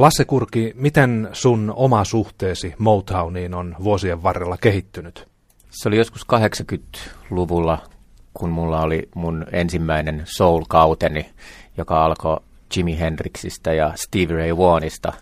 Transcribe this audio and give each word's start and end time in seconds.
Lasse 0.00 0.24
Kurki, 0.24 0.72
miten 0.74 1.28
sun 1.32 1.72
oma 1.76 2.04
suhteesi 2.04 2.74
Motowniin 2.78 3.54
on 3.54 3.76
vuosien 3.84 4.22
varrella 4.22 4.56
kehittynyt? 4.56 5.28
Se 5.70 5.88
oli 5.88 5.96
joskus 5.96 6.26
80-luvulla, 6.32 7.78
kun 8.34 8.50
mulla 8.50 8.80
oli 8.80 9.08
mun 9.14 9.46
ensimmäinen 9.52 10.22
soul-kauteni, 10.24 11.30
joka 11.76 12.04
alkoi 12.04 12.40
Jimi 12.76 12.98
Hendrixistä 12.98 13.72
ja 13.72 13.92
Stevie 13.94 14.36
Ray 14.36 14.56
Vaughanista. 14.56 15.12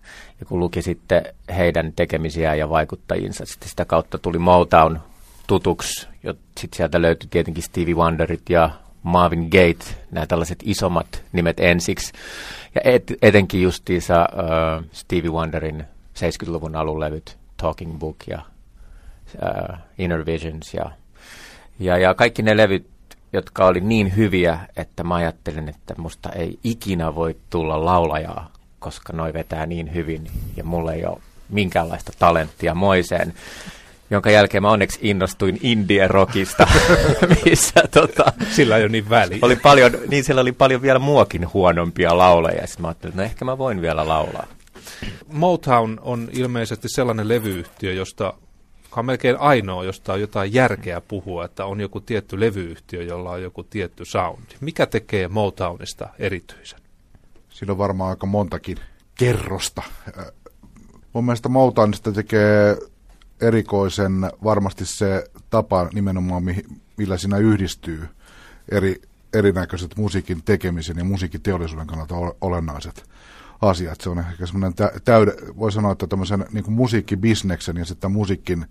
Ja 0.40 0.46
kun 0.46 0.60
luki 0.60 0.82
sitten 0.82 1.22
heidän 1.56 1.92
tekemisiään 1.96 2.58
ja 2.58 2.70
vaikuttajinsa, 2.70 3.46
sitten 3.46 3.68
sitä 3.68 3.84
kautta 3.84 4.18
tuli 4.18 4.38
Motown 4.38 4.98
tutuksi. 5.46 6.08
Sitten 6.60 6.76
sieltä 6.76 7.02
löytyi 7.02 7.28
tietenkin 7.30 7.62
Stevie 7.62 7.94
Wonderit 7.94 8.50
ja 8.50 8.70
Marvin 9.02 9.48
Gaye, 9.50 9.76
nämä 10.10 10.26
tällaiset 10.26 10.58
isommat 10.62 11.24
nimet 11.32 11.60
ensiksi. 11.60 12.12
Ja 12.74 12.80
et, 12.84 13.12
etenkin 13.22 13.62
justiinsa 13.62 14.28
uh, 14.32 14.84
Stevie 14.92 15.30
Wonderin 15.30 15.84
70-luvun 16.18 16.76
alun 16.76 17.00
levyt, 17.00 17.38
Talking 17.56 17.98
Book 17.98 18.16
ja 18.26 18.42
uh, 19.34 19.78
Inner 19.98 20.26
Visions 20.26 20.74
ja, 20.74 20.90
ja, 21.78 21.98
ja 21.98 22.14
kaikki 22.14 22.42
ne 22.42 22.56
levyt, 22.56 22.86
jotka 23.32 23.66
oli 23.66 23.80
niin 23.80 24.16
hyviä, 24.16 24.58
että 24.76 25.04
mä 25.04 25.14
ajattelin, 25.14 25.68
että 25.68 25.94
musta 25.98 26.32
ei 26.32 26.58
ikinä 26.64 27.14
voi 27.14 27.36
tulla 27.50 27.84
laulajaa, 27.84 28.52
koska 28.78 29.12
noi 29.12 29.32
vetää 29.32 29.66
niin 29.66 29.94
hyvin 29.94 30.30
ja 30.56 30.64
mulla 30.64 30.92
ei 30.92 31.04
ole 31.04 31.18
minkäänlaista 31.48 32.12
talenttia 32.18 32.74
moiseen 32.74 33.34
jonka 34.10 34.30
jälkeen 34.30 34.62
mä 34.62 34.70
onneksi 34.70 34.98
innostuin 35.02 35.58
indie-rockista, 35.62 36.66
missä 37.44 37.80
tota, 37.90 38.32
Sillä 38.50 38.76
ei 38.76 38.82
ole 38.82 38.88
niin 38.88 39.10
väliä. 39.10 39.38
Oli 39.42 39.56
paljon, 39.56 39.92
niin 40.08 40.24
siellä 40.24 40.40
oli 40.40 40.52
paljon 40.52 40.82
vielä 40.82 40.98
muakin 40.98 41.52
huonompia 41.52 42.18
lauleja, 42.18 42.66
sitten 42.66 42.82
mä 42.82 42.88
ajattelin, 42.88 43.12
että 43.12 43.22
no 43.22 43.26
ehkä 43.26 43.44
mä 43.44 43.58
voin 43.58 43.80
vielä 43.82 44.08
laulaa. 44.08 44.46
Motown 45.32 45.98
on 46.02 46.28
ilmeisesti 46.32 46.88
sellainen 46.88 47.28
levyyhtiö, 47.28 47.92
josta 47.92 48.34
on 48.96 49.06
melkein 49.06 49.36
ainoa, 49.36 49.84
josta 49.84 50.12
on 50.12 50.20
jotain 50.20 50.54
järkeä 50.54 51.00
puhua, 51.00 51.44
että 51.44 51.64
on 51.64 51.80
joku 51.80 52.00
tietty 52.00 52.40
levyyhtiö, 52.40 53.02
jolla 53.02 53.30
on 53.30 53.42
joku 53.42 53.62
tietty 53.62 54.04
soundi. 54.04 54.54
Mikä 54.60 54.86
tekee 54.86 55.28
Motownista 55.28 56.08
erityisen? 56.18 56.80
Siinä 57.48 57.72
on 57.72 57.78
varmaan 57.78 58.10
aika 58.10 58.26
montakin 58.26 58.78
kerrosta. 59.18 59.82
Mun 61.12 61.24
mielestä 61.24 61.48
Motownista 61.48 62.12
tekee 62.12 62.76
erikoisen 63.40 64.12
varmasti 64.44 64.86
se 64.86 65.24
tapa 65.50 65.88
nimenomaan, 65.94 66.42
millä 66.96 67.18
siinä 67.18 67.38
yhdistyy 67.38 68.08
eri, 68.68 69.02
erinäköiset 69.32 69.96
musiikin 69.96 70.42
tekemisen 70.44 70.96
ja 70.96 71.04
musiikin 71.04 71.42
teollisuuden 71.42 71.86
kannalta 71.86 72.14
olennaiset 72.40 73.04
asiat. 73.62 74.00
Se 74.00 74.10
on 74.10 74.18
ehkä 74.18 74.46
semmoinen 74.46 74.74
täyde, 75.04 75.32
voi 75.58 75.72
sanoa, 75.72 75.92
että 75.92 76.06
tämmöisen 76.06 76.44
niin 76.52 76.72
musiikkibisneksen 76.72 77.76
ja 77.76 77.84
sitten 77.84 78.12
musiikin, 78.12 78.66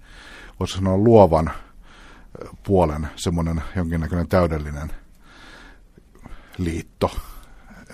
voisi 0.59 0.73
sanoa 0.73 0.97
luovan 0.97 1.51
puolen 2.63 3.07
semmoinen 3.15 3.61
jonkinnäköinen 3.75 4.27
täydellinen 4.27 4.91
liitto. 6.57 7.11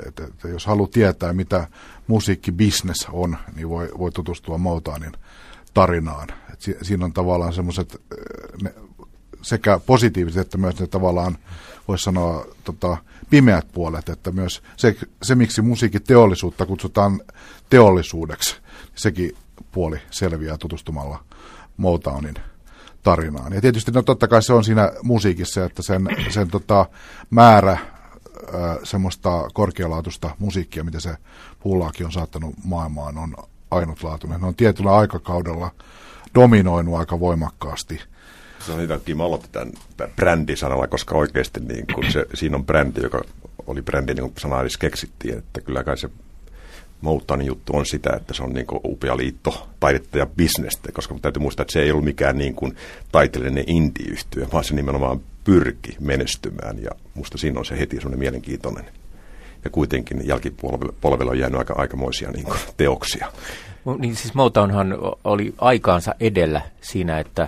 Että, 0.08 0.24
että 0.24 0.48
jos 0.48 0.66
haluaa 0.66 0.90
tietää, 0.94 1.34
mitä 1.34 1.68
musiikkibisnes 2.08 3.08
on, 3.12 3.38
niin 3.56 3.70
voi, 3.70 3.90
voi 3.98 4.12
tutustua 4.12 4.58
Motownin 4.58 5.12
tarinaan. 5.74 6.28
Et 6.54 6.62
si, 6.62 6.78
siinä 6.82 7.06
on 7.06 7.14
tavallaan 7.14 7.54
semmoiset 7.54 8.02
sekä 9.42 9.80
positiiviset 9.86 10.42
että 10.42 10.58
myös 10.58 10.80
ne 10.80 10.88
tavallaan, 10.88 11.38
voisi 11.88 12.04
sanoa, 12.04 12.46
tota, 12.64 12.98
pimeät 13.30 13.68
puolet, 13.72 14.10
että 14.10 14.32
myös 14.32 14.64
se, 14.78 14.96
se, 15.24 15.36
miksi 15.36 15.62
musiikiteollisuutta 15.62 16.66
kutsutaan 16.66 17.22
teollisuudeksi, 17.70 18.56
sekin 18.96 19.32
puoli 19.72 20.02
selviää 20.12 20.58
tutustumalla 20.58 21.24
Motownin 21.78 22.36
tarinaan. 23.04 23.54
Ja 23.54 23.62
tietysti 23.62 23.92
no 23.92 24.02
totta 24.02 24.28
kai 24.28 24.44
se 24.44 24.54
on 24.54 24.64
siinä 24.64 24.92
musiikissa, 25.04 25.66
että 25.66 25.82
sen, 25.82 26.08
sen 26.30 26.48
tota, 26.48 26.86
määrä 27.30 27.78
semmoista 28.84 29.50
korkealaatuista 29.54 30.36
musiikkia, 30.40 30.84
mitä 30.84 31.00
se 31.00 31.18
puulaakin 31.60 32.06
on 32.06 32.12
saattanut 32.12 32.56
maailmaan, 32.64 33.18
on 33.18 33.36
ainutlaatuinen. 33.74 34.42
Ne 34.42 34.48
on 34.48 34.56
tietyllä 34.56 34.96
aikakaudella 34.96 35.72
dominoinut 36.36 36.96
aika 36.96 37.20
voimakkaasti. 37.20 38.02
Se 38.66 38.72
on 38.72 38.78
niitä 38.78 39.00
Kim 39.06 39.22
aloitti 39.22 39.50
tämän 39.52 39.74
brändisanalla, 40.16 40.88
koska 40.88 41.16
oikeasti 41.16 41.60
niin 41.60 41.86
kun 41.96 42.12
se, 42.12 42.26
siinä 42.34 42.58
on 42.58 42.66
brändi, 42.66 43.02
joka 43.02 43.22
oli 43.68 43.82
brändi, 43.82 44.14
niin 44.14 44.24
kuin 44.24 44.34
sana 44.38 44.62
edes 44.62 44.78
keksittiin, 44.78 45.38
että 45.38 45.62
kyllä 45.62 45.84
kai 45.84 45.98
se 45.98 46.10
Mouttanin 47.02 47.48
juttu 47.48 47.76
on 47.76 47.86
sitä, 47.86 48.14
että 48.16 48.34
se 48.34 48.44
on 48.44 48.54
niin 48.54 48.66
upea 48.84 49.18
liitto 49.18 49.68
taidetta 49.80 50.18
ja 50.18 50.26
bisnestä, 50.26 50.92
koska 50.92 51.16
täytyy 51.22 51.42
muistaa, 51.42 51.62
että 51.62 51.74
se 51.74 51.82
ei 51.82 51.92
ollut 51.92 52.06
mikään 52.06 52.38
niin 52.38 52.56
kuin 52.56 52.76
taiteellinen 53.12 53.64
indie 53.68 54.16
vaan 54.54 54.64
se 54.64 54.76
nimenomaan 54.76 55.22
pyrki 55.44 55.98
menestymään 56.00 56.84
ja 56.84 56.92
musta 57.14 57.38
siinä 57.38 57.60
on 57.60 57.66
se 57.66 57.80
heti 57.80 57.96
semmoinen 57.96 58.20
mielenkiintoinen 58.20 58.86
ja 59.64 59.70
kuitenkin 59.70 60.28
jälkipolvella 60.28 61.32
on 61.32 61.40
jäänyt 61.40 61.60
aika, 61.60 61.74
aikamoisia 61.78 62.32
niin 62.32 62.46
kuin, 62.46 62.60
teoksia. 62.78 63.28
Niin 63.98 64.16
siis 64.16 64.34
Motownhan 64.34 64.98
oli 65.24 65.54
aikaansa 65.58 66.16
edellä 66.20 66.62
siinä, 66.82 67.20
että 67.20 67.48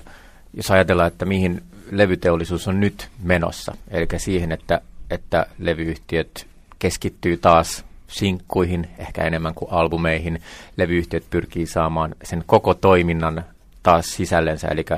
jos 0.54 0.72
ajatellaan, 0.72 1.08
että 1.08 1.26
mihin 1.26 1.64
levyteollisuus 1.92 2.68
on 2.68 2.80
nyt 2.80 3.10
menossa, 3.24 3.76
eli 3.88 4.08
siihen, 4.18 4.52
että, 4.52 4.82
että 5.10 5.46
levyyhtiöt 5.60 6.48
keskittyy 6.80 7.38
taas 7.38 7.86
sinkkuihin, 8.08 8.88
ehkä 8.98 9.24
enemmän 9.24 9.54
kuin 9.56 9.72
albumeihin. 9.72 10.42
Levyyhtiöt 10.78 11.24
pyrkii 11.30 11.66
saamaan 11.66 12.16
sen 12.24 12.44
koko 12.46 12.74
toiminnan 12.74 13.46
taas 13.84 14.16
sisällensä, 14.16 14.68
eli 14.68 14.86
äh, 14.92 14.98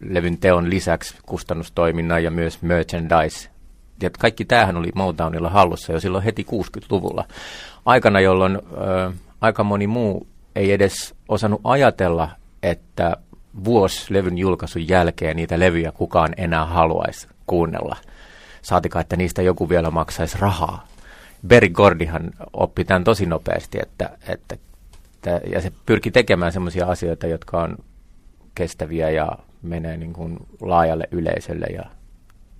levyn 0.00 0.38
teon 0.38 0.70
lisäksi 0.70 1.14
kustannustoiminnan 1.26 2.24
ja 2.24 2.30
myös 2.30 2.62
merchandise 2.62 3.48
ja 4.02 4.10
kaikki 4.10 4.44
tämähän 4.44 4.76
oli 4.76 4.90
Motownilla 4.94 5.50
hallussa 5.50 5.92
jo 5.92 6.00
silloin 6.00 6.24
heti 6.24 6.46
60-luvulla. 6.50 7.24
Aikana, 7.84 8.20
jolloin 8.20 8.56
ö, 8.56 9.12
aika 9.40 9.64
moni 9.64 9.86
muu 9.86 10.26
ei 10.56 10.72
edes 10.72 11.14
osannut 11.28 11.60
ajatella, 11.64 12.28
että 12.62 13.16
vuosi 13.64 14.14
levyn 14.14 14.38
julkaisun 14.38 14.88
jälkeen 14.88 15.36
niitä 15.36 15.58
levyjä 15.58 15.92
kukaan 15.92 16.34
enää 16.36 16.64
haluaisi 16.64 17.28
kuunnella. 17.46 17.96
Saatika, 18.62 19.00
että 19.00 19.16
niistä 19.16 19.42
joku 19.42 19.68
vielä 19.68 19.90
maksaisi 19.90 20.38
rahaa. 20.40 20.86
Berry 21.46 21.68
Gordihan 21.68 22.30
oppi 22.52 22.84
tämän 22.84 23.04
tosi 23.04 23.26
nopeasti, 23.26 23.78
että, 23.82 24.10
että, 24.28 24.56
että 25.14 25.40
ja 25.50 25.60
se 25.60 25.72
pyrki 25.86 26.10
tekemään 26.10 26.52
sellaisia 26.52 26.86
asioita, 26.86 27.26
jotka 27.26 27.62
on 27.62 27.76
kestäviä 28.54 29.10
ja 29.10 29.38
menee 29.62 29.96
niin 29.96 30.12
kuin 30.12 30.38
laajalle 30.60 31.08
yleisölle 31.10 31.66
ja 31.66 31.82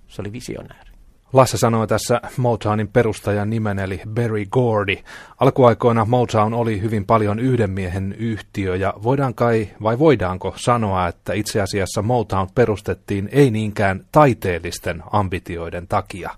se 0.07 0.21
oli 0.21 0.31
visionääri. 0.31 0.92
Lasse 1.33 1.57
sanoi 1.57 1.87
tässä 1.87 2.21
Motownin 2.37 2.87
perustajan 2.87 3.49
nimen 3.49 3.79
eli 3.79 4.01
Barry 4.09 4.45
Gordy. 4.45 4.97
Alkuaikoina 5.39 6.05
Motown 6.05 6.53
oli 6.53 6.81
hyvin 6.81 7.05
paljon 7.05 7.39
yhden 7.39 7.69
miehen 7.69 8.15
yhtiö 8.19 8.75
ja 8.75 8.93
voidaan 9.03 9.33
kai 9.33 9.69
vai 9.83 9.99
voidaanko 9.99 10.53
sanoa, 10.57 11.07
että 11.07 11.33
itse 11.33 11.61
asiassa 11.61 12.01
Motown 12.01 12.47
perustettiin 12.55 13.29
ei 13.31 13.51
niinkään 13.51 14.05
taiteellisten 14.11 15.03
ambitioiden 15.11 15.87
takia? 15.87 16.29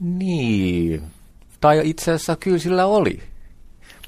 Niin, 0.00 1.02
tai 1.60 1.80
itse 1.84 2.12
asiassa 2.12 2.36
kyllä 2.36 2.58
sillä 2.58 2.86
oli. 2.86 3.20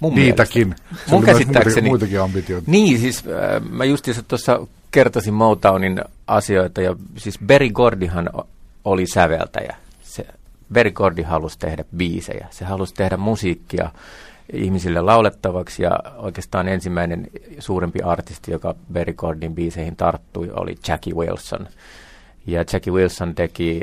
Mun 0.00 0.14
Niitäkin. 0.14 0.68
Mielestä. 0.68 1.10
Mun 1.10 1.24
käsittääkseni. 1.24 1.88
Muitakin 1.88 2.20
ambitioita. 2.20 2.70
Niin, 2.70 2.98
siis 2.98 3.24
äh, 3.26 3.70
mä 3.70 3.84
justiinsa 3.84 4.22
tuossa 4.22 4.66
kertoisin 4.90 5.34
Motownin 5.34 6.00
asioita 6.26 6.80
ja 6.80 6.96
siis 7.16 7.38
Berry 7.46 7.70
Gordyhan 7.70 8.30
oli 8.84 9.06
säveltäjä 9.06 9.83
Bergordi 10.72 11.22
halusi 11.22 11.58
tehdä 11.58 11.84
biisejä. 11.96 12.46
Se 12.50 12.64
halusi 12.64 12.94
tehdä 12.94 13.16
musiikkia 13.16 13.90
ihmisille 14.52 15.00
laulettavaksi 15.00 15.82
ja 15.82 15.98
oikeastaan 16.16 16.68
ensimmäinen 16.68 17.26
suurempi 17.58 18.02
artisti, 18.02 18.52
joka 18.52 18.74
Bergordin 18.92 19.54
biiseihin 19.54 19.96
tarttui, 19.96 20.50
oli 20.50 20.74
Jackie 20.88 21.14
Wilson. 21.14 21.68
Ja 22.46 22.64
Jackie 22.72 22.92
Wilson 22.92 23.34
teki 23.34 23.80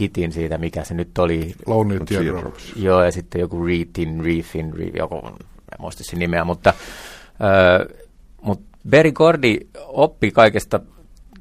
hitin 0.00 0.32
siitä, 0.32 0.58
mikä 0.58 0.84
se 0.84 0.94
nyt 0.94 1.18
oli. 1.18 1.54
Lonely 1.66 2.00
Teardrops. 2.04 2.72
Joo, 2.76 3.04
ja 3.04 3.12
sitten 3.12 3.40
joku 3.40 3.66
Reetin, 3.66 4.24
Reefin, 4.24 4.72
Re, 4.74 4.84
joku, 4.84 5.16
en 5.26 5.32
muista 5.78 6.04
sen 6.04 6.18
nimeä, 6.18 6.44
mutta, 6.44 6.70
äh, 6.70 7.96
mutta 8.42 8.78
Berry 8.88 9.12
Gordy 9.12 9.56
oppi 9.86 10.30
kaikesta 10.30 10.80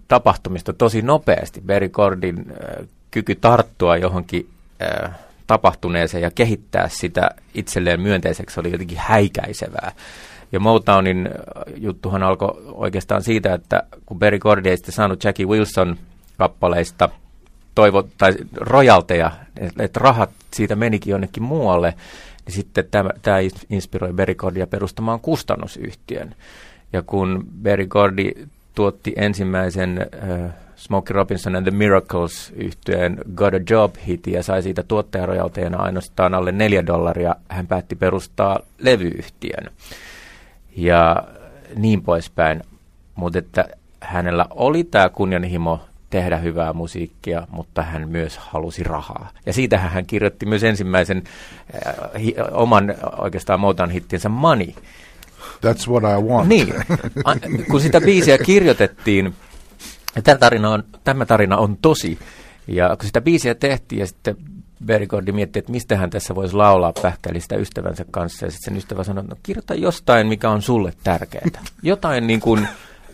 tapahtumista 0.08 0.74
tosi 0.74 1.02
nopeasti. 1.02 1.62
Berry 1.62 1.90
Gordin 1.90 2.40
äh, 2.40 2.88
kyky 3.12 3.36
tarttua 3.36 3.98
johonkin 3.98 4.50
tapahtuneeseen 5.48 6.24
ja 6.24 6.32
kehittää 6.32 6.90
sitä 6.90 7.30
itselleen 7.54 8.02
myönteiseksi 8.02 8.60
oli 8.60 8.72
jotenkin 8.72 8.98
häikäisevää. 8.98 9.92
Ja 10.52 10.60
Motownin 10.60 11.30
juttuhan 11.78 12.24
alkoi 12.24 12.64
oikeastaan 12.66 13.24
siitä, 13.24 13.54
että 13.54 13.84
kun 14.06 14.20
Berry 14.20 14.40
Gordy 14.40 14.70
ei 14.70 14.78
sitten 14.78 14.94
saanut 14.94 15.24
Jackie 15.24 15.46
Wilson 15.46 15.98
kappaleista 16.38 17.10
toivo, 17.76 18.08
tai 18.18 18.34
rojalteja, 18.56 19.32
että 19.80 20.00
rahat 20.00 20.30
siitä 20.54 20.76
menikin 20.76 21.12
jonnekin 21.12 21.44
muualle, 21.44 21.94
niin 22.46 22.56
sitten 22.56 22.86
tämä, 22.92 23.10
inspiroi 23.70 24.14
Gordia 24.36 24.68
perustamaan 24.68 25.20
kustannusyhtiön. 25.20 26.36
Ja 26.94 27.02
kun 27.02 27.48
Gordi 27.88 28.32
tuotti 28.76 29.14
ensimmäisen 29.16 30.08
äh, 30.24 30.54
Smokey 30.82 31.14
Robinson 31.14 31.56
and 31.56 31.66
the 31.66 31.78
Miracles 31.78 32.54
yhtyeen 32.56 33.18
Got 33.36 33.54
a 33.54 33.60
Job 33.70 33.96
hit 34.08 34.28
ja 34.28 34.44
sai 34.44 34.64
siitä 34.64 34.84
tuottajarojalteena 34.84 35.78
ainoastaan 35.78 36.34
alle 36.34 36.52
neljä 36.52 36.86
dollaria, 36.86 37.36
hän 37.50 37.68
päätti 37.68 37.96
perustaa 37.96 38.60
levyyhtiön. 38.78 39.72
Ja 40.76 41.24
niin 41.76 42.02
poispäin. 42.02 42.64
Mutta 43.16 43.40
että 43.40 43.66
hänellä 44.00 44.46
oli 44.50 44.84
tämä 44.84 45.10
kunnianhimo 45.10 45.80
tehdä 46.10 46.38
hyvää 46.38 46.74
musiikkia, 46.74 47.48
mutta 47.52 47.82
hän 47.82 48.10
myös 48.10 48.38
halusi 48.38 48.84
rahaa. 48.84 49.30
Ja 49.46 49.54
siitä 49.54 49.78
hän 49.78 50.06
kirjoitti 50.06 50.46
myös 50.46 50.64
ensimmäisen 50.64 51.24
äh, 51.76 52.22
hi, 52.22 52.36
oman 52.52 52.96
oikeastaan 53.18 53.60
Motown 53.60 53.90
hittinsä 53.92 54.30
Money. 54.30 54.74
That's 55.66 55.90
what 55.90 56.04
I 56.04 56.24
want. 56.24 56.48
Niin, 56.48 56.74
kun 57.72 57.82
sitä 57.82 58.02
biisiä 58.02 58.38
kirjoitettiin, 58.38 59.34
tämä 60.24 60.38
tarina, 60.38 60.70
on, 60.70 60.84
tämä 61.04 61.26
tarina 61.26 61.58
on 61.58 61.78
tosi, 61.82 62.20
ja 62.68 62.96
kun 62.96 63.06
sitä 63.06 63.22
biisiä 63.22 63.56
tehtiin 63.56 64.00
ja 64.00 64.08
sitten 64.08 64.36
Bergordi 64.86 65.32
mietti, 65.32 65.60
että 65.60 65.72
mistä 65.72 65.98
hän 65.98 66.10
tässä 66.10 66.36
voisi 66.36 66.56
laulaa 66.56 66.94
pähkälistä 67.02 67.56
ystävänsä 67.56 68.06
kanssa. 68.12 68.46
Ja 68.46 68.52
sitten 68.52 68.74
sen 68.74 68.78
ystävä 68.78 69.04
sanoi, 69.04 69.24
että 69.24 69.36
no 69.36 69.40
kirjoita 69.44 69.74
jostain, 69.74 70.28
mikä 70.28 70.50
on 70.50 70.62
sulle 70.62 70.94
tärkeää. 71.04 71.46
Jotain 71.84 72.28
niin 72.28 72.40
kuin, 72.40 72.68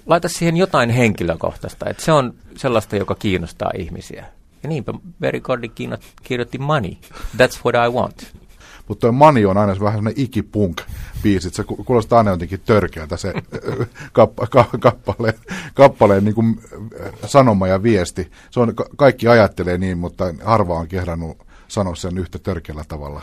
laita 0.05 0.29
siihen 0.29 0.57
jotain 0.57 0.89
henkilökohtaista. 0.89 1.89
Että 1.89 2.03
se 2.05 2.11
on 2.11 2.33
sellaista, 2.55 2.95
joka 2.95 3.15
kiinnostaa 3.15 3.71
ihmisiä. 3.77 4.25
Ja 4.63 4.69
niinpä 4.69 4.93
Bergordi 5.19 5.71
kirjoitti 6.23 6.57
Money. 6.57 6.91
That's 7.37 7.59
what 7.65 7.87
I 7.87 7.93
want. 7.93 8.33
Mutta 8.87 9.01
tuo 9.01 9.11
Money 9.11 9.45
on 9.45 9.57
aina 9.57 9.67
vähän 9.67 9.77
sellainen 9.77 10.13
ikipunk 10.15 10.81
biisit. 11.23 11.53
Se 11.53 11.63
kuulostaa 11.63 12.17
aina 12.17 12.31
jotenkin 12.31 12.59
törkeältä 12.65 13.17
se 13.17 13.33
kappa, 14.13 14.47
ka, 14.47 14.65
kappaleen, 14.79 15.33
kappaleen 15.73 16.25
niin 16.25 16.35
kuin 16.35 16.61
sanoma 17.25 17.67
ja 17.67 17.83
viesti. 17.83 18.31
Se 18.51 18.59
on, 18.59 18.73
kaikki 18.95 19.27
ajattelee 19.27 19.77
niin, 19.77 19.97
mutta 19.97 20.25
harva 20.43 20.75
on 20.75 20.87
kehdannut 20.87 21.37
sanoa 21.67 21.95
sen 21.95 22.17
yhtä 22.17 22.39
törkeällä 22.39 22.83
tavalla 22.87 23.21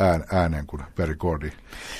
ään, 0.00 0.24
ääneen 0.32 0.66
kuin 0.66 0.82
Perry 0.96 1.14
Gordy. 1.16 1.52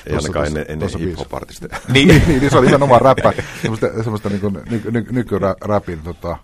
Ei 0.07 0.17
ainakaan 0.17 0.47
ennen, 0.47 0.65
ennen 0.69 0.89
hip-hop 0.89 1.33
niin, 1.93 2.09
niin, 2.09 2.23
niin, 2.29 2.51
se 2.51 2.59
oli 2.59 2.67
nimenomaan 2.67 3.01
räppä, 3.01 3.33
semmoista, 3.63 3.87
semmoista 4.03 4.29
niin 4.29 4.41
kuin, 4.41 4.59
ny, 4.71 4.83
ny, 4.91 5.07
nykyräpin 5.11 6.01
tota, 6.05 6.37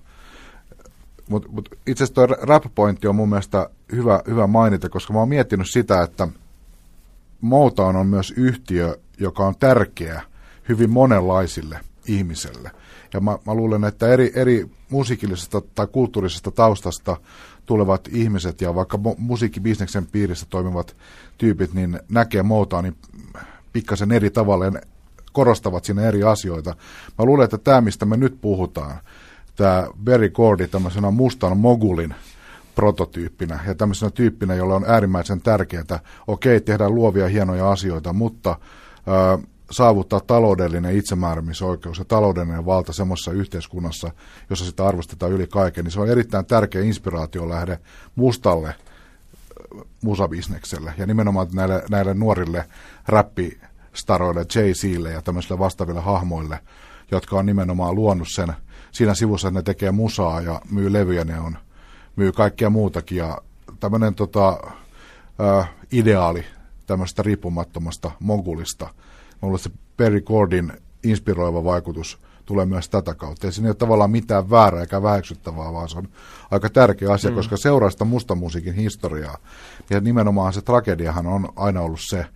mutta 1.29 1.49
mut 1.53 1.69
itse 1.87 2.05
asiassa 2.05 2.15
tuo 2.15 2.27
rap-pointti 2.27 3.09
on 3.09 3.17
mun 3.17 3.29
mielestä 3.29 3.71
hyvä, 3.93 4.21
hyvä 4.27 4.47
mainita, 4.47 4.89
koska 4.89 5.13
mä 5.13 5.19
oon 5.19 5.29
miettinyt 5.29 5.71
sitä, 5.71 6.03
että 6.03 6.29
Motown 7.43 7.97
on 7.97 8.07
myös 8.07 8.35
yhtiö, 8.37 8.99
joka 9.19 9.47
on 9.47 9.55
tärkeä 9.57 10.23
hyvin 10.69 10.91
monenlaisille 10.91 11.81
ihmiselle. 12.09 12.71
Ja 13.15 13.21
mä, 13.21 13.39
mä 13.47 13.55
luulen, 13.55 13.85
että 13.85 14.09
eri, 14.09 14.33
eri 14.35 14.71
musiikillisesta 14.91 15.63
tai 15.75 15.87
kulttuurisesta 15.87 16.51
taustasta 16.51 17.17
tulevat 17.67 18.09
ihmiset 18.13 18.61
ja 18.61 18.75
vaikka 18.75 18.99
musiikkibisneksen 19.19 20.07
piirissä 20.07 20.47
toimivat 20.51 20.97
tyypit, 21.39 21.75
niin 21.75 22.01
näkee 22.09 22.43
Motownin 22.43 22.97
pikkasen 23.73 24.13
eri 24.13 24.31
tavalla 24.31 24.65
ja 24.65 24.73
korostavat 25.33 25.85
siinä 25.85 26.03
eri 26.03 26.23
asioita. 26.23 26.77
Mä 27.19 27.25
luulen, 27.25 27.45
että 27.45 27.59
tämä, 27.59 27.81
mistä 27.81 28.07
me 28.07 28.17
nyt 28.17 28.41
puhutaan, 28.41 29.01
tämä 29.57 29.87
Berry 30.05 30.31
Gordy 30.31 30.69
tämmöisenä 30.69 31.11
mustan 31.11 31.57
mogulin 31.57 32.15
prototyyppinä 32.75 33.61
ja 33.67 33.75
tämmöisenä 33.75 34.11
tyyppinä, 34.11 34.55
jolla 34.55 34.75
on 34.75 34.85
äärimmäisen 34.87 35.41
tärkeää, 35.41 36.01
okei, 36.27 36.61
tehdään 36.61 36.95
luovia 36.95 37.29
hienoja 37.29 37.71
asioita, 37.71 38.13
mutta 38.13 38.59
ää, 39.07 39.39
saavuttaa 39.71 40.21
taloudellinen 40.21 40.97
itsemääräämisoikeus 40.97 41.99
ja 41.99 42.05
taloudellinen 42.05 42.67
valta 42.67 42.93
semmoisessa 42.93 43.33
yhteiskunnassa, 43.33 44.11
jossa 44.51 44.65
sitä 44.65 44.87
arvostetaan 44.87 45.33
yli 45.33 45.47
kaiken, 45.47 45.85
niin 45.85 45.93
se 45.93 46.01
on 46.01 46.09
erittäin 46.09 46.47
tärkeä 46.47 46.83
inspiraatiolähde 46.83 47.79
mustalle 48.15 48.75
musabisnekselle 50.03 50.95
ja 50.99 51.07
nimenomaan 51.07 51.47
näille, 51.55 51.83
näille 51.91 52.15
nuorille 52.15 52.65
räppistaroille, 53.09 54.43
Jay-Zille 54.55 55.11
ja 55.11 55.23
tämmöisille 55.23 55.59
vastaaville 55.59 56.01
hahmoille, 56.01 56.59
jotka 57.11 57.39
on 57.39 57.47
nimenomaan 57.47 57.95
luonut 57.95 58.29
sen. 58.31 58.53
Siinä 58.93 59.15
sivussa, 59.15 59.49
että 59.49 59.59
ne 59.59 59.63
tekee 59.63 59.91
musaa 59.91 60.41
ja 60.41 60.61
myy 60.71 60.93
levyjä, 60.93 61.25
ne 61.25 61.41
on, 61.41 61.59
myy 62.17 62.33
kaikkea 62.33 62.71
muutakin 62.71 63.19
ja 63.19 63.39
tämmöinen 63.81 64.15
tota, 64.15 64.61
äh, 65.41 65.71
ideaali 65.93 66.45
tämmöistä 66.87 67.23
riippumattomasta 67.23 68.11
mogulista– 68.21 68.89
mulle 69.43 69.59
se 69.59 69.71
Perry 69.97 70.21
Gordin 70.21 70.73
inspiroiva 71.03 71.65
vaikutus 71.65 72.19
tulee 72.47 72.67
myös 72.67 72.89
tätä 72.89 73.15
kautta. 73.15 73.47
Ei 73.47 73.53
siinä 73.53 73.69
ole 73.69 73.75
tavallaan 73.75 74.11
mitään 74.11 74.51
väärää 74.51 74.81
eikä 74.81 75.03
väheksyttävää, 75.03 75.73
vaan 75.73 75.89
se 75.89 75.99
on 75.99 76.09
aika 76.51 76.71
tärkeä 76.71 77.13
asia, 77.13 77.31
mm. 77.31 77.37
koska 77.37 77.57
seuraa 77.57 77.91
sitä 77.91 78.05
mustamusiikin 78.05 78.75
historiaa. 78.75 79.39
Ja 79.91 80.01
nimenomaan 80.01 80.53
se 80.53 80.63
tragediahan 80.63 81.27
on 81.27 81.49
aina 81.57 81.81
ollut 81.81 82.01
se, 82.01 82.27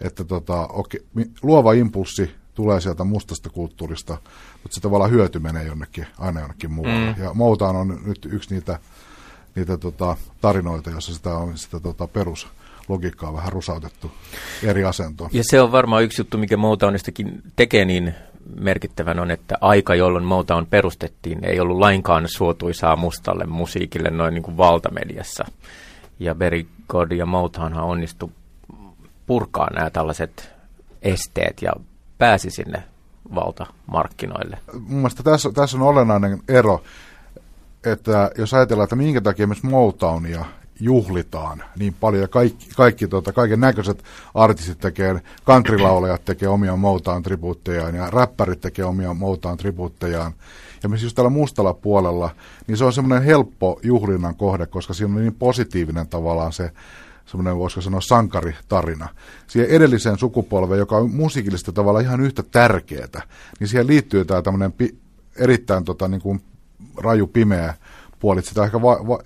että 0.00 0.24
tota, 0.24 0.66
okay, 0.66 1.00
luova 1.42 1.72
impulssi 1.72 2.30
tulee 2.54 2.80
sieltä 2.80 3.04
mustasta 3.04 3.50
kulttuurista, 3.50 4.16
mutta 4.62 4.74
se 4.74 4.80
tavallaan 4.80 5.10
hyöty 5.10 5.38
menee 5.38 5.64
jonnekin, 5.64 6.06
aina 6.18 6.40
jonnekin 6.40 6.72
muualle. 6.72 7.14
Mm. 7.16 7.22
Ja 7.22 7.34
Motown 7.34 7.76
on 7.76 8.00
nyt 8.06 8.28
yksi 8.30 8.54
niitä, 8.54 8.78
niitä 9.56 9.78
tota, 9.78 10.16
tarinoita, 10.40 10.90
jossa 10.90 11.14
sitä 11.14 11.34
on 11.34 11.58
sitä 11.58 11.80
tota, 11.80 12.06
perus 12.06 12.48
logiikkaa 12.88 13.32
vähän 13.32 13.52
rusautettu 13.52 14.10
eri 14.62 14.84
asentoon. 14.84 15.30
Ja 15.32 15.42
se 15.44 15.60
on 15.60 15.72
varmaan 15.72 16.02
yksi 16.02 16.20
juttu, 16.20 16.38
mikä 16.38 16.56
Motownistakin 16.56 17.42
tekee 17.56 17.84
niin 17.84 18.14
merkittävän 18.54 19.18
on, 19.18 19.30
että 19.30 19.58
aika, 19.60 19.94
jolloin 19.94 20.24
Motown 20.24 20.66
perustettiin, 20.66 21.44
ei 21.44 21.60
ollut 21.60 21.78
lainkaan 21.78 22.24
suotuisaa 22.28 22.96
mustalle 22.96 23.46
musiikille 23.46 24.10
noin 24.10 24.34
niin 24.34 24.42
kuin 24.42 24.56
valtamediassa. 24.56 25.44
Ja 26.20 26.34
Berry 26.34 26.66
God 26.88 27.12
ja 27.12 27.26
Motownhan 27.26 27.84
onnistu 27.84 28.32
purkaa 29.26 29.70
nämä 29.74 29.90
tällaiset 29.90 30.50
esteet 31.02 31.62
ja 31.62 31.72
pääsi 32.18 32.50
sinne 32.50 32.82
valtamarkkinoille. 33.34 34.58
Mun 34.72 34.98
mielestä 34.98 35.22
tässä, 35.22 35.52
tässä 35.52 35.76
on 35.76 35.82
olennainen 35.82 36.38
ero, 36.48 36.82
että 37.92 38.30
jos 38.38 38.54
ajatellaan, 38.54 38.84
että 38.84 38.96
minkä 38.96 39.20
takia 39.20 39.42
esimerkiksi 39.42 39.66
Motownia 39.66 40.44
juhlitaan 40.80 41.62
niin 41.78 41.94
paljon 42.00 42.22
ja 42.22 42.28
kaikki, 42.28 42.68
kaikki 42.76 43.08
tota, 43.08 43.32
kaiken 43.32 43.60
näköiset 43.60 44.04
artistit 44.34 44.78
tekee, 44.78 45.20
countrylaulajat 45.46 46.24
tekee 46.24 46.48
omia 46.48 46.76
Motown 46.76 47.22
tribuuttejaan 47.22 47.94
ja 47.94 48.10
räppärit 48.10 48.60
tekee 48.60 48.84
omia 48.84 49.14
Motown 49.14 49.56
tribuuttejaan. 49.56 50.32
Ja 50.82 50.88
myös 50.88 51.02
just 51.02 51.16
tällä 51.16 51.30
mustalla 51.30 51.74
puolella, 51.74 52.30
niin 52.66 52.78
se 52.78 52.84
on 52.84 52.92
semmoinen 52.92 53.26
helppo 53.26 53.80
juhlinnan 53.82 54.36
kohde, 54.36 54.66
koska 54.66 54.94
siinä 54.94 55.14
on 55.14 55.20
niin 55.20 55.34
positiivinen 55.34 56.08
tavallaan 56.08 56.52
se 56.52 56.70
semmoinen, 57.26 57.58
voisiko 57.58 57.80
sanoa, 57.80 58.00
sankaritarina. 58.00 59.08
Siihen 59.46 59.70
edelliseen 59.70 60.18
sukupolveen, 60.18 60.78
joka 60.78 60.96
on 60.96 61.10
musiikillisesti 61.10 61.72
tavallaan 61.72 62.04
ihan 62.04 62.20
yhtä 62.20 62.42
tärkeää, 62.42 63.22
niin 63.60 63.68
siihen 63.68 63.86
liittyy 63.86 64.24
tämä 64.24 64.42
tämmöinen 64.42 64.72
pi- 64.72 64.96
erittäin 65.36 65.84
tota, 65.84 66.08
niin 66.08 66.20
kuin 66.20 66.42
raju 66.98 67.26
pimeä 67.26 67.74
puolit. 68.20 68.44
Sitä 68.44 68.64
ehkä 68.64 68.82
va- 68.82 69.08
va- 69.08 69.22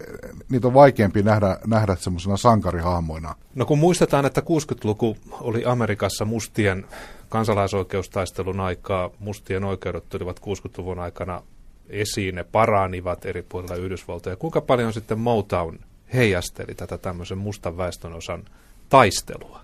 niitä 0.48 0.66
on 0.66 0.74
vaikeampi 0.74 1.22
nähdä, 1.22 1.58
nähdä 1.66 1.96
semmoisena 1.96 2.36
sankarihahmoina. 2.36 3.34
No 3.54 3.64
kun 3.64 3.78
muistetaan, 3.78 4.26
että 4.26 4.40
60-luku 4.40 5.16
oli 5.40 5.64
Amerikassa 5.64 6.24
mustien 6.24 6.86
kansalaisoikeustaistelun 7.28 8.60
aikaa, 8.60 9.10
mustien 9.18 9.64
oikeudet 9.64 10.08
tulivat 10.08 10.40
60-luvun 10.40 10.98
aikana 10.98 11.42
esiin, 11.88 12.34
ne 12.34 12.44
paranivat 12.44 13.24
eri 13.24 13.42
puolilla 13.42 13.74
Yhdysvaltoja. 13.74 14.36
Kuinka 14.36 14.60
paljon 14.60 14.92
sitten 14.92 15.18
Motown 15.18 15.78
heijasteli 16.14 16.74
tätä 16.74 16.98
tämmöisen 16.98 17.38
mustan 17.38 17.76
väestönosan 17.76 18.44
taistelua? 18.88 19.60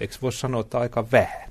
Eikö 0.00 0.14
voisi 0.22 0.38
sanoa, 0.38 0.60
että 0.60 0.78
aika 0.78 1.10
vähän? 1.12 1.50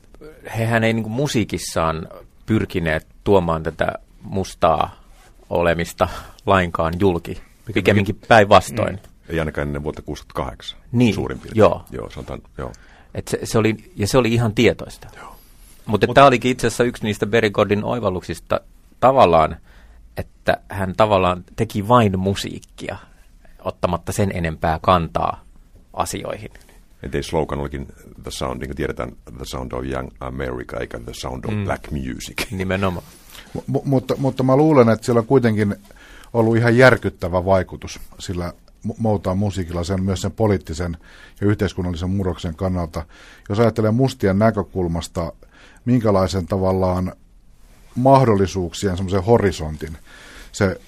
Hehän 0.57 0.83
ei 0.83 0.93
niin 0.93 1.11
musiikissaan 1.11 2.07
pyrkineet 2.45 3.07
tuomaan 3.23 3.63
tätä 3.63 3.93
mustaa 4.21 5.00
olemista 5.51 6.07
lainkaan 6.45 6.93
julki. 6.99 7.41
Pikemminkin 7.73 8.19
päinvastoin. 8.27 8.93
Mm. 8.93 9.11
Ei 9.29 9.39
ainakaan 9.39 9.67
ennen 9.67 9.83
vuotta 9.83 10.01
68 10.01 10.79
niin, 10.91 11.13
suurin 11.13 11.39
piirtein. 11.39 11.59
Joo. 11.59 11.85
joo, 11.91 12.09
sanotaan, 12.09 12.41
joo. 12.57 12.71
Et 13.13 13.27
se, 13.27 13.39
se 13.43 13.57
oli, 13.57 13.75
ja 13.95 14.07
se 14.07 14.17
oli 14.17 14.33
ihan 14.33 14.55
tietoista. 14.55 15.07
Joo. 15.17 15.35
Mutta 15.85 16.07
Mut, 16.07 16.13
tämä 16.13 16.27
olikin 16.27 16.51
itse 16.51 16.67
asiassa 16.67 16.83
yksi 16.83 17.03
niistä 17.03 17.25
Berigordin 17.25 17.83
oivalluksista 17.83 18.61
tavallaan, 18.99 19.57
että 20.17 20.57
hän 20.69 20.93
tavallaan 20.97 21.43
teki 21.55 21.87
vain 21.87 22.19
musiikkia, 22.19 22.97
ottamatta 23.59 24.11
sen 24.11 24.31
enempää 24.33 24.79
kantaa 24.81 25.43
asioihin. 25.93 26.49
Että 27.03 27.21
slogan 27.21 27.59
olikin 27.59 27.87
The 28.23 28.31
Sound, 28.31 28.59
niin 28.59 28.69
kuin 28.69 28.77
tiedetään, 28.77 29.11
The 29.37 29.45
Sound 29.45 29.71
of 29.71 29.85
Young 29.85 30.09
America, 30.19 30.79
eikä 30.79 30.99
The 30.99 31.13
Sound 31.13 31.45
of 31.45 31.53
mm. 31.53 31.63
Black 31.63 31.91
Music. 31.91 32.51
Nimenomaan. 32.51 33.05
M- 33.67 33.75
mutta, 33.85 34.15
mutta 34.17 34.43
mä 34.43 34.55
luulen, 34.55 34.89
että 34.89 35.05
siellä 35.05 35.19
on 35.19 35.25
kuitenkin 35.27 35.75
ollut 36.33 36.57
ihan 36.57 36.77
järkyttävä 36.77 37.45
vaikutus 37.45 37.99
sillä 38.19 38.53
Motown 38.97 39.37
musiikilla 39.37 39.83
sen 39.83 40.03
myös 40.03 40.21
sen 40.21 40.31
poliittisen 40.31 40.97
ja 41.41 41.47
yhteiskunnallisen 41.47 42.09
murroksen 42.09 42.55
kannalta. 42.55 43.05
Jos 43.49 43.59
ajattelee 43.59 43.91
mustien 43.91 44.39
näkökulmasta, 44.39 45.33
minkälaisen 45.85 46.45
tavallaan 46.45 47.13
mahdollisuuksien 47.95 48.97
semmoisen 48.97 49.23
horisontin 49.23 49.97
se 50.51 50.79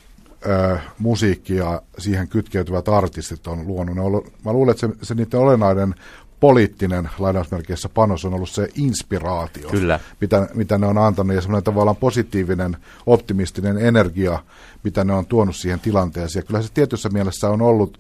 ö, 0.46 0.77
musiikki 1.00 1.55
ja 1.55 1.82
siihen 1.98 2.27
kytkeytyvät 2.27 2.89
artistit 2.89 3.48
on 3.48 3.67
luonut. 3.67 3.96
Ne 3.96 4.01
ollut, 4.01 4.34
mä 4.46 4.53
luulen, 4.53 4.72
että 4.72 4.88
se, 4.88 4.93
se 5.01 5.15
niiden 5.15 5.39
olennainen 5.39 5.96
poliittinen 6.44 7.10
lainausmerkeissä 7.20 7.90
panos 7.90 8.26
on 8.26 8.34
ollut 8.34 8.50
se 8.50 8.70
inspiraatio, 8.76 9.70
Kyllä. 9.70 10.00
Mitä, 10.22 10.48
mitä 10.54 10.78
ne 10.78 10.88
on 10.88 10.98
antanut, 10.98 11.36
ja 11.36 11.42
semmoinen 11.42 11.64
tavallaan 11.64 11.96
positiivinen, 11.96 12.78
optimistinen 13.06 13.78
energia, 13.78 14.40
mitä 14.84 15.04
ne 15.04 15.14
on 15.14 15.26
tuonut 15.26 15.56
siihen 15.56 15.80
tilanteeseen. 15.80 16.44
Ja 16.44 16.48
kyllä 16.48 16.62
se 16.62 16.70
tietyssä 16.74 17.10
mielessä 17.10 17.50
on 17.50 17.62
ollut, 17.62 17.98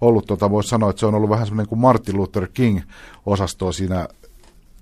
ollut 0.00 0.26
tota, 0.26 0.50
voisi 0.50 0.68
sanoa, 0.68 0.90
että 0.90 1.00
se 1.00 1.06
on 1.06 1.14
ollut 1.14 1.30
vähän 1.30 1.46
semmoinen 1.46 1.68
kuin 1.68 1.78
Martin 1.78 2.16
Luther 2.16 2.48
King-osasto 2.54 3.72
siinä 3.72 4.08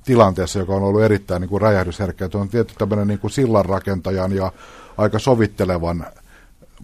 tilanteessa, 0.04 0.58
joka 0.58 0.74
on 0.74 0.82
ollut 0.82 1.02
erittäin 1.02 1.40
niin 1.40 1.48
kuin 1.48 1.62
räjähdysherkkä. 1.62 2.28
Tuo 2.28 2.40
on 2.40 2.48
tietty 2.48 2.74
tämmöinen 2.78 3.08
niin 3.08 3.18
kuin 3.18 3.30
sillanrakentajan 3.30 4.32
ja 4.32 4.52
aika 4.96 5.18
sovittelevan 5.18 6.06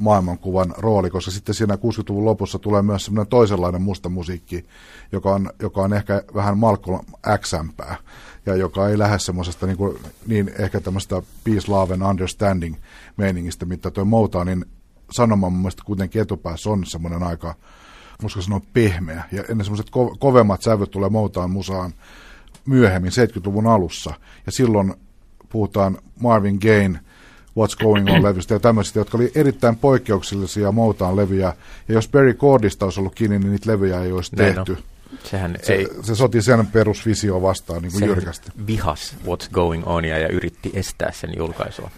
maailmankuvan 0.01 0.75
rooli, 0.79 1.11
koska 1.11 1.31
sitten 1.31 1.55
siinä 1.55 1.75
60-luvun 1.75 2.25
lopussa 2.25 2.59
tulee 2.59 2.83
myös 2.83 3.05
semmoinen 3.05 3.31
toisenlainen 3.31 3.83
musta 3.83 4.09
musiikki, 4.09 4.67
joka 5.13 5.31
on, 5.31 5.51
joka 5.63 5.81
on 5.81 5.93
ehkä 5.93 6.23
vähän 6.35 6.59
Malcolm 6.59 7.05
x 7.41 7.53
ja 8.47 8.57
joka 8.57 8.89
ei 8.89 8.99
lähde 8.99 9.19
semmoisesta 9.19 9.67
niin, 9.67 9.77
kuin, 9.77 9.99
niin 10.27 10.51
ehkä 10.59 10.81
tämmöistä 10.81 11.23
peace, 11.45 11.71
love 11.73 11.95
and 11.95 12.03
understanding 12.03 12.77
meiningistä, 13.17 13.67
mitä 13.67 13.91
tuo 13.91 14.05
Motownin 14.05 14.65
sanoma 15.11 15.51
mun 15.51 15.61
mielestä 15.61 15.83
kuitenkin 15.87 16.23
etupäässä 16.23 16.71
on 16.71 16.87
semmoinen 16.87 17.23
aika, 17.23 17.55
muska 18.23 18.43
sanoa 18.43 18.61
pehmeä, 18.73 19.25
ja 19.33 19.45
ennen 19.49 19.65
semmoiset 19.65 19.87
ko- 19.87 20.17
kovemmat 20.19 20.63
sävyt 20.63 20.91
tulee 20.91 21.09
Motown 21.09 21.51
musaan 21.51 21.95
myöhemmin, 22.67 23.13
70-luvun 23.13 23.67
alussa, 23.67 24.15
ja 24.47 24.53
silloin 24.53 24.95
puhutaan 25.49 25.99
Marvin 26.21 26.59
Gaye 26.63 27.01
What's 27.59 27.83
Going 27.83 28.09
On-levystä 28.11 28.55
ja 28.55 28.61
tämmöisistä, 28.61 28.99
jotka 29.01 29.19
oli 29.19 29.33
erittäin 29.35 29.77
poikkeuksellisia 29.77 30.73
Motown-levyjä. 30.73 31.53
Ja 31.89 31.95
jos 31.95 32.09
Barry 32.09 32.35
Cordista 32.35 32.87
olisi 32.87 33.01
ollut 33.01 33.15
kiinni, 33.15 33.39
niin 33.39 33.51
niitä 33.51 33.71
levyjä 33.71 34.01
ei 34.03 34.13
olisi 34.13 34.37
Näin 34.37 34.55
tehty. 34.55 34.73
on. 34.73 34.79
Sehän 35.25 35.57
Se, 35.63 35.73
ei, 35.75 35.89
se 36.03 36.15
soti 36.15 36.43
sen 36.43 36.67
perusvisio 36.67 37.43
vastaan 37.43 37.83
niin 37.83 37.93
kuin 37.93 38.05
jyrkästi. 38.05 38.51
vihas 38.67 39.17
What's 39.25 39.51
Going 39.53 39.83
Onia 39.87 40.19
ja 40.19 40.29
yritti 40.29 40.71
estää 40.75 41.13
sen 41.13 41.31
julkaisua. 41.37 41.91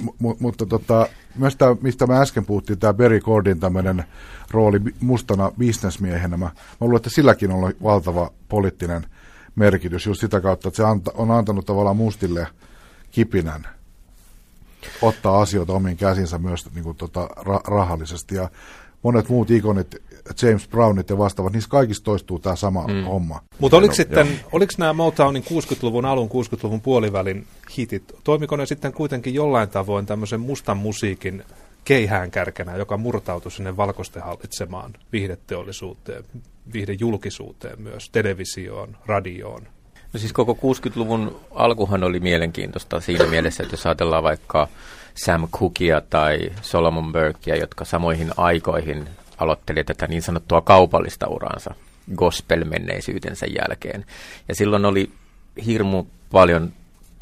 M- 0.00 0.30
mutta 0.40 0.66
tota, 0.66 1.06
myös 1.34 1.56
tämä, 1.56 1.76
mistä 1.80 2.06
me 2.06 2.18
äsken 2.18 2.46
puhuttiin, 2.46 2.78
tämä 2.78 2.94
Barry 2.94 3.20
Cordin 3.20 3.60
tämmöinen 3.60 4.04
rooli 4.50 4.80
mustana 5.00 5.52
bisnesmiehenä, 5.58 6.36
mä, 6.36 6.44
mä 6.46 6.52
luulen, 6.80 6.96
että 6.96 7.10
silläkin 7.10 7.50
on 7.50 7.56
ollut 7.56 7.82
valtava 7.82 8.30
poliittinen 8.48 9.06
merkitys 9.56 10.06
just 10.06 10.20
sitä 10.20 10.40
kautta, 10.40 10.68
että 10.68 10.76
se 10.76 10.84
anta, 10.84 11.10
on 11.14 11.30
antanut 11.30 11.66
tavallaan 11.66 11.96
mustille 11.96 12.46
kipinän 13.10 13.66
ottaa 15.02 15.40
asioita 15.40 15.72
omiin 15.72 15.96
käsinsä 15.96 16.38
myös 16.38 16.66
niin 16.74 16.84
kuin, 16.84 16.96
tota, 16.96 17.28
ra- 17.40 17.64
rahallisesti. 17.64 18.34
Ja 18.34 18.50
monet 19.02 19.28
muut 19.28 19.50
ikonit, 19.50 19.96
James 20.42 20.68
Brownit 20.68 21.10
ja 21.10 21.18
vastaavat, 21.18 21.52
niissä 21.52 21.70
kaikissa 21.70 22.04
toistuu 22.04 22.38
tämä 22.38 22.56
sama 22.56 22.86
mm. 22.86 23.04
homma. 23.04 23.42
Mutta 23.58 23.76
oliko 23.76 23.92
No, 23.92 23.96
sitten, 23.96 24.26
joo. 24.26 24.48
oliko 24.52 24.72
nämä 24.78 24.92
Motownin 24.92 25.44
60-luvun 25.44 26.04
alun, 26.04 26.28
60-luvun 26.28 26.80
puolivälin 26.80 27.46
hitit, 27.78 28.12
toimiko 28.24 28.56
ne 28.56 28.66
sitten 28.66 28.92
kuitenkin 28.92 29.34
jollain 29.34 29.68
tavoin 29.68 30.06
tämmöisen 30.06 30.40
mustan 30.40 30.76
musiikin 30.76 31.44
keihään 31.84 32.30
kärkenä, 32.30 32.76
joka 32.76 32.96
murtautui 32.96 33.52
sinne 33.52 33.76
valkoisten 33.76 34.22
hallitsemaan 34.22 34.92
viihdeteollisuuteen, 35.12 36.24
viihdejulkisuuteen 36.72 37.82
myös, 37.82 38.10
televisioon, 38.10 38.96
radioon? 39.06 39.66
No 40.12 40.20
siis 40.20 40.32
koko 40.32 40.52
60-luvun 40.52 41.40
alkuhan 41.54 42.04
oli 42.04 42.20
mielenkiintoista 42.20 43.00
siinä 43.00 43.24
mielessä, 43.24 43.62
että 43.62 43.72
jos 43.74 43.86
ajatellaan 43.86 44.22
vaikka 44.22 44.68
Sam 45.14 45.48
Cookia 45.48 46.00
tai 46.00 46.38
Solomon 46.62 47.12
Burkea, 47.12 47.56
jotka 47.56 47.84
samoihin 47.84 48.30
aikoihin 48.36 49.08
aloitteli 49.38 49.84
tätä 49.84 50.06
niin 50.06 50.22
sanottua 50.22 50.60
kaupallista 50.60 51.28
uraansa 51.28 51.74
gospel-menneisyytensä 52.16 53.46
jälkeen. 53.46 54.04
Ja 54.48 54.54
silloin 54.54 54.84
oli 54.84 55.10
hirmu 55.66 56.04
paljon 56.32 56.72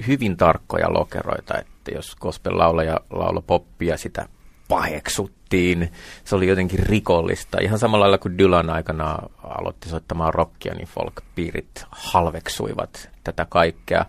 hyvin 0.06 0.36
tarkkoja 0.36 0.92
lokeroita, 0.92 1.58
että 1.58 1.90
jos 1.94 2.16
gospel-laulaja 2.16 3.00
laulo 3.10 3.42
poppia, 3.42 3.96
sitä 3.96 4.28
paheksuttiin. 4.68 5.92
Se 6.24 6.36
oli 6.36 6.48
jotenkin 6.48 6.78
rikollista. 6.78 7.58
Ihan 7.60 7.78
samalla 7.78 8.02
lailla 8.02 8.18
kuin 8.18 8.38
Dylan 8.38 8.70
aikana 8.70 9.18
aloitti 9.42 9.88
soittamaan 9.88 10.34
rockia, 10.34 10.74
niin 10.74 10.88
folk-piirit 10.88 11.84
halveksuivat 11.90 13.10
tätä 13.24 13.46
kaikkea. 13.48 14.04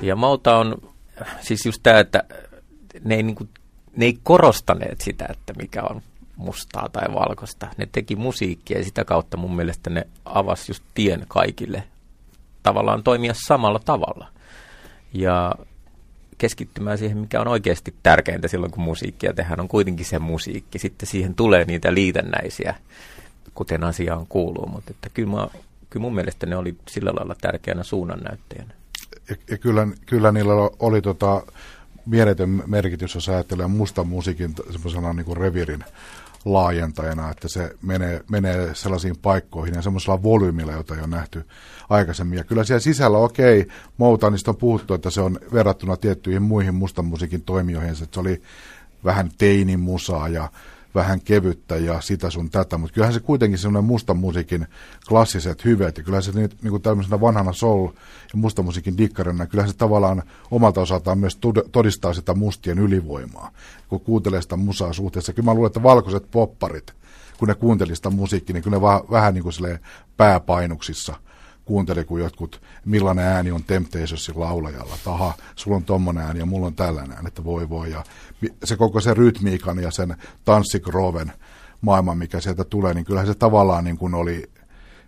Ja 0.00 0.16
Mauta 0.16 0.56
on 0.56 0.92
siis 1.40 1.66
just 1.66 1.80
tämä, 1.82 1.98
että 1.98 2.24
ne 3.04 3.14
ei, 3.14 3.22
niinku, 3.22 3.48
ne 3.96 4.04
ei 4.04 4.18
korostaneet 4.22 5.00
sitä, 5.00 5.26
että 5.30 5.52
mikä 5.52 5.82
on 5.82 6.02
mustaa 6.36 6.88
tai 6.88 7.14
valkoista. 7.14 7.68
Ne 7.76 7.88
teki 7.92 8.16
musiikkia 8.16 8.78
ja 8.78 8.84
sitä 8.84 9.04
kautta 9.04 9.36
mun 9.36 9.56
mielestä 9.56 9.90
ne 9.90 10.06
avasi 10.24 10.70
just 10.70 10.84
tien 10.94 11.24
kaikille 11.28 11.82
tavallaan 12.62 13.02
toimia 13.02 13.34
samalla 13.46 13.78
tavalla. 13.78 14.28
Ja 15.14 15.54
keskittymään 16.42 16.98
siihen, 16.98 17.18
mikä 17.18 17.40
on 17.40 17.48
oikeasti 17.48 17.94
tärkeintä 18.02 18.48
silloin, 18.48 18.72
kun 18.72 18.82
musiikkia 18.82 19.32
tehdään, 19.32 19.60
on 19.60 19.68
kuitenkin 19.68 20.06
se 20.06 20.18
musiikki. 20.18 20.78
Sitten 20.78 21.08
siihen 21.08 21.34
tulee 21.34 21.64
niitä 21.64 21.94
liitännäisiä, 21.94 22.74
kuten 23.54 23.84
asiaan 23.84 24.26
kuuluu, 24.28 24.66
mutta 24.66 24.90
että 24.90 25.10
kyllä, 25.14 25.30
mä, 25.30 25.48
kyllä 25.90 26.02
mun 26.02 26.14
mielestä 26.14 26.46
ne 26.46 26.56
oli 26.56 26.76
sillä 26.88 27.12
lailla 27.14 27.36
tärkeänä 27.40 27.82
suunnannäyttäjänä. 27.82 28.74
Ja, 29.30 29.36
ja 29.50 29.58
kyllä, 29.58 29.88
kyllä 30.06 30.32
niillä 30.32 30.52
oli 30.78 31.02
tota, 31.02 31.42
mieletön 32.06 32.62
merkitys, 32.66 33.14
jos 33.14 33.28
ajattelee 33.28 33.66
mustan 33.66 34.06
musiikin 34.06 34.54
semmoisena 34.70 35.12
niin 35.12 35.26
kuin 35.26 35.36
revirin 35.36 35.84
laajentajana, 36.44 37.30
että 37.30 37.48
se 37.48 37.76
menee, 37.82 38.20
menee 38.30 38.74
sellaisiin 38.74 39.18
paikkoihin 39.22 39.74
ja 39.74 39.82
semmoisella 39.82 40.22
volyymilla, 40.22 40.72
jota 40.72 40.94
ei 40.94 41.00
ole 41.00 41.08
nähty 41.08 41.46
aikaisemmin. 41.88 42.38
Ja 42.38 42.44
kyllä 42.44 42.64
siellä 42.64 42.80
sisällä, 42.80 43.18
okei, 43.18 43.68
Moutanista 43.96 44.50
on 44.50 44.56
puhuttu, 44.56 44.94
että 44.94 45.10
se 45.10 45.20
on 45.20 45.38
verrattuna 45.52 45.96
tiettyihin 45.96 46.42
muihin 46.42 46.74
mustan 46.74 47.04
musiikin 47.04 47.42
toimijoihin, 47.42 47.92
että 47.92 48.06
se 48.14 48.20
oli 48.20 48.42
vähän 49.04 49.30
teinimusaa 49.38 50.28
ja 50.28 50.48
vähän 50.94 51.20
kevyttä 51.20 51.76
ja 51.76 52.00
sitä 52.00 52.30
sun 52.30 52.50
tätä, 52.50 52.78
mutta 52.78 52.94
kyllähän 52.94 53.14
se 53.14 53.20
kuitenkin 53.20 53.58
semmoinen 53.58 53.84
mustan 53.84 54.16
musiikin 54.16 54.66
klassiset 55.08 55.64
hyveet, 55.64 55.98
ja 55.98 56.04
kyllähän 56.04 56.22
se 56.22 56.32
niin, 56.32 56.50
niin 56.62 56.70
kuin 56.70 56.82
tämmöisenä 56.82 57.20
vanhana 57.20 57.52
soul- 57.52 57.92
ja 58.32 58.38
mustan 58.38 58.64
musiikin 58.64 58.98
dikkarina, 58.98 59.46
kyllähän 59.46 59.70
se 59.70 59.76
tavallaan 59.76 60.22
omalta 60.50 60.80
osaltaan 60.80 61.18
myös 61.18 61.36
tod- 61.36 61.68
todistaa 61.72 62.14
sitä 62.14 62.34
mustien 62.34 62.78
ylivoimaa, 62.78 63.50
kun 63.88 64.00
kuuntelee 64.00 64.42
sitä 64.42 64.56
musaa 64.56 64.92
suhteessa. 64.92 65.32
Kyllä 65.32 65.46
mä 65.46 65.54
luulen, 65.54 65.66
että 65.66 65.82
valkoiset 65.82 66.30
popparit, 66.30 66.92
kun 67.38 67.48
ne 67.48 67.54
kuunteli 67.54 67.96
sitä 67.96 68.10
musiikkia, 68.10 68.54
niin 68.54 68.62
kyllä 68.62 68.76
ne 68.76 68.80
va- 68.80 69.04
vähän 69.10 69.34
niin 69.34 69.42
kuin 69.42 69.78
pääpainuksissa 70.16 71.14
kuunteli, 71.64 72.04
kun 72.04 72.20
jotkut, 72.20 72.62
millainen 72.84 73.24
ääni 73.24 73.50
on 73.50 73.64
Temptationsin 73.64 74.40
laulajalla. 74.40 74.98
Taha, 75.04 75.34
sulla 75.56 75.76
on 75.76 75.84
tommonen 75.84 76.24
ääni 76.24 76.38
ja 76.38 76.46
mulla 76.46 76.66
on 76.66 76.74
tällainen 76.74 77.16
ääni, 77.16 77.28
että 77.28 77.44
voi 77.44 77.68
voi. 77.68 77.90
Ja 77.90 78.04
se 78.64 78.76
koko 78.76 79.00
se 79.00 79.14
rytmiikan 79.14 79.78
ja 79.78 79.90
sen 79.90 80.16
tanssikroven 80.44 81.32
maailman, 81.80 82.18
mikä 82.18 82.40
sieltä 82.40 82.64
tulee, 82.64 82.94
niin 82.94 83.04
kyllähän 83.04 83.26
se 83.26 83.34
tavallaan 83.34 83.84
niin 83.84 83.98
kuin 83.98 84.14
oli 84.14 84.50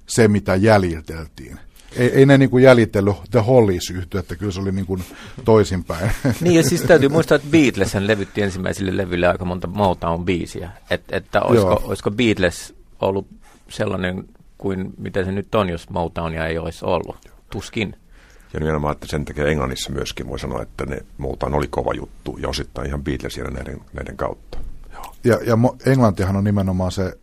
se, 0.06 0.28
mitä 0.28 0.54
jäljiteltiin. 0.54 1.58
Ei, 1.96 2.12
ei 2.12 2.26
ne 2.26 2.38
niin 2.38 2.50
kuin 2.50 2.64
jäljitellyt 2.64 3.16
The 3.30 3.40
Hollies 3.40 3.90
yhtyä, 3.90 4.20
että 4.20 4.36
kyllä 4.36 4.52
se 4.52 4.60
oli 4.60 4.72
niin 4.72 4.86
kuin 4.86 5.04
toisinpäin. 5.44 6.10
Niin 6.40 6.54
ja 6.54 6.62
siis 6.62 6.82
täytyy 6.82 7.08
muistaa, 7.08 7.36
että 7.36 7.48
Beatles 7.50 7.94
levytti 7.94 8.42
ensimmäisille 8.42 8.96
levyille 8.96 9.28
aika 9.28 9.44
monta 9.44 9.68
Motown-biisiä. 9.68 10.68
Et, 10.90 11.02
että 11.10 11.42
olisiko, 11.42 11.70
Joo. 11.70 11.82
olisiko 11.84 12.10
Beatles 12.10 12.74
ollut 13.00 13.26
sellainen 13.68 14.24
kuin 14.58 14.94
mitä 14.98 15.24
se 15.24 15.32
nyt 15.32 15.54
on, 15.54 15.68
jos 15.68 15.90
Motownia 15.90 16.46
ei 16.46 16.58
olisi 16.58 16.84
ollut? 16.84 17.16
Tuskin. 17.50 17.96
Ja 18.54 18.60
nimenomaan, 18.60 18.92
että 18.92 19.06
sen 19.06 19.24
takia 19.24 19.46
Englannissa 19.46 19.92
myöskin 19.92 20.28
voi 20.28 20.38
sanoa, 20.38 20.62
että 20.62 20.86
ne 20.86 20.98
muutaan 21.18 21.54
oli 21.54 21.68
kova 21.68 21.94
juttu 21.94 22.36
ja 22.40 22.48
osittain 22.48 22.88
ihan 22.88 23.04
Beatlesia 23.04 23.44
näiden, 23.44 23.80
näiden 23.92 24.16
kautta. 24.16 24.58
Ja, 25.24 25.38
ja 25.46 25.58
Englantihan 25.86 26.36
on 26.36 26.44
nimenomaan 26.44 26.92
se 26.92 27.18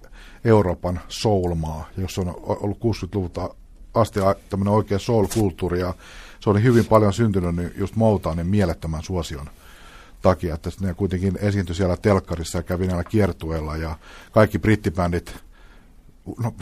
Euroopan 0.45 0.99
soul-maa, 1.07 1.89
jossa 1.97 2.21
on 2.21 2.35
ollut 2.45 2.77
60-luvulta 2.77 3.55
asti 3.93 4.19
tämmöinen 4.49 4.73
oikea 4.73 4.99
soul-kulttuuri, 4.99 5.79
ja 5.79 5.93
se 6.39 6.49
oli 6.49 6.63
hyvin 6.63 6.85
paljon 6.85 7.13
syntynyt 7.13 7.55
niin 7.55 7.71
just 7.77 7.95
Motownin 7.95 8.47
mielettömän 8.47 9.03
suosion 9.03 9.49
takia, 10.21 10.55
että 10.55 10.69
ne 10.81 10.93
kuitenkin 10.93 11.37
esiintyi 11.41 11.75
siellä 11.75 11.97
telkkarissa 11.97 12.57
ja 12.57 12.63
kävi 12.63 12.87
näillä 12.87 13.03
kiertueilla, 13.03 13.77
ja 13.77 13.95
kaikki 14.31 14.59
brittibändit, 14.59 15.35
no, 16.43 16.53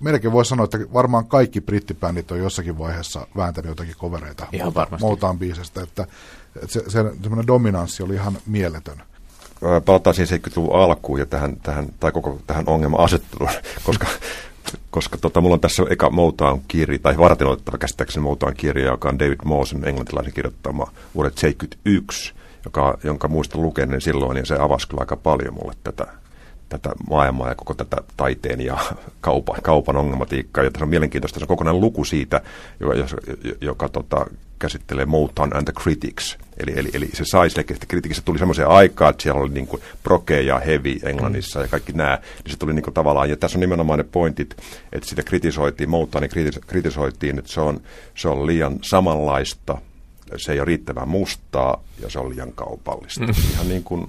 melkein 0.00 0.32
voi 0.32 0.44
sanoa, 0.44 0.64
että 0.64 0.78
varmaan 0.92 1.26
kaikki 1.26 1.60
brittibändit 1.60 2.30
on 2.30 2.38
jossakin 2.38 2.78
vaiheessa 2.78 3.26
vääntänyt 3.36 3.68
jotakin 3.68 3.94
kovereita 3.98 4.46
Ihan 4.52 4.74
varmasti. 4.74 5.06
Biisestä, 5.38 5.82
että, 5.82 6.06
että 6.62 6.72
se, 6.72 6.90
se 6.90 7.04
semmoinen 7.22 7.46
dominanssi 7.46 8.02
oli 8.02 8.14
ihan 8.14 8.38
mieletön. 8.46 9.02
palataan 9.84 10.14
siihen 10.14 10.40
70-luvun 10.40 10.76
alkuun 10.76 11.18
ja 11.18 11.26
tähän, 11.26 11.56
tähän, 11.62 11.86
tai 12.00 12.12
koko 12.12 12.40
tähän 12.46 12.64
ongelma-asetteluun, 12.66 13.50
koska, 13.86 14.06
koska 14.90 15.18
tota, 15.18 15.40
mulla 15.40 15.54
on 15.54 15.60
tässä 15.60 15.82
eka 15.90 16.10
Motown-kirja, 16.10 16.98
tai 16.98 17.18
varten 17.18 17.46
otettava 17.46 17.78
käsittääkseni 17.78 18.22
Motown-kirja, 18.22 18.86
joka 18.86 19.08
on 19.08 19.18
David 19.18 19.38
Mawson 19.44 19.88
englantilaisen 19.88 20.32
kirjoittama 20.32 20.90
vuodet 21.14 21.38
71, 21.38 22.34
joka, 22.64 22.98
jonka 23.04 23.28
muistan 23.28 23.62
lukeneen 23.62 24.00
silloin, 24.00 24.36
ja 24.36 24.46
se 24.46 24.56
avasi 24.58 24.88
kyllä 24.88 25.00
aika 25.00 25.16
paljon 25.16 25.54
mulle 25.54 25.74
tätä, 25.84 26.06
tätä 26.68 26.90
maailmaa 27.10 27.48
ja 27.48 27.54
koko 27.54 27.74
tätä 27.74 27.96
taiteen 28.16 28.60
ja 28.60 28.78
kaupan, 29.20 29.62
kaupan 29.62 29.96
ongelmatiikkaa. 29.96 30.64
Ja 30.64 30.70
tässä 30.70 30.84
on 30.84 30.90
mielenkiintoista, 30.90 31.38
se 31.38 31.44
on 31.44 31.48
kokonainen 31.48 31.80
luku 31.80 32.04
siitä, 32.04 32.40
joka, 32.80 32.94
joka, 32.94 33.16
joka 33.60 33.88
tota, 33.88 34.26
käsittelee 34.58 35.06
Motown 35.06 35.56
and 35.56 35.64
the 35.64 35.72
Critics. 35.82 36.38
Eli, 36.58 36.72
eli, 36.76 36.88
eli 36.92 37.08
se 37.12 37.24
sai 37.24 37.50
selkeästi 37.50 37.86
kritiikissä 37.86 38.22
tuli 38.22 38.38
semmoisia 38.38 38.66
aikaa, 38.66 39.10
että 39.10 39.22
siellä 39.22 39.40
oli 39.40 39.50
niin 39.50 39.66
kuin 39.66 39.82
proke 40.02 40.40
ja 40.40 40.58
heavy 40.58 40.98
Englannissa 41.02 41.58
mm. 41.58 41.62
ja 41.64 41.68
kaikki 41.68 41.92
nämä. 41.92 42.18
Niin 42.44 42.52
se 42.52 42.58
tuli 42.58 42.74
niin 42.74 42.82
kuin 42.82 42.94
tavallaan, 42.94 43.30
ja 43.30 43.36
tässä 43.36 43.58
on 43.58 43.60
nimenomaan 43.60 43.98
ne 43.98 44.04
pointit, 44.12 44.56
että 44.92 45.08
sitä 45.08 45.22
kritisoitiin, 45.22 45.90
Motownia 45.90 46.28
kritis, 46.28 46.60
kritisoitiin, 46.66 47.38
että 47.38 47.52
se 47.52 47.60
on, 47.60 47.80
se 48.14 48.28
on 48.28 48.46
liian 48.46 48.78
samanlaista, 48.82 49.78
se 50.36 50.52
ei 50.52 50.60
ole 50.60 50.64
riittävän 50.64 51.08
mustaa 51.08 51.82
ja 52.02 52.10
se 52.10 52.18
on 52.18 52.30
liian 52.30 52.52
kaupallista. 52.52 53.26
Mm. 53.26 53.34
Ihan 53.52 53.68
niin 53.68 53.82
kuin 53.82 54.06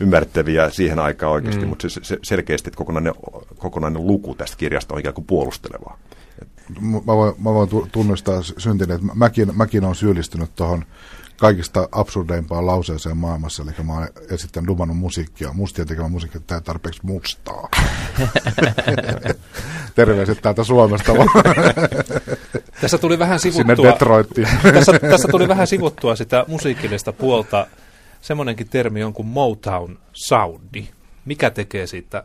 ymmärrettäviä 0.00 0.70
siihen 0.70 0.98
aikaan 0.98 1.32
oikeasti, 1.32 1.62
mm. 1.62 1.68
mutta 1.68 1.88
se, 1.88 2.00
se 2.04 2.18
selkeästi 2.22 2.68
että 2.68 2.78
kokonainen, 2.78 3.14
kokonainen 3.58 4.06
luku 4.06 4.34
tästä 4.34 4.56
kirjasta 4.56 4.94
on 4.94 5.00
ikään 5.00 5.14
kuin 5.14 5.24
puolustelevaa. 5.24 5.98
Mä 6.80 7.16
voin, 7.16 7.34
mä 7.38 7.54
voin 7.54 7.68
tunnistaa 7.92 8.42
syntin, 8.42 8.90
että 8.90 9.06
mäkin, 9.14 9.56
mäkin 9.56 9.84
olen 9.84 9.94
syyllistynyt 9.94 10.50
tuohon 10.56 10.84
kaikista 11.36 11.88
absurdeimpaan 11.92 12.66
lauseeseen 12.66 13.16
maailmassa, 13.16 13.62
eli 13.62 13.72
mä 13.86 13.92
oon 13.92 14.08
esittänyt 14.30 14.68
dumannut 14.68 14.96
musiikkia, 14.96 15.52
mustien 15.52 15.88
tekemä 15.88 16.08
musiikkia, 16.08 16.38
että 16.38 16.46
tämä 16.46 16.60
tarpeeksi 16.60 17.00
mustaa. 17.02 17.68
Terveiset 19.94 20.42
täältä 20.42 20.64
Suomesta. 20.64 21.12
tässä 22.80 22.98
tuli 22.98 23.18
vähän 23.18 23.40
sivuttua, 23.40 23.74
Sinne 23.76 23.92
Detroittiin. 23.92 24.48
tässä, 24.62 24.98
tässä 24.98 25.28
tuli 25.28 25.48
vähän 25.48 25.66
sivuttua 25.66 26.16
sitä 26.16 26.44
musiikillista 26.48 27.12
puolta 27.12 27.66
semmoinenkin 28.24 28.68
termi 28.68 29.04
on 29.04 29.12
kuin 29.12 29.28
Motown 29.28 29.98
Soundi. 30.12 30.88
Mikä 31.24 31.50
tekee 31.50 31.86
siitä 31.86 32.24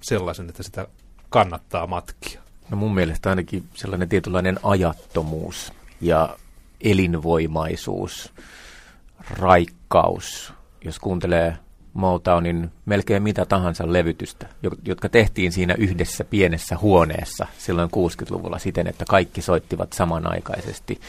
sellaisen, 0.00 0.48
että 0.48 0.62
sitä 0.62 0.86
kannattaa 1.28 1.86
matkia? 1.86 2.40
No 2.70 2.76
mun 2.76 2.94
mielestä 2.94 3.30
ainakin 3.30 3.64
sellainen 3.74 4.08
tietynlainen 4.08 4.58
ajattomuus 4.62 5.72
ja 6.00 6.36
elinvoimaisuus, 6.80 8.32
raikkaus. 9.30 10.52
Jos 10.84 10.98
kuuntelee 10.98 11.56
Motownin 11.92 12.70
melkein 12.86 13.22
mitä 13.22 13.44
tahansa 13.44 13.92
levytystä, 13.92 14.46
jotka 14.84 15.08
tehtiin 15.08 15.52
siinä 15.52 15.74
yhdessä 15.78 16.24
pienessä 16.24 16.78
huoneessa 16.78 17.46
silloin 17.58 17.90
60-luvulla 17.90 18.58
siten, 18.58 18.86
että 18.86 19.04
kaikki 19.08 19.42
soittivat 19.42 19.92
samanaikaisesti, 19.92 21.00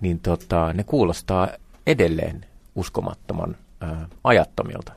niin 0.00 0.20
tota, 0.20 0.72
ne 0.72 0.84
kuulostaa 0.84 1.48
edelleen 1.86 2.47
uskomattoman 2.78 3.56
ää, 3.80 4.08
ajattomilta 4.24 4.92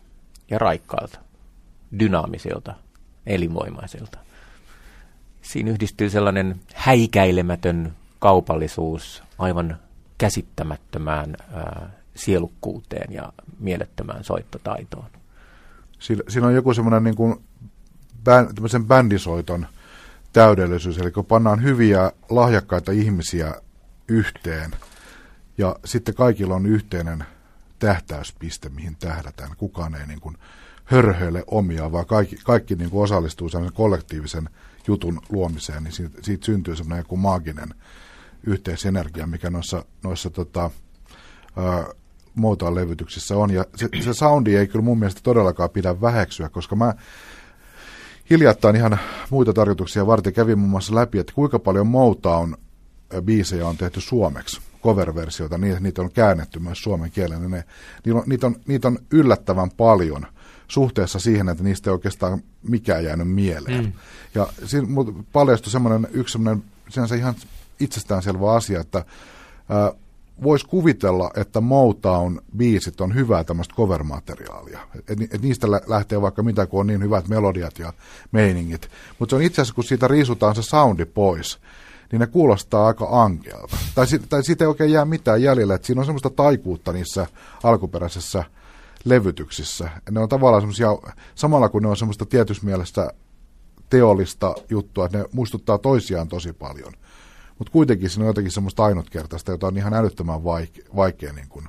ja 0.50 0.57
raikkailta, 0.57 1.19
dynaamisilta, 2.00 2.73
elinvoimaisilta. 3.25 4.19
Siinä 5.41 5.71
yhdistyy 5.71 6.09
sellainen 6.09 6.61
häikäilemätön 6.75 7.93
kaupallisuus 8.19 9.23
aivan 9.38 9.77
käsittämättömään 10.17 11.35
ää, 11.53 11.89
sielukkuuteen 12.15 13.13
ja 13.13 13.33
mielettömään 13.59 14.23
soittotaitoon. 14.23 15.09
Siinä, 16.00 16.23
siinä 16.27 16.47
on 16.47 16.55
joku 16.55 16.73
semmoinen 16.73 17.03
niin 17.03 17.15
kuin 17.15 17.43
bän, 18.23 18.47
bändisoiton 18.88 19.67
täydellisyys, 20.33 20.97
eli 20.97 21.11
kun 21.11 21.25
pannaan 21.25 21.63
hyviä, 21.63 22.11
lahjakkaita 22.29 22.91
ihmisiä 22.91 23.55
yhteen, 24.07 24.71
ja 25.57 25.75
sitten 25.85 26.15
kaikilla 26.15 26.55
on 26.55 26.65
yhteinen 26.65 27.23
tähtäyspiste, 27.81 28.69
mihin 28.69 28.95
tähdätään. 28.95 29.51
Kukaan 29.57 29.95
ei 29.95 30.08
niin 30.08 30.21
kuin 30.21 30.38
hörhöile 30.86 31.43
omia, 31.47 31.91
vaan 31.91 32.06
kaikki, 32.06 32.36
kaikki 32.43 32.75
niin 32.75 32.89
kuin 32.89 33.03
osallistuu 33.03 33.49
sellaisen 33.49 33.75
kollektiivisen 33.75 34.49
jutun 34.88 35.21
luomiseen, 35.29 35.84
niin 35.84 35.93
siitä, 35.93 36.17
siitä 36.21 36.45
syntyy 36.45 36.75
semmoinen 36.75 37.01
joku 37.01 37.17
maaginen 37.17 37.69
yhteisenergia, 38.43 39.27
mikä 39.27 39.49
noissa, 39.49 39.86
noissa 40.03 40.29
tota, 40.29 40.69
Motown-levytyksissä 42.36 43.38
on. 43.38 43.51
Ja 43.51 43.65
se, 43.75 43.89
se 44.01 44.13
soundi 44.13 44.56
ei 44.56 44.67
kyllä 44.67 44.86
mun 44.86 44.99
mielestä 44.99 45.21
todellakaan 45.23 45.69
pidä 45.69 46.01
väheksyä, 46.01 46.49
koska 46.49 46.75
mä 46.75 46.93
hiljattain 48.29 48.75
ihan 48.75 48.99
muita 49.29 49.53
tarkoituksia 49.53 50.08
varten 50.08 50.34
kävin 50.34 50.60
muun 50.60 50.71
muassa 50.71 50.95
läpi, 50.95 51.19
että 51.19 51.34
kuinka 51.34 51.60
paljon 51.60 51.88
Motown 51.88 52.56
biisejä 53.21 53.67
on 53.67 53.77
tehty 53.77 54.01
suomeksi 54.01 54.62
cover-versioita, 54.84 55.58
niitä, 55.58 55.80
niitä 55.80 56.02
on 56.02 56.12
käännetty 56.12 56.60
myös 56.60 56.84
suomen 56.84 57.12
kielen. 57.12 57.52
Ne, 57.52 57.63
niitä, 58.26 58.48
on, 58.48 58.56
niitä 58.67 58.88
on 58.88 59.00
yllättävän 59.12 59.72
paljon 59.72 60.28
suhteessa 60.67 61.20
siihen, 61.20 61.50
että 61.50 61.63
niistä 61.63 61.89
ei 61.89 61.94
oikeastaan 61.94 62.44
mikään 62.63 63.04
jäänyt 63.04 63.32
mieleen. 63.32 63.86
Mm. 63.86 63.94
Ja 64.36 64.48
siinä 64.65 64.88
paljastui 65.32 65.72
semmoinen, 65.72 66.08
yksi 66.12 66.32
semmoinen 66.32 66.63
sinänsä 66.89 67.15
ihan 67.15 67.36
itsestäänselvä 67.80 68.54
asia, 68.54 68.80
että 68.80 69.06
voisi 70.44 70.65
kuvitella, 70.67 71.32
että 71.36 71.60
Motown-biisit 71.60 73.02
on 73.02 73.15
hyvää 73.15 73.44
tämmöistä 73.44 73.76
cover-materiaalia. 73.76 74.80
Et, 75.08 75.34
et 75.34 75.41
niistä 75.41 75.67
lähtee 75.72 76.22
vaikka 76.22 76.44
mitä, 76.44 76.65
kun 76.65 76.80
on 76.80 76.88
niin 76.88 77.04
hyvät 77.04 77.28
melodiat 77.28 77.80
ja 77.80 77.94
meiningit. 78.32 78.89
Mutta 79.20 79.32
se 79.34 79.36
on 79.36 79.41
itse 79.41 79.62
asiassa, 79.62 79.76
kun 79.76 79.84
siitä 79.84 80.08
riisutaan 80.08 80.56
se 80.56 80.62
soundi 80.62 81.06
pois, 81.06 81.60
niin 82.12 82.19
ne 82.19 82.28
kuulostaa 82.28 82.88
aika 82.88 83.08
ankealta. 83.24 83.78
Tai, 83.95 84.06
tai 84.30 84.43
siitä 84.43 84.63
ei 84.63 84.67
oikein 84.67 84.91
jää 84.91 85.06
mitään 85.06 85.41
jäljellä, 85.41 85.76
että 85.76 85.88
siinä 85.88 86.02
on 86.02 86.06
semmoista 86.06 86.30
taikuutta 86.30 86.93
niissä 86.93 87.28
alkuperäisissä 87.63 88.43
levytyksissä. 89.06 89.89
Ne 90.12 90.19
on 90.19 90.30
tavallaan 90.30 90.62
semmoisia, 90.62 90.89
samalla 91.36 91.69
kun 91.69 91.84
ne 91.84 91.89
on 91.89 91.97
semmoista 91.97 92.26
tietyssä 92.26 92.65
mielessä 92.65 93.13
teollista 93.89 94.56
juttua, 94.69 95.06
että 95.06 95.17
ne 95.17 95.26
muistuttaa 95.32 95.78
toisiaan 95.78 96.28
tosi 96.28 96.54
paljon. 96.54 96.93
Mutta 97.60 97.71
kuitenkin 97.71 98.10
siinä 98.10 98.24
on 98.24 98.28
jotenkin 98.28 98.52
semmoista 98.52 98.84
ainutkertaista, 98.84 99.52
jota 99.52 99.67
on 99.67 99.78
ihan 99.78 99.93
älyttömän 99.93 100.43
vaikea, 100.43 100.86
vaikea 100.95 101.34
niin 101.34 101.50
kuin. 101.50 101.65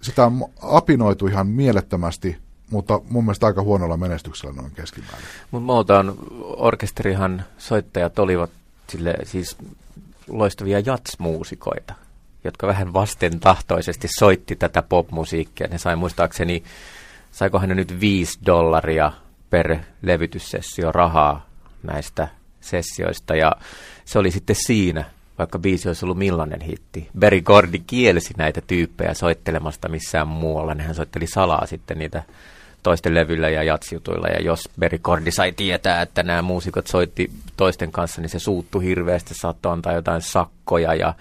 Sitä 0.00 0.26
on 0.26 0.44
apinoitu 0.62 1.26
ihan 1.26 1.46
mielettömästi, 1.46 2.36
mutta 2.70 3.00
mun 3.10 3.24
mielestä 3.24 3.46
aika 3.46 3.62
huonolla 3.62 3.96
menestyksellä 3.96 4.54
noin 4.54 4.70
keskimäärin. 4.70 5.24
Mutta 5.50 5.66
Motown 5.66 6.14
orkesterihan 6.56 7.44
soittajat 7.58 8.18
olivat 8.18 8.50
sille, 8.90 9.14
siis 9.24 9.56
loistavia 10.28 10.80
jatsmuusikoita, 10.86 11.94
jotka 12.44 12.66
vähän 12.66 12.92
vastentahtoisesti 12.92 14.08
soitti 14.18 14.56
tätä 14.56 14.82
popmusiikkia. 14.82 15.68
Ne 15.68 15.78
sai 15.78 15.96
muistaakseni, 15.96 16.62
saikohan 17.32 17.68
ne 17.68 17.74
nyt 17.74 18.00
5 18.00 18.38
dollaria 18.46 19.12
per 19.50 19.78
levytyssessio 20.02 20.92
rahaa 20.92 21.46
näistä 21.82 22.28
sessioista, 22.60 23.36
ja 23.36 23.52
se 24.04 24.18
oli 24.18 24.30
sitten 24.30 24.56
siinä, 24.66 25.04
vaikka 25.38 25.58
biisi 25.58 25.88
olisi 25.88 26.04
ollut 26.04 26.18
millainen 26.18 26.60
hitti. 26.60 27.08
Berry 27.18 27.40
Gordy 27.40 27.78
kielsi 27.86 28.34
näitä 28.36 28.60
tyyppejä 28.60 29.14
soittelemasta 29.14 29.88
missään 29.88 30.28
muualla. 30.28 30.74
Nehän 30.74 30.94
soitteli 30.94 31.26
salaa 31.26 31.66
sitten 31.66 31.98
niitä 31.98 32.22
toisten 32.88 33.14
levyillä 33.14 33.48
ja 33.48 33.62
jatsjutuilla. 33.62 34.28
Ja 34.28 34.42
jos 34.42 34.68
Berikordi 34.80 35.30
sai 35.30 35.52
tietää, 35.52 36.02
että 36.02 36.22
nämä 36.22 36.42
muusikot 36.42 36.86
soitti 36.86 37.30
toisten 37.56 37.92
kanssa, 37.92 38.20
niin 38.20 38.28
se 38.28 38.38
suuttu 38.38 38.80
hirveästi, 38.80 39.34
saattoi 39.34 39.72
antaa 39.72 39.92
jotain 39.92 40.20
sakkoja. 40.22 40.94
Ja, 40.94 41.14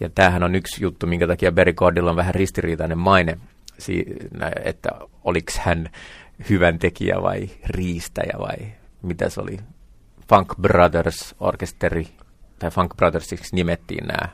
ja 0.00 0.10
tämähän 0.14 0.42
on 0.42 0.54
yksi 0.54 0.82
juttu, 0.84 1.06
minkä 1.06 1.26
takia 1.26 1.52
Berikordilla 1.52 2.10
on 2.10 2.16
vähän 2.16 2.34
ristiriitainen 2.34 2.98
maine, 2.98 3.38
että 4.64 4.88
oliko 5.24 5.52
hän 5.58 5.90
hyvän 6.50 6.78
tekijä 6.78 7.22
vai 7.22 7.50
riistäjä 7.66 8.34
vai 8.38 8.56
mitä 9.02 9.28
se 9.28 9.40
oli. 9.40 9.58
Funk 10.28 10.54
Brothers 10.60 11.34
orkesteri, 11.40 12.08
tai 12.58 12.70
Funk 12.70 12.96
Brothersiksi 12.96 13.56
nimettiin 13.56 14.06
nämä 14.06 14.28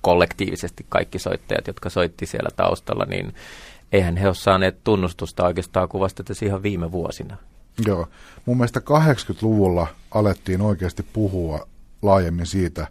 kollektiivisesti 0.00 0.86
kaikki 0.88 1.18
soittajat, 1.18 1.66
jotka 1.66 1.90
soitti 1.90 2.26
siellä 2.26 2.50
taustalla, 2.56 3.04
niin 3.04 3.34
eihän 3.92 4.16
he 4.16 4.26
ole 4.26 4.34
saaneet 4.34 4.84
tunnustusta 4.84 5.46
oikeastaan 5.46 5.88
kuvasteta 5.88 6.32
ihan 6.42 6.62
viime 6.62 6.92
vuosina. 6.92 7.36
Joo. 7.86 8.08
Mun 8.46 8.56
mielestä 8.56 8.80
80-luvulla 8.80 9.86
alettiin 10.10 10.60
oikeasti 10.60 11.02
puhua 11.12 11.68
laajemmin 12.02 12.46
siitä, 12.46 12.86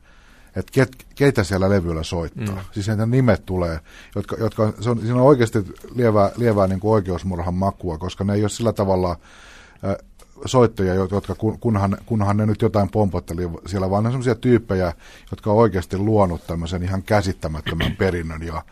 että 0.56 0.72
ket, 0.72 0.90
keitä 1.16 1.44
siellä 1.44 1.70
levyllä 1.70 2.04
soittaa. 2.04 2.56
Mm. 2.56 2.62
Siis 2.72 2.90
että 2.90 3.06
nimet 3.06 3.46
tulee, 3.46 3.80
jotka, 4.16 4.36
jotka 4.40 4.74
se 4.80 4.90
on, 4.90 5.00
siinä 5.00 5.16
on 5.16 5.22
oikeasti 5.22 5.60
lievää, 5.96 6.32
lievää 6.38 6.68
niin 6.68 6.80
kuin 6.80 6.92
oikeusmurhan 6.92 7.54
makua, 7.54 7.98
koska 7.98 8.24
ne 8.24 8.34
ei 8.34 8.42
ole 8.42 8.50
sillä 8.50 8.74
tavalla 8.74 9.12
äh, 9.12 9.96
soittajia, 10.46 10.94
jotka 10.94 11.36
kunhan, 11.60 11.98
kunhan 12.06 12.38
ne 12.38 12.46
nyt 12.46 12.62
jotain 12.62 12.90
pompotteli 12.90 13.50
siellä, 13.66 13.90
vaan 13.90 14.04
ne 14.04 14.08
on 14.08 14.14
sellaisia 14.14 14.36
tyyppejä, 14.36 14.94
jotka 15.32 15.52
on 15.52 15.58
oikeasti 15.58 15.98
luonut 15.98 16.48
tämmöisen 16.48 16.84
ihan 16.84 17.04
käsittämättömän 17.04 17.96
perinnön 17.98 18.42
ja 18.42 18.64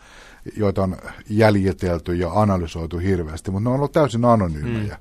joita 0.56 0.82
on 0.82 0.96
jäljitelty 1.28 2.14
ja 2.14 2.32
analysoitu 2.32 2.98
hirveästi, 2.98 3.50
mutta 3.50 3.64
ne 3.64 3.70
on 3.70 3.76
ollut 3.76 3.92
täysin 3.92 4.24
anonyymejä. 4.24 4.94
Mm. 4.94 5.00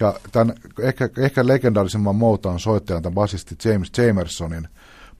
Ja 0.00 0.14
tämän 0.32 0.54
ehkä, 0.80 1.08
ehkä 1.18 1.46
legendaarisemman 1.46 2.16
Motown 2.16 2.60
soittajan, 2.60 3.02
tämän 3.02 3.14
basisti 3.14 3.56
James 3.64 3.92
Jamersonin 3.98 4.68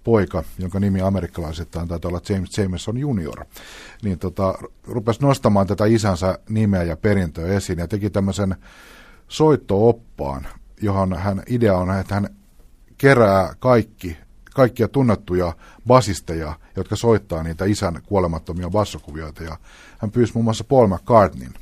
poika, 0.05 0.45
jonka 0.59 0.81
nimi 0.81 1.01
amerikkalaisittain 1.01 1.89
taitaa 1.89 2.09
olla 2.09 2.21
James 2.29 2.59
Jamerson 2.59 2.99
Junior, 2.99 3.45
niin 4.03 4.19
tota, 4.19 4.55
rupesi 4.87 5.23
nostamaan 5.23 5.67
tätä 5.67 5.85
isänsä 5.85 6.39
nimeä 6.49 6.83
ja 6.83 6.97
perintöä 6.97 7.47
esiin 7.47 7.79
ja 7.79 7.89
teki 7.89 8.11
tämmöisen 8.11 8.57
soittooppaan, 9.29 10.47
johon 10.83 11.13
hän 11.19 11.43
idea 11.47 11.77
on, 11.77 11.99
että 11.99 12.15
hän 12.15 12.29
kerää 12.99 13.55
kaikki, 13.59 14.17
kaikkia 14.61 14.89
tunnettuja 14.89 15.53
basisteja, 15.87 16.59
jotka 16.77 16.97
soittaa 16.97 17.43
niitä 17.43 17.65
isän 17.65 18.03
kuolemattomia 18.07 18.71
bassokuvioita. 18.71 19.43
Ja 19.45 19.57
hän 19.99 20.11
pyysi 20.11 20.33
muun 20.35 20.45
muassa 20.45 20.65
Paul 20.65 20.87
McCartneyn, 20.87 21.55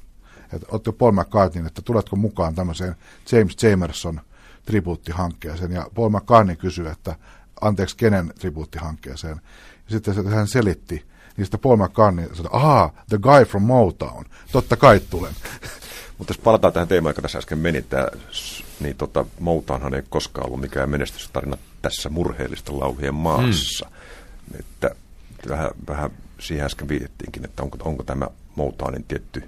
että 0.52 0.66
otti 0.70 0.92
Paul 0.92 1.12
McCartneyn, 1.12 1.66
että 1.66 1.82
tuletko 1.82 2.16
mukaan 2.16 2.54
tämmöiseen 2.54 2.96
James 3.32 3.62
Jamerson 3.62 4.20
tribuuttihankkeeseen. 4.64 5.72
Ja 5.72 5.86
Paul 5.94 6.08
McCartney 6.08 6.56
kysyi, 6.56 6.86
että 6.86 7.16
anteeksi, 7.60 7.96
kenen 7.96 8.32
tribuuttihankkeeseen. 8.38 9.40
Ja 9.84 9.90
sitten 9.90 10.26
hän 10.26 10.48
selitti, 10.48 11.04
sitten 11.42 11.60
Paul 11.60 11.76
McCartney 11.76 12.34
sanoi, 12.34 12.50
aha, 12.52 12.92
the 13.08 13.18
guy 13.18 13.44
from 13.44 13.62
Motown, 13.62 14.24
totta 14.52 14.76
kai 14.76 15.00
tulen. 15.00 15.34
Mutta 16.18 16.30
jos 16.30 16.38
palataan 16.38 16.72
tähän 16.72 16.88
teemaan, 16.88 17.10
joka 17.10 17.22
tässä 17.22 17.38
äsken 17.38 17.58
meni, 17.58 17.82
tämä, 17.82 18.06
niin 18.80 18.96
tota, 18.96 19.24
Moutaanhan 19.40 19.94
ei 19.94 20.02
koskaan 20.08 20.46
ollut 20.46 20.60
mikään 20.60 20.90
menestystarina 20.90 21.56
tässä 21.82 22.08
murheellista 22.08 22.78
lauhien 22.78 23.14
maassa. 23.14 23.86
Hmm. 23.90 24.60
Että 24.60 24.90
vähän, 25.48 25.70
vähän 25.88 26.10
siihen 26.40 26.66
äsken 26.66 26.88
viitettiinkin, 26.88 27.44
että 27.44 27.62
onko, 27.62 27.78
onko 27.84 28.02
tämä 28.02 28.28
Moutaanin 28.56 29.04
tietty 29.04 29.42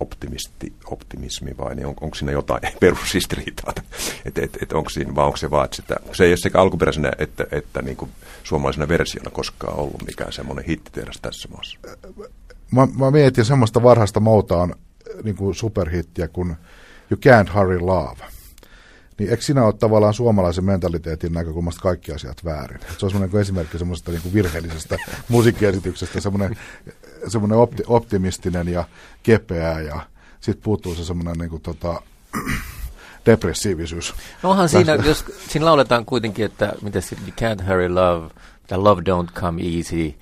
optimisti, 0.00 0.72
optimismi 0.84 1.54
vai 1.58 1.74
niin 1.74 1.86
on, 1.86 1.94
onko 2.00 2.14
siinä 2.14 2.32
jotain 2.32 2.60
perusristiriitaa? 2.80 3.72
että 4.24 4.42
et, 4.42 4.58
et 4.62 4.72
onko 4.72 4.90
siinä, 4.90 5.14
vai 5.14 5.24
onko 5.24 5.36
se 5.36 5.50
vaan, 5.50 5.64
että 5.64 5.76
sitä, 5.76 5.96
se 6.12 6.24
ei 6.24 6.30
ole 6.30 6.36
sekä 6.36 6.60
alkuperäisenä 6.60 7.12
että, 7.18 7.46
että 7.52 7.82
niin 7.82 7.96
kuin 7.96 8.10
suomalaisena 8.44 8.88
versiona 8.88 9.30
koskaan 9.30 9.78
ollut 9.78 10.06
mikään 10.06 10.32
semmoinen 10.32 10.64
hittiteräs 10.64 11.18
tässä 11.22 11.48
maassa. 11.48 11.78
Mä, 12.70 12.88
mä 12.98 13.10
mietin 13.10 13.44
semmoista 13.44 13.82
varhaista 13.82 14.20
Moutaan 14.20 14.74
niin 15.22 15.36
kuin 15.36 15.54
superhittiä 15.54 16.28
kuin 16.28 16.56
You 17.10 17.20
Can't 17.26 17.54
Hurry 17.54 17.80
Love. 17.80 18.24
Niin 19.18 19.30
eikö 19.30 19.42
sinä 19.42 19.64
ole 19.64 19.72
tavallaan 19.72 20.14
suomalaisen 20.14 20.64
mentaliteetin 20.64 21.32
näkökulmasta 21.32 21.80
kaikki 21.80 22.12
asiat 22.12 22.44
väärin? 22.44 22.80
Se 22.98 23.06
on 23.06 23.10
semmoinen 23.10 23.40
esimerkki 23.40 23.78
semmoisesta 23.78 24.10
niin 24.10 24.34
virheellisestä 24.34 24.96
musiikkiesityksestä, 25.28 26.20
semmoinen, 26.20 26.56
semmoinen 27.28 27.58
opti, 27.58 27.82
optimistinen 27.86 28.68
ja 28.68 28.84
kepeä 29.22 29.80
ja 29.80 30.00
sitten 30.40 30.62
puuttuu 30.62 30.94
se 30.94 31.04
semmoinen 31.04 31.34
niin 31.38 31.50
kuin, 31.50 31.62
tota, 31.62 32.02
depressiivisyys. 33.26 34.14
No 34.42 34.50
onhan 34.50 34.68
siinä, 34.68 34.94
jos 34.94 35.24
siinä 35.48 35.66
lauletaan 35.66 36.04
kuitenkin, 36.04 36.44
että 36.44 36.72
mitä 36.82 37.00
se, 37.00 37.16
you 37.16 37.30
can't 37.30 37.68
hurry 37.68 37.88
love, 37.88 38.30
The 38.68 38.76
Love 38.76 39.02
Don't 39.02 39.32
Come 39.34 39.62
Easy. 39.76 40.14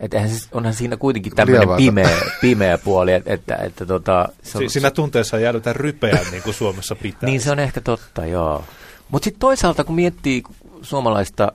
Että 0.00 0.22
onhan 0.52 0.74
siinä 0.74 0.96
kuitenkin 0.96 1.34
tämmöinen 1.34 1.68
pimeä, 1.76 2.18
pimeä 2.40 2.78
puoli, 2.78 3.12
että, 3.12 3.32
että, 3.34 3.56
että 3.56 3.86
tota, 3.86 4.28
se 4.42 4.58
on, 4.58 4.70
Siinä 4.70 4.90
tunteessa 4.90 5.38
jäädytään 5.38 5.76
rypeä 5.76 6.18
niin 6.30 6.42
kuin 6.42 6.54
Suomessa 6.54 6.94
pitää. 6.94 7.26
niin 7.28 7.40
se 7.40 7.50
on 7.50 7.58
ehkä 7.58 7.80
totta, 7.80 8.26
joo. 8.26 8.64
Mutta 9.10 9.24
sitten 9.24 9.40
toisaalta, 9.40 9.84
kun 9.84 9.94
miettii 9.94 10.42
suomalaista 10.82 11.52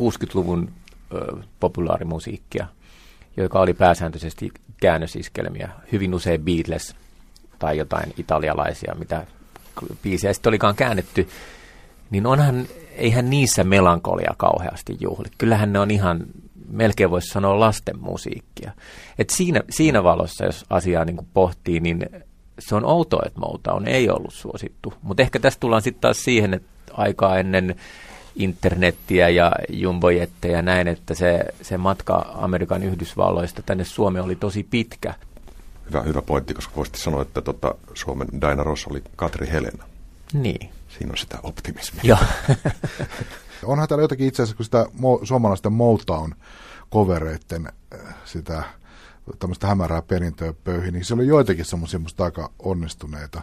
60-luvun 0.00 0.70
ö, 1.14 1.36
populaarimusiikkia, 1.60 2.66
joka 3.36 3.60
oli 3.60 3.74
pääsääntöisesti 3.74 4.50
käännösiskelmiä, 4.80 5.68
hyvin 5.92 6.14
usein 6.14 6.42
Beatles 6.42 6.96
tai 7.58 7.78
jotain 7.78 8.14
italialaisia, 8.16 8.94
mitä 8.98 9.26
biisejä 10.02 10.32
sitten 10.32 10.50
olikaan 10.50 10.74
käännetty, 10.74 11.28
niin 12.10 12.26
onhan 12.26 12.66
eihän 12.98 13.30
niissä 13.30 13.64
melankolia 13.64 14.34
kauheasti 14.36 14.96
juhli. 15.00 15.26
Kyllähän 15.38 15.72
ne 15.72 15.78
on 15.78 15.90
ihan, 15.90 16.26
melkein 16.70 17.10
voisi 17.10 17.28
sanoa 17.28 17.60
lasten 17.60 17.98
musiikkia. 17.98 18.72
Et 19.18 19.30
siinä, 19.30 19.60
siinä 19.70 20.04
valossa, 20.04 20.44
jos 20.44 20.64
asiaa 20.70 21.04
niin 21.04 21.16
kuin 21.16 21.28
pohtii, 21.34 21.80
niin 21.80 22.06
se 22.58 22.74
on 22.74 22.84
outoa, 22.84 23.22
että 23.26 23.40
Motown 23.40 23.88
ei 23.88 24.10
ollut 24.10 24.34
suosittu. 24.34 24.94
Mutta 25.02 25.22
ehkä 25.22 25.38
tästä 25.40 25.60
tullaan 25.60 25.82
sitten 25.82 26.00
taas 26.00 26.24
siihen, 26.24 26.54
että 26.54 26.68
aikaa 26.92 27.38
ennen 27.38 27.76
internettiä 28.36 29.28
ja 29.28 29.52
jumbojetteja 29.68 30.56
ja 30.56 30.62
näin, 30.62 30.88
että 30.88 31.14
se, 31.14 31.44
se 31.62 31.76
matka 31.76 32.34
Amerikan 32.34 32.82
Yhdysvalloista 32.82 33.62
tänne 33.62 33.84
Suomeen 33.84 34.24
oli 34.24 34.36
tosi 34.36 34.66
pitkä. 34.70 35.14
Hyvä, 35.88 36.02
hyvä 36.02 36.22
pointti, 36.22 36.54
koska 36.54 36.76
voisit 36.76 36.94
sanoa, 36.94 37.22
että 37.22 37.42
tota, 37.42 37.74
Suomen 37.94 38.28
Diana 38.40 38.62
Ross 38.62 38.86
oli 38.86 39.02
Katri 39.16 39.48
Helena. 39.52 39.84
Niin. 40.32 40.70
Siinä 40.98 41.10
on 41.10 41.18
sitä 41.18 41.38
optimismia. 41.42 42.02
Joo. 42.04 42.18
Onhan 43.64 43.88
täällä 43.88 44.04
jotakin 44.04 44.26
itse 44.26 44.42
asiassa, 44.42 44.56
kun 44.56 44.64
sitä 44.64 44.86
mo- 44.94 45.26
suomalaisten 45.26 45.72
Motown-kovereiden 45.72 47.66
äh, 47.94 48.14
sitä 48.24 48.62
tämmöistä 49.38 49.66
hämärää 49.66 50.02
perintöä 50.02 50.52
pöyhi, 50.64 50.90
niin 50.90 51.04
siellä 51.04 51.20
oli 51.20 51.28
joitakin 51.28 51.64
semmoisia 51.64 51.98
musta 51.98 52.24
aika 52.24 52.50
onnistuneita 52.58 53.42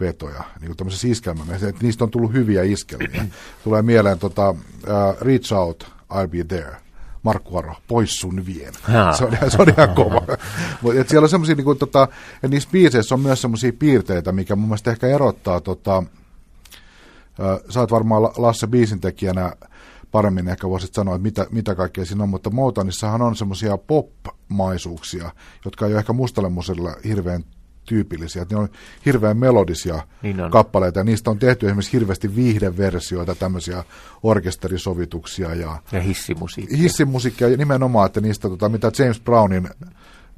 vetoja, 0.00 0.44
niin 0.60 0.66
kuin 0.66 0.76
tämmöisiä 0.76 1.10
iskelmiä, 1.10 1.44
että 1.54 1.82
niistä 1.82 2.04
on 2.04 2.10
tullut 2.10 2.32
hyviä 2.32 2.62
iskelmiä. 2.62 3.26
Tulee 3.64 3.82
mieleen 3.82 4.18
tota, 4.18 4.50
uh, 4.50 4.56
Reach 5.20 5.52
Out, 5.52 5.92
I'll 6.12 6.28
Be 6.28 6.44
There. 6.44 6.76
Markku 7.22 7.56
Aro, 7.56 7.74
pois 7.88 8.10
sun 8.10 8.46
vien. 8.46 8.72
Se 9.18 9.24
on, 9.24 9.50
se 9.50 9.62
on 9.62 9.68
ihan 9.68 9.94
kova. 9.94 10.22
et 11.00 11.08
siellä 11.08 11.24
on 11.24 11.28
semmoisia, 11.28 11.54
niin 11.54 11.78
tota, 11.78 12.08
ja 12.42 12.48
niissä 12.48 12.68
biiseissä 12.72 13.14
on 13.14 13.20
myös 13.20 13.42
semmoisia 13.42 13.72
piirteitä, 13.78 14.32
mikä 14.32 14.56
mun 14.56 14.68
mielestä 14.68 14.90
ehkä 14.90 15.06
erottaa 15.06 15.60
tota, 15.60 16.02
Sä 17.68 17.80
oot 17.80 17.90
varmaan 17.90 18.22
Lasse 18.22 18.66
biisintekijänä 18.66 19.52
paremmin 20.10 20.48
ehkä 20.48 20.68
voisit 20.68 20.94
sanoa, 20.94 21.14
että 21.14 21.22
mitä, 21.22 21.46
mitä 21.50 21.74
kaikkea 21.74 22.04
siinä 22.04 22.22
on, 22.22 22.28
mutta 22.28 22.50
Moutanissahan 22.50 23.22
on 23.22 23.36
semmoisia 23.36 23.78
pop-maisuuksia, 23.78 25.30
jotka 25.64 25.86
ei 25.86 25.92
ole 25.92 25.98
ehkä 25.98 26.12
mustalle 26.12 26.50
hirveän 27.04 27.44
tyypillisiä. 27.86 28.42
Että 28.42 28.54
ne 28.54 28.60
on 28.60 28.68
hirveän 29.06 29.36
melodisia 29.36 30.02
niin 30.22 30.40
on. 30.40 30.50
kappaleita, 30.50 31.00
ja 31.00 31.04
niistä 31.04 31.30
on 31.30 31.38
tehty 31.38 31.66
esimerkiksi 31.66 31.92
hirveästi 31.92 32.36
viihdeversioita, 32.36 33.34
tämmöisiä 33.34 33.84
orkesterisovituksia. 34.22 35.54
Ja, 35.54 35.82
ja 35.92 36.00
hissimusiikkia. 36.00 36.78
Hissimusiikkia, 36.78 37.48
ja 37.48 37.56
nimenomaan, 37.56 38.06
että 38.06 38.20
niistä, 38.20 38.48
tota, 38.48 38.68
mitä 38.68 38.92
James 38.98 39.20
Brownin 39.20 39.68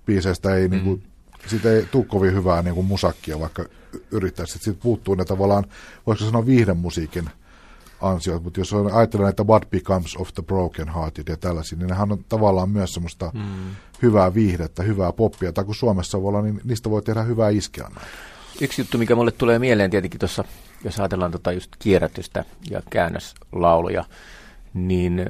biiseistä 0.06 0.54
ei 0.54 0.68
mm. 0.68 0.70
niin 0.70 0.84
kuin, 0.84 1.02
siitä 1.46 1.70
ei 1.70 1.86
tule 1.90 2.04
kovin 2.04 2.34
hyvää 2.34 2.62
niin 2.62 2.74
kuin 2.74 2.86
musakkia, 2.86 3.40
vaikka 3.40 3.64
yrittäisi. 4.10 4.58
Siitä 4.58 4.80
puuttuu 4.82 5.14
ne 5.14 5.24
tavallaan, 5.24 5.64
voisiko 6.06 6.26
sanoa 6.30 6.46
viihdemusiikin 6.46 7.30
ansiot, 8.00 8.42
mutta 8.42 8.60
jos 8.60 8.72
on, 8.72 8.92
ajatellaan 8.92 9.28
näitä 9.28 9.44
What 9.44 9.70
Becomes 9.70 10.16
of 10.16 10.34
the 10.34 10.42
Broken 10.42 10.88
Hearted 10.94 11.24
ja 11.28 11.36
tällaisia, 11.36 11.78
niin 11.78 11.88
nehän 11.88 12.12
on 12.12 12.24
tavallaan 12.28 12.70
myös 12.70 12.94
semmoista 12.94 13.30
mm. 13.34 13.76
hyvää 14.02 14.34
viihdettä, 14.34 14.82
hyvää 14.82 15.12
poppia, 15.12 15.52
tai 15.52 15.64
kun 15.64 15.74
Suomessa 15.74 16.22
voi 16.22 16.28
olla, 16.28 16.42
niin 16.42 16.60
niistä 16.64 16.90
voi 16.90 17.02
tehdä 17.02 17.22
hyvää 17.22 17.48
iskeä. 17.48 17.88
Yksi 18.60 18.80
juttu, 18.80 18.98
mikä 18.98 19.14
mulle 19.14 19.32
tulee 19.32 19.58
mieleen 19.58 19.90
tietenkin 19.90 20.20
tuossa, 20.20 20.44
jos 20.84 21.00
ajatellaan 21.00 21.32
tota 21.32 21.52
just 21.52 21.70
kierrätystä 21.78 22.44
ja 22.70 22.82
käännöslauluja, 22.90 24.04
niin 24.74 25.26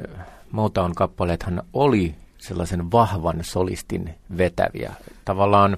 Motown 0.53 0.95
kappaleethan 0.95 1.63
oli 1.73 2.15
sellaisen 2.39 2.91
vahvan 2.93 3.39
solistin 3.43 4.15
vetäviä. 4.37 4.93
Tavallaan 5.25 5.77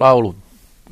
laulu, 0.00 0.36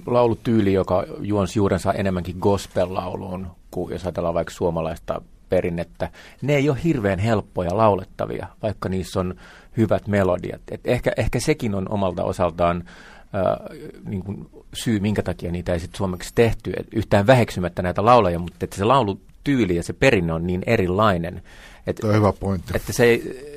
laulutyyli, 0.06 0.72
joka 0.72 1.04
juonsi 1.20 1.58
juurensa 1.58 1.92
enemmänkin 1.92 2.36
gospel-lauluun, 2.40 3.46
kuin 3.70 3.92
jos 3.92 4.04
ajatellaan 4.04 4.34
vaikka 4.34 4.52
suomalaista 4.54 5.22
perinnettä, 5.48 6.10
ne 6.42 6.56
ei 6.56 6.68
ole 6.68 6.78
hirveän 6.84 7.18
helppoja 7.18 7.76
laulettavia, 7.76 8.46
vaikka 8.62 8.88
niissä 8.88 9.20
on 9.20 9.34
hyvät 9.76 10.06
melodiat. 10.06 10.60
Et 10.70 10.80
ehkä, 10.84 11.12
ehkä 11.16 11.40
sekin 11.40 11.74
on 11.74 11.92
omalta 11.92 12.24
osaltaan 12.24 12.84
äh, 13.34 13.78
niin 14.04 14.22
kuin 14.22 14.48
syy, 14.74 15.00
minkä 15.00 15.22
takia 15.22 15.52
niitä 15.52 15.72
ei 15.72 15.80
sitten 15.80 15.98
suomeksi 15.98 16.32
tehty, 16.34 16.72
et 16.76 16.86
yhtään 16.92 17.26
väheksymättä 17.26 17.82
näitä 17.82 18.04
laulajia, 18.04 18.38
mutta 18.38 18.56
että 18.60 18.76
se 18.76 18.84
laulutyyli 18.84 19.76
ja 19.76 19.82
se 19.82 19.92
perinne 19.92 20.32
on 20.32 20.46
niin 20.46 20.62
erilainen. 20.66 21.42
Et, 21.86 21.96
Tämä 21.96 22.10
on 22.10 22.16
hyvä 22.16 22.32
pointti. 22.32 22.72
Että 22.76 22.92
se 22.92 23.04
ei, 23.04 23.48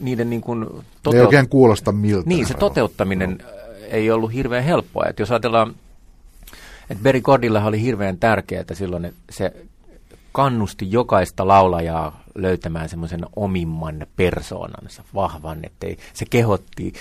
niiden 0.00 0.30
niin 0.30 0.40
kuin... 0.40 0.64
Toteut- 1.02 1.12
ne 1.12 1.18
ei 1.18 1.24
oikein 1.24 1.48
kuulosta 1.48 1.92
miltä. 1.92 2.28
Niin, 2.28 2.46
se 2.46 2.54
toteuttaminen 2.54 3.38
no. 3.42 3.63
Ei 3.94 4.10
ollut 4.10 4.32
hirveän 4.32 4.64
helppoa. 4.64 5.04
Että 5.08 5.22
jos 5.22 5.30
ajatellaan, 5.30 5.74
että 6.90 7.02
Berry 7.02 7.20
Gordilla 7.20 7.64
oli 7.64 7.82
hirveän 7.82 8.18
tärkeää 8.18 8.64
silloin, 8.72 9.04
että 9.04 9.20
se 9.30 9.52
kannusti 10.32 10.92
jokaista 10.92 11.48
laulajaa 11.48 12.24
löytämään 12.34 12.88
semmoisen 12.88 13.20
omimman 13.36 14.06
persoonansa, 14.16 15.04
vahvan, 15.14 15.58
että 15.64 15.86
se 16.12 16.24
kehotti 16.30 16.92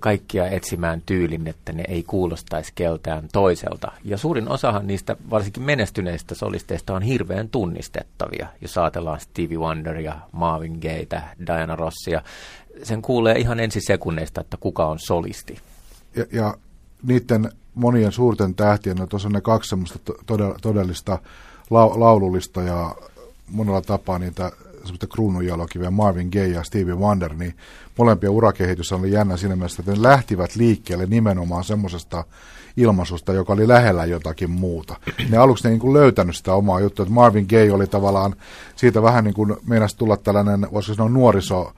kaikkia 0.00 0.46
etsimään 0.46 1.02
tyylin, 1.06 1.46
että 1.46 1.72
ne 1.72 1.84
ei 1.88 2.02
kuulostaisi 2.02 2.72
keltään 2.74 3.28
toiselta. 3.32 3.92
Ja 4.04 4.18
suurin 4.18 4.48
osahan 4.48 4.86
niistä, 4.86 5.16
varsinkin 5.30 5.62
menestyneistä 5.62 6.34
solisteista, 6.34 6.94
on 6.94 7.02
hirveän 7.02 7.48
tunnistettavia. 7.48 8.46
Jos 8.60 8.78
ajatellaan 8.78 9.20
Stevie 9.20 9.58
Wonderia, 9.58 10.14
Marvin 10.32 10.78
Gayetä, 10.82 11.22
Diana 11.46 11.76
Rossia, 11.76 12.22
sen 12.82 13.02
kuulee 13.02 13.38
ihan 13.38 13.60
ensi 13.60 13.80
sekunneista, 13.80 14.40
että 14.40 14.56
kuka 14.56 14.86
on 14.86 14.98
solisti. 14.98 15.56
Ja, 16.16 16.24
ja 16.32 16.54
niiden 17.02 17.52
monien 17.74 18.12
suurten 18.12 18.54
tähtien, 18.54 18.96
no 18.96 19.06
tuossa 19.06 19.28
on 19.28 19.32
ne 19.32 19.40
kaksi 19.40 19.70
semmoista 19.70 19.98
todellista 20.62 21.18
laulullista 21.70 22.62
ja 22.62 22.96
monella 23.50 23.82
tapaa 23.82 24.18
niitä 24.18 24.52
semmoista 24.72 25.06
kruununjalokiviä, 25.06 25.90
Marvin 25.90 26.28
Gaye 26.32 26.48
ja 26.48 26.62
Stevie 26.62 26.94
Wonder, 26.94 27.34
niin 27.34 27.54
molempia 27.98 28.30
urakehitys 28.30 28.92
oli 28.92 29.12
jännä 29.12 29.36
siinä 29.36 29.56
mielessä, 29.56 29.82
että 29.82 29.92
ne 29.92 30.02
lähtivät 30.02 30.56
liikkeelle 30.56 31.06
nimenomaan 31.06 31.64
semmoisesta 31.64 32.24
ilmaisusta, 32.76 33.32
joka 33.32 33.52
oli 33.52 33.68
lähellä 33.68 34.04
jotakin 34.04 34.50
muuta. 34.50 34.96
Ne 35.30 35.36
aluksi 35.36 35.64
ne 35.64 35.70
niin 35.70 35.80
kuin 35.80 35.92
löytänyt 35.92 36.36
sitä 36.36 36.54
omaa 36.54 36.80
juttua, 36.80 37.02
että 37.02 37.14
Marvin 37.14 37.46
Gaye 37.50 37.72
oli 37.72 37.86
tavallaan 37.86 38.34
siitä 38.76 39.02
vähän 39.02 39.24
niin 39.24 39.34
kuin 39.34 39.56
meinasi 39.66 39.96
tulla 39.96 40.16
tällainen, 40.16 40.66
voisiko 40.72 40.94
sanoa 40.94 41.08
nuoriso 41.08 41.72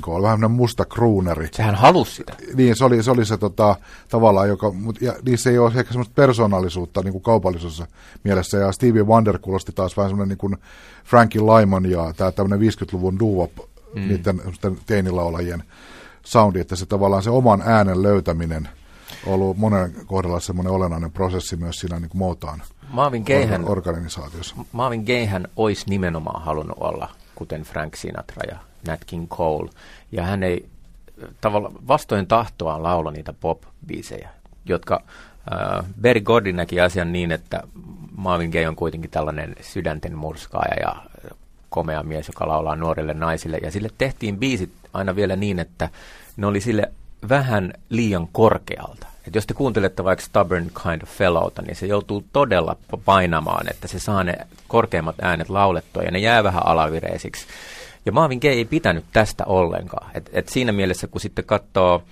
Cole, 0.00 0.22
vähän 0.22 0.50
musta 0.50 0.84
kruuneri. 0.84 1.48
Sehän 1.52 1.74
halusi 1.74 2.14
sitä. 2.14 2.32
Niin, 2.54 2.76
se 2.76 2.84
oli 2.84 3.02
se, 3.02 3.10
oli 3.10 3.24
se 3.24 3.36
tota, 3.36 3.76
tavallaan, 4.08 4.48
joka, 4.48 4.70
mutta 4.70 5.04
ja, 5.04 5.14
niissä 5.26 5.50
ei 5.50 5.58
ole 5.58 5.72
ehkä 5.76 5.92
semmoista 5.92 6.14
persoonallisuutta 6.14 7.02
niin 7.02 7.12
kuin 7.12 7.22
kaupallisessa 7.22 7.86
mielessä, 8.24 8.58
ja 8.58 8.72
Stevie 8.72 9.02
Wonder 9.02 9.38
kuulosti 9.38 9.72
taas 9.72 9.96
vähän 9.96 10.10
semmoinen 10.10 10.28
niin 10.28 10.38
kuin 10.38 10.56
Frankie 11.04 11.40
Lymon 11.40 11.90
ja 11.90 12.12
tämä 12.16 12.32
tämmöinen 12.32 12.68
50-luvun 12.68 13.18
duo 13.18 13.50
mm. 13.94 14.08
niiden 14.08 14.42
teinilaulajien 14.86 15.62
soundi, 16.22 16.60
että 16.60 16.76
se 16.76 16.86
tavallaan 16.86 17.22
se 17.22 17.30
oman 17.30 17.62
äänen 17.66 18.02
löytäminen– 18.02 18.68
ollut 19.28 19.56
monen 19.56 19.92
kohdalla 20.06 20.40
semmoinen 20.40 20.72
olennainen 20.72 21.12
prosessi 21.12 21.56
myös 21.56 21.76
siinä 21.76 22.00
niin 22.00 22.08
kuin 22.10 22.18
Motaan 22.18 22.62
Marvin 22.90 23.24
Gayhän, 23.26 23.68
organisaatiossa. 23.68 24.56
Marvin 24.72 25.04
Gayhän 25.06 25.48
olisi 25.56 25.84
nimenomaan 25.88 26.42
halunnut 26.42 26.78
olla, 26.80 27.10
kuten 27.34 27.62
Frank 27.62 27.96
Sinatra 27.96 28.42
ja 28.50 28.58
Nat 28.86 29.04
King 29.04 29.28
Cole. 29.28 29.70
Ja 30.12 30.22
hän 30.22 30.42
ei 30.42 30.68
tavallaan 31.40 31.74
vastoin 31.88 32.26
tahtoaan 32.26 32.82
laulo 32.82 33.10
niitä 33.10 33.32
pop-biisejä, 33.32 34.28
jotka 34.64 35.02
äh, 35.52 35.84
Berry 36.00 36.20
Gordy 36.20 36.52
näki 36.52 36.80
asian 36.80 37.12
niin, 37.12 37.32
että 37.32 37.62
Marvin 38.16 38.50
Gaye 38.50 38.68
on 38.68 38.76
kuitenkin 38.76 39.10
tällainen 39.10 39.56
sydänten 39.60 40.16
murskaaja 40.16 40.76
ja 40.80 40.96
komea 41.70 42.02
mies, 42.02 42.28
joka 42.28 42.48
laulaa 42.48 42.76
nuorille 42.76 43.14
naisille. 43.14 43.58
Ja 43.62 43.70
sille 43.70 43.90
tehtiin 43.98 44.38
biisit 44.38 44.72
aina 44.92 45.16
vielä 45.16 45.36
niin, 45.36 45.58
että 45.58 45.88
ne 46.36 46.46
oli 46.46 46.60
sille 46.60 46.92
vähän 47.28 47.72
liian 47.88 48.28
korkealta. 48.32 49.07
Et 49.28 49.34
jos 49.34 49.46
te 49.46 49.54
kuuntelette 49.54 50.04
vaikka 50.04 50.24
Stubborn 50.24 50.70
Kind 50.82 51.02
of 51.02 51.08
Fellowta, 51.08 51.62
niin 51.62 51.76
se 51.76 51.86
joutuu 51.86 52.24
todella 52.32 52.76
painamaan, 53.04 53.70
että 53.70 53.88
se 53.88 53.98
saa 53.98 54.24
ne 54.24 54.34
korkeimmat 54.68 55.14
äänet 55.22 55.48
laulettua 55.48 56.02
ja 56.02 56.10
ne 56.10 56.18
jää 56.18 56.44
vähän 56.44 56.66
alavireisiksi. 56.66 57.46
Ja 58.06 58.12
Marvin 58.12 58.38
Gaye 58.38 58.54
ei 58.54 58.64
pitänyt 58.64 59.04
tästä 59.12 59.44
ollenkaan. 59.44 60.10
Et, 60.14 60.30
et 60.32 60.48
siinä 60.48 60.72
mielessä, 60.72 61.06
kun 61.06 61.20
sitten 61.20 61.44
katsoo 61.44 62.02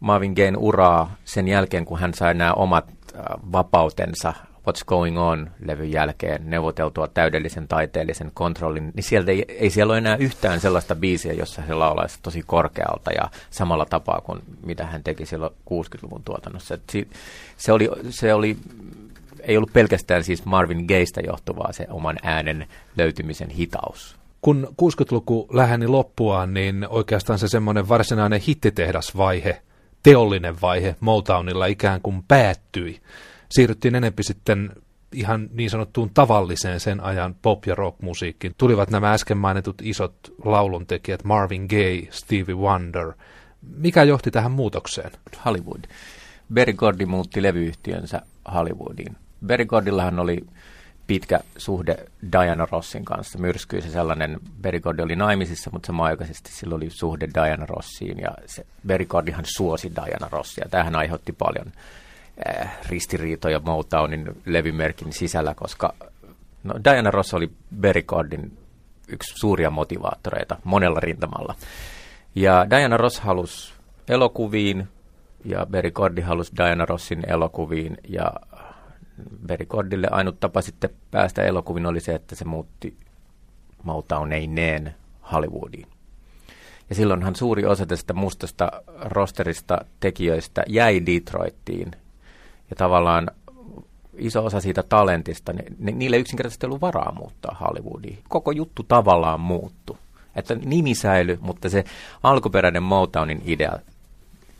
Marvin 0.00 0.32
Gayen 0.32 0.56
uraa 0.56 1.14
sen 1.24 1.48
jälkeen, 1.48 1.84
kun 1.84 1.98
hän 1.98 2.14
sai 2.14 2.34
nämä 2.34 2.52
omat 2.52 2.84
äh, 2.88 3.22
vapautensa 3.52 4.32
What's 4.66 4.84
Going 4.86 5.18
On-levyn 5.18 5.92
jälkeen 5.92 6.50
neuvoteltua 6.50 7.08
täydellisen 7.08 7.68
taiteellisen 7.68 8.30
kontrollin, 8.34 8.92
niin 8.94 9.04
sieltä 9.04 9.30
ei, 9.30 9.44
ei 9.48 9.70
siellä 9.70 9.90
ole 9.90 9.98
enää 9.98 10.16
yhtään 10.16 10.60
sellaista 10.60 10.96
biisiä, 10.96 11.32
jossa 11.32 11.62
se 11.66 11.74
laulaisi 11.74 12.18
tosi 12.22 12.42
korkealta 12.46 13.10
ja 13.10 13.30
samalla 13.50 13.86
tapaa 13.86 14.20
kuin 14.20 14.42
mitä 14.66 14.86
hän 14.86 15.02
teki 15.04 15.26
silloin 15.26 15.52
60-luvun 15.52 16.22
tuotannossa. 16.24 16.74
Et 16.74 16.82
si, 16.90 17.08
se, 17.56 17.72
oli, 17.72 17.90
se 18.10 18.34
oli, 18.34 18.56
ei 19.40 19.56
ollut 19.56 19.72
pelkästään 19.72 20.24
siis 20.24 20.44
Marvin 20.44 20.84
Gaystä 20.84 21.20
johtuvaa 21.20 21.72
se 21.72 21.86
oman 21.90 22.16
äänen 22.22 22.66
löytymisen 22.96 23.50
hitaus. 23.50 24.16
Kun 24.40 24.68
60-luku 24.82 25.48
läheni 25.52 25.86
loppuaan, 25.86 26.54
niin 26.54 26.86
oikeastaan 26.88 27.38
se 27.38 27.48
semmoinen 27.48 27.88
varsinainen 27.88 28.40
hittitehdasvaihe, 28.40 29.62
teollinen 30.02 30.60
vaihe 30.60 30.96
Motownilla 31.00 31.66
ikään 31.66 32.00
kuin 32.02 32.24
päättyi 32.28 33.00
siirryttiin 33.48 33.94
enempi 33.94 34.22
sitten 34.22 34.72
ihan 35.12 35.48
niin 35.52 35.70
sanottuun 35.70 36.10
tavalliseen 36.14 36.80
sen 36.80 37.00
ajan 37.00 37.34
pop- 37.34 37.66
ja 37.66 37.74
rock-musiikkiin. 37.74 38.54
Tulivat 38.58 38.90
nämä 38.90 39.12
äsken 39.12 39.38
mainitut 39.38 39.76
isot 39.82 40.14
lauluntekijät 40.44 41.24
Marvin 41.24 41.66
Gaye, 41.70 42.08
Stevie 42.10 42.54
Wonder. 42.54 43.12
Mikä 43.76 44.02
johti 44.02 44.30
tähän 44.30 44.52
muutokseen? 44.52 45.10
Hollywood. 45.44 45.84
Berry 46.54 46.72
Gordy 46.72 47.06
muutti 47.06 47.42
levyyhtiönsä 47.42 48.22
Hollywoodiin. 48.54 49.16
Berry 49.46 49.64
Gordillahan 49.64 50.18
oli 50.18 50.46
pitkä 51.06 51.40
suhde 51.56 51.96
Diana 52.32 52.66
Rossin 52.72 53.04
kanssa. 53.04 53.38
Myrskyisen 53.38 53.90
sellainen, 53.90 54.40
Berry 54.60 54.80
Gordy 54.80 55.02
oli 55.02 55.16
naimisissa, 55.16 55.70
mutta 55.72 55.86
samaaikaisesti 55.86 56.52
sillä 56.52 56.74
oli 56.74 56.90
suhde 56.90 57.28
Diana 57.34 57.66
Rossiin 57.66 58.18
ja 58.18 58.30
se 58.46 58.66
Berry 58.86 59.04
Gordyhan 59.04 59.44
suosi 59.56 59.92
Diana 59.94 60.28
Rossia. 60.30 60.66
Tämähän 60.70 60.96
aiheutti 60.96 61.32
paljon 61.32 61.72
äh, 62.48 62.78
ristiriitoja 62.88 63.60
Motownin 63.60 64.42
levymerkin 64.46 65.12
sisällä, 65.12 65.54
koska 65.54 65.94
no, 66.64 66.74
Diana 66.84 67.10
Ross 67.10 67.34
oli 67.34 67.50
Berikordin 67.80 68.58
yksi 69.08 69.34
suuria 69.38 69.70
motivaattoreita 69.70 70.56
monella 70.64 71.00
rintamalla. 71.00 71.54
Ja 72.34 72.66
Diana 72.70 72.96
Ross 72.96 73.20
halusi 73.20 73.74
elokuviin 74.08 74.88
ja 75.44 75.66
Berikordi 75.66 76.20
halusi 76.20 76.52
Diana 76.56 76.86
Rossin 76.86 77.30
elokuviin 77.30 77.98
ja 78.08 78.32
Berikordille 79.46 80.08
ainut 80.10 80.40
tapa 80.40 80.62
sitten 80.62 80.90
päästä 81.10 81.42
elokuviin 81.42 81.86
oli 81.86 82.00
se, 82.00 82.14
että 82.14 82.34
se 82.34 82.44
muutti 82.44 82.96
Motowneineen 83.82 84.94
Hollywoodiin. 85.32 85.86
Ja 86.90 86.94
silloinhan 86.94 87.36
suuri 87.36 87.64
osa 87.64 87.86
tästä 87.86 88.12
mustasta 88.12 88.72
rosterista 89.00 89.78
tekijöistä 90.00 90.62
jäi 90.66 91.06
Detroittiin 91.06 91.90
ja 92.70 92.76
tavallaan 92.76 93.30
iso 94.16 94.44
osa 94.44 94.60
siitä 94.60 94.82
talentista, 94.82 95.52
niin 95.52 95.98
niille 95.98 96.16
yksinkertaisesti 96.16 96.66
ei 96.66 96.68
ollut 96.68 96.80
varaa 96.80 97.12
muuttaa 97.12 97.56
Hollywoodiin. 97.60 98.18
Koko 98.28 98.50
juttu 98.50 98.82
tavallaan 98.82 99.40
muuttu. 99.40 99.98
Että 100.34 100.54
nimi 100.54 100.94
säilyi, 100.94 101.38
mutta 101.40 101.68
se 101.68 101.84
alkuperäinen 102.22 102.82
Motownin 102.82 103.42
idea 103.44 103.78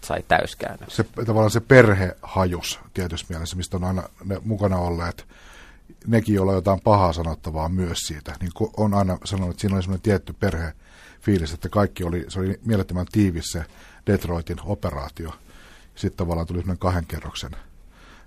sai 0.00 0.24
täyskäännön. 0.28 0.90
Se, 0.90 1.04
tavallaan 1.26 1.50
se 1.50 1.60
perhe 1.60 2.16
hajus 2.22 2.80
mielessä, 3.28 3.56
mistä 3.56 3.76
on 3.76 3.84
aina 3.84 4.02
ne 4.24 4.40
mukana 4.44 4.78
olleet. 4.78 5.26
Nekin, 6.06 6.34
joilla 6.34 6.52
on 6.52 6.58
jotain 6.58 6.80
pahaa 6.80 7.12
sanottavaa 7.12 7.68
myös 7.68 7.98
siitä, 7.98 8.34
niin 8.40 8.52
on 8.76 8.94
aina 8.94 9.18
sanonut, 9.24 9.50
että 9.50 9.60
siinä 9.60 9.74
oli 9.76 9.82
semmoinen 9.82 10.02
tietty 10.02 10.32
perhefiilis, 10.40 11.52
että 11.54 11.68
kaikki 11.68 12.04
oli, 12.04 12.24
se 12.28 12.40
oli 12.40 12.60
mielettömän 12.64 13.06
tiivis 13.12 13.52
se 13.52 13.64
Detroitin 14.06 14.56
operaatio. 14.64 15.32
Sitten 15.94 16.16
tavallaan 16.16 16.46
tuli 16.46 16.58
semmoinen 16.58 16.78
kahden 16.78 17.06
kerroksen 17.06 17.50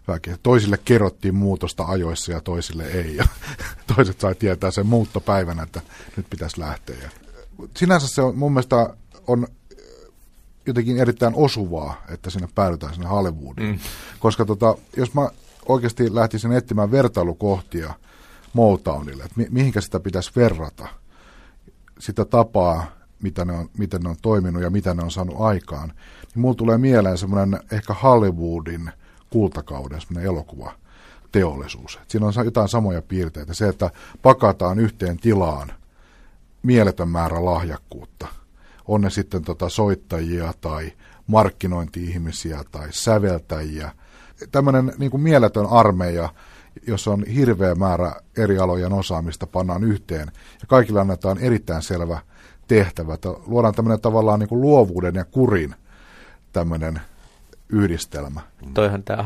väkeä. 0.10 0.38
Toisille 0.44 0.80
kerrottiin 0.86 1.36
muutosta 1.36 1.84
ajoissa 1.84 2.32
ja 2.32 2.42
toisille 2.42 2.84
ei. 2.84 3.16
Ja 3.16 3.28
toiset 3.96 4.20
sai 4.20 4.36
tietää 4.36 4.72
sen 4.72 4.86
muuttopäivänä, 4.86 5.64
että 5.64 5.82
nyt 6.18 6.26
pitäisi 6.30 6.60
lähteä. 6.60 7.10
Sinänsä 7.78 8.08
se 8.08 8.22
on 8.22 8.38
mun 8.38 8.52
mielestä 8.52 8.94
on 9.28 9.48
jotenkin 10.66 11.00
erittäin 11.00 11.34
osuvaa, 11.36 12.02
että 12.10 12.30
sinne 12.30 12.50
päädytään 12.56 12.94
sinne 12.94 13.10
Hollywoodiin. 13.10 13.70
Mm. 13.70 13.80
Koska 14.20 14.46
tota, 14.46 14.76
jos 14.98 15.14
mä 15.14 15.30
oikeasti 15.66 16.16
lähtisin 16.16 16.52
etsimään 16.52 16.92
vertailukohtia 16.92 17.94
Motownille, 18.54 19.24
että 19.24 19.36
mi- 19.36 19.48
mihinkä 19.50 19.82
sitä 19.82 20.00
pitäisi 20.00 20.32
verrata, 20.36 20.88
sitä 22.00 22.26
tapaa, 22.26 22.92
mitä 23.24 23.46
ne 23.46 23.54
on, 23.54 23.70
miten 23.78 24.02
ne 24.02 24.10
on 24.10 24.16
toiminut 24.22 24.62
ja 24.64 24.70
mitä 24.70 24.94
ne 24.94 25.04
on 25.04 25.12
saanut 25.12 25.36
aikaan, 25.40 25.88
niin 25.88 26.42
mulla 26.42 26.56
tulee 26.56 26.78
mieleen 26.78 27.18
semmoinen 27.18 27.60
ehkä 27.72 27.94
Hollywoodin– 27.94 28.92
kultakauden 29.30 30.02
elokuva 30.22 30.72
teollisuus. 31.32 32.00
Siinä 32.08 32.26
on 32.26 32.34
jotain 32.46 32.70
samoja 32.70 33.02
piirteitä. 33.02 33.54
Se, 33.54 33.68
että 33.68 33.92
pakataan 34.22 34.80
yhteen 34.80 35.18
tilaan 35.18 35.72
mieletön 36.64 37.10
määrä 37.10 37.46
lahjakkuutta. 37.46 38.28
On 38.88 39.02
ne 39.02 39.10
sitten 39.10 39.44
tota 39.44 39.70
soittajia 39.70 40.54
tai 40.62 40.92
markkinointi-ihmisiä 41.28 42.64
tai 42.72 42.88
säveltäjiä. 42.92 43.92
Tämmöinen 44.52 44.94
niin 44.98 45.12
kuin 45.12 45.22
mieletön 45.22 45.66
armeija, 45.66 46.30
jossa 46.88 47.12
on 47.12 47.24
hirveä 47.24 47.76
määrä 47.76 48.16
eri 48.38 48.60
alojen 48.60 48.94
osaamista, 48.94 49.48
pannaan 49.48 49.84
yhteen 49.84 50.32
ja 50.62 50.68
kaikille 50.68 51.00
annetaan 51.00 51.38
erittäin 51.38 51.82
selvä 51.82 52.20
tehtävä. 52.68 53.14
Että 53.14 53.30
luodaan 53.30 53.74
tämmöinen 53.74 54.02
tavallaan 54.02 54.40
niin 54.40 54.50
kuin 54.50 54.62
luovuuden 54.62 55.16
ja 55.16 55.26
kurin 55.26 55.76
tämmöinen 56.54 57.02
yhdistelmä. 57.70 58.42
Toihan 58.74 59.04
tämä 59.04 59.24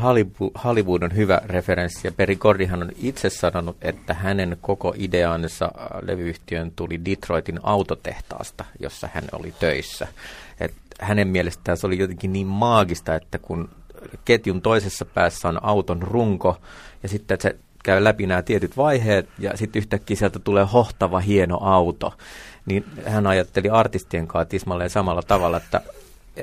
Hollywood 0.64 1.02
on 1.02 1.16
hyvä 1.16 1.40
referenssi, 1.44 2.06
ja 2.06 2.12
Peri 2.12 2.36
Gordihan 2.36 2.82
on 2.82 2.90
itse 3.02 3.30
sanonut, 3.30 3.76
että 3.82 4.14
hänen 4.14 4.56
koko 4.60 4.94
ideansa 4.96 5.64
äh, 5.64 5.86
levyyhtiön 6.02 6.72
tuli 6.76 7.04
Detroitin 7.04 7.60
autotehtaasta, 7.62 8.64
jossa 8.80 9.08
hän 9.14 9.24
oli 9.32 9.54
töissä. 9.60 10.08
Et 10.60 10.74
hänen 11.00 11.28
mielestään 11.28 11.78
se 11.78 11.86
oli 11.86 11.98
jotenkin 11.98 12.32
niin 12.32 12.46
maagista, 12.46 13.14
että 13.14 13.38
kun 13.38 13.68
ketjun 14.24 14.62
toisessa 14.62 15.04
päässä 15.04 15.48
on 15.48 15.64
auton 15.64 16.02
runko, 16.02 16.56
ja 17.02 17.08
sitten 17.08 17.40
se 17.40 17.56
käy 17.84 18.04
läpi 18.04 18.26
nämä 18.26 18.42
tietyt 18.42 18.76
vaiheet, 18.76 19.28
ja 19.38 19.56
sitten 19.56 19.80
yhtäkkiä 19.80 20.16
sieltä 20.16 20.38
tulee 20.38 20.64
hohtava 20.72 21.20
hieno 21.20 21.58
auto, 21.60 22.14
niin 22.66 22.84
hän 23.06 23.26
ajatteli 23.26 23.70
artistien 23.70 24.26
kanssa 24.26 24.50
tismalleen 24.50 24.90
samalla 24.90 25.22
tavalla, 25.22 25.56
että 25.56 25.80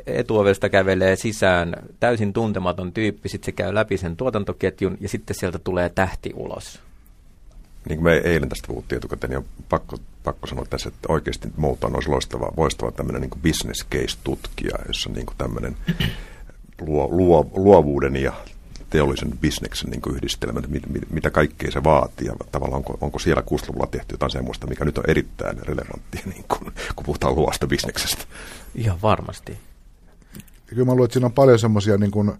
etuovesta 0.06 0.70
kävelee 0.70 1.16
sisään 1.16 1.76
täysin 2.00 2.34
tuntematon 2.34 2.94
tyyppi, 2.94 3.30
sitten 3.30 3.46
se 3.46 3.52
käy 3.52 3.74
läpi 3.74 3.98
sen 3.98 4.18
tuotantoketjun 4.18 4.98
ja 5.00 5.10
sitten 5.10 5.36
sieltä 5.36 5.60
tulee 5.60 5.90
tähti 5.90 6.32
ulos. 6.36 6.80
Niin 7.90 7.98
kuin 7.98 8.04
me 8.04 8.22
eilen 8.24 8.50
tästä 8.50 8.68
puhuttiin 8.68 8.98
etukäteen, 8.98 9.30
niin 9.30 9.38
on 9.38 9.46
pakko, 9.70 9.98
pakko 10.24 10.48
sanoa 10.48 10.66
tässä, 10.70 10.90
että 10.90 11.14
oikeasti 11.14 11.48
Motown 11.58 11.96
olisi 11.96 12.10
loistava, 12.10 12.52
loistava 12.58 12.92
tämmöinen 12.92 13.22
niin 13.22 13.42
business 13.44 13.86
case-tutkija, 13.92 14.78
jossa 14.88 15.10
niin 15.10 15.26
kuin 15.26 15.38
tämmöinen 15.38 15.78
luo, 16.88 17.08
luo, 17.12 17.52
luovuuden 17.56 18.16
ja 18.16 18.34
teollisen 18.90 19.38
bisneksen 19.38 19.90
niin 19.90 20.16
yhdistelmä, 20.16 20.62
mit, 20.68 20.90
mit, 20.90 21.12
mitä 21.12 21.30
kaikkea 21.30 21.72
se 21.72 21.84
vaatii 21.84 22.28
ja 22.28 22.34
tavallaan 22.52 22.78
onko, 22.78 22.98
onko 23.02 23.20
siellä 23.20 23.42
60-luvulla 23.42 23.88
tehty 23.88 24.14
jotain 24.14 24.32
semmoista, 24.32 24.68
mikä 24.68 24.86
nyt 24.86 24.98
on 24.98 25.04
erittäin 25.08 25.58
relevanttia, 25.58 26.22
niin 26.34 26.46
kuin, 26.48 26.74
kun 26.96 27.06
puhutaan 27.06 27.36
luosta 27.36 27.68
bisneksestä. 27.68 28.24
Ihan 28.76 29.02
varmasti. 29.02 29.58
Kyllä 30.76 30.86
mä 30.86 30.92
luulen, 30.92 31.06
että 31.06 31.14
siinä 31.14 31.26
on 31.26 31.34
paljon 31.34 31.60
semmoisia 31.60 31.98
niin 31.98 32.12
kuin 32.12 32.32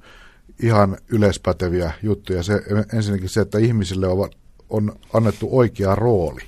ihan 0.64 0.98
yleispäteviä 1.10 1.92
juttuja. 2.04 2.44
Se, 2.44 2.62
ensinnäkin 2.94 3.30
se, 3.30 3.42
että 3.42 3.60
ihmisille 3.60 4.08
on, 4.08 4.30
on 4.70 4.96
annettu 5.14 5.48
oikea 5.52 5.96
rooli 5.96 6.42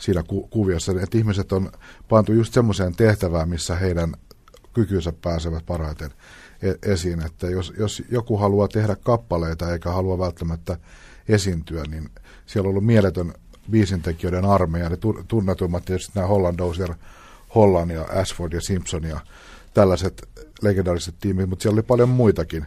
siinä 0.00 0.22
ku, 0.22 0.48
kuviossa, 0.48 0.92
että 1.02 1.18
ihmiset 1.18 1.52
on 1.52 1.72
pantu 2.08 2.32
just 2.32 2.54
semmoiseen 2.54 2.94
tehtävään, 2.96 3.48
missä 3.48 3.76
heidän 3.76 4.14
kykynsä 4.72 5.12
pääsevät 5.22 5.66
parhaiten 5.66 6.10
E- 6.62 6.92
esiin, 6.92 7.26
että 7.26 7.46
jos, 7.46 7.72
jos 7.78 8.02
joku 8.10 8.36
haluaa 8.36 8.68
tehdä 8.68 8.96
kappaleita 8.96 9.72
eikä 9.72 9.90
halua 9.90 10.18
välttämättä 10.18 10.76
esiintyä, 11.28 11.84
niin 11.90 12.10
siellä 12.46 12.66
on 12.66 12.70
ollut 12.70 12.86
mieletön 12.86 13.32
biisintekijöiden 13.70 14.44
armeija, 14.44 14.88
ne 14.88 14.98
tunnetuimmat 15.28 15.84
tietysti 15.84 16.12
nämä 16.14 16.26
Holland 16.26 16.58
Dozier, 16.58 16.94
Holland 17.54 17.90
ja 17.90 18.02
Ashford 18.02 18.52
ja 18.52 18.60
Simpson 18.60 19.04
ja 19.04 19.20
tällaiset 19.74 20.28
legendaariset 20.62 21.14
tiimit, 21.20 21.48
mutta 21.48 21.62
siellä 21.62 21.76
oli 21.76 21.82
paljon 21.82 22.08
muitakin. 22.08 22.66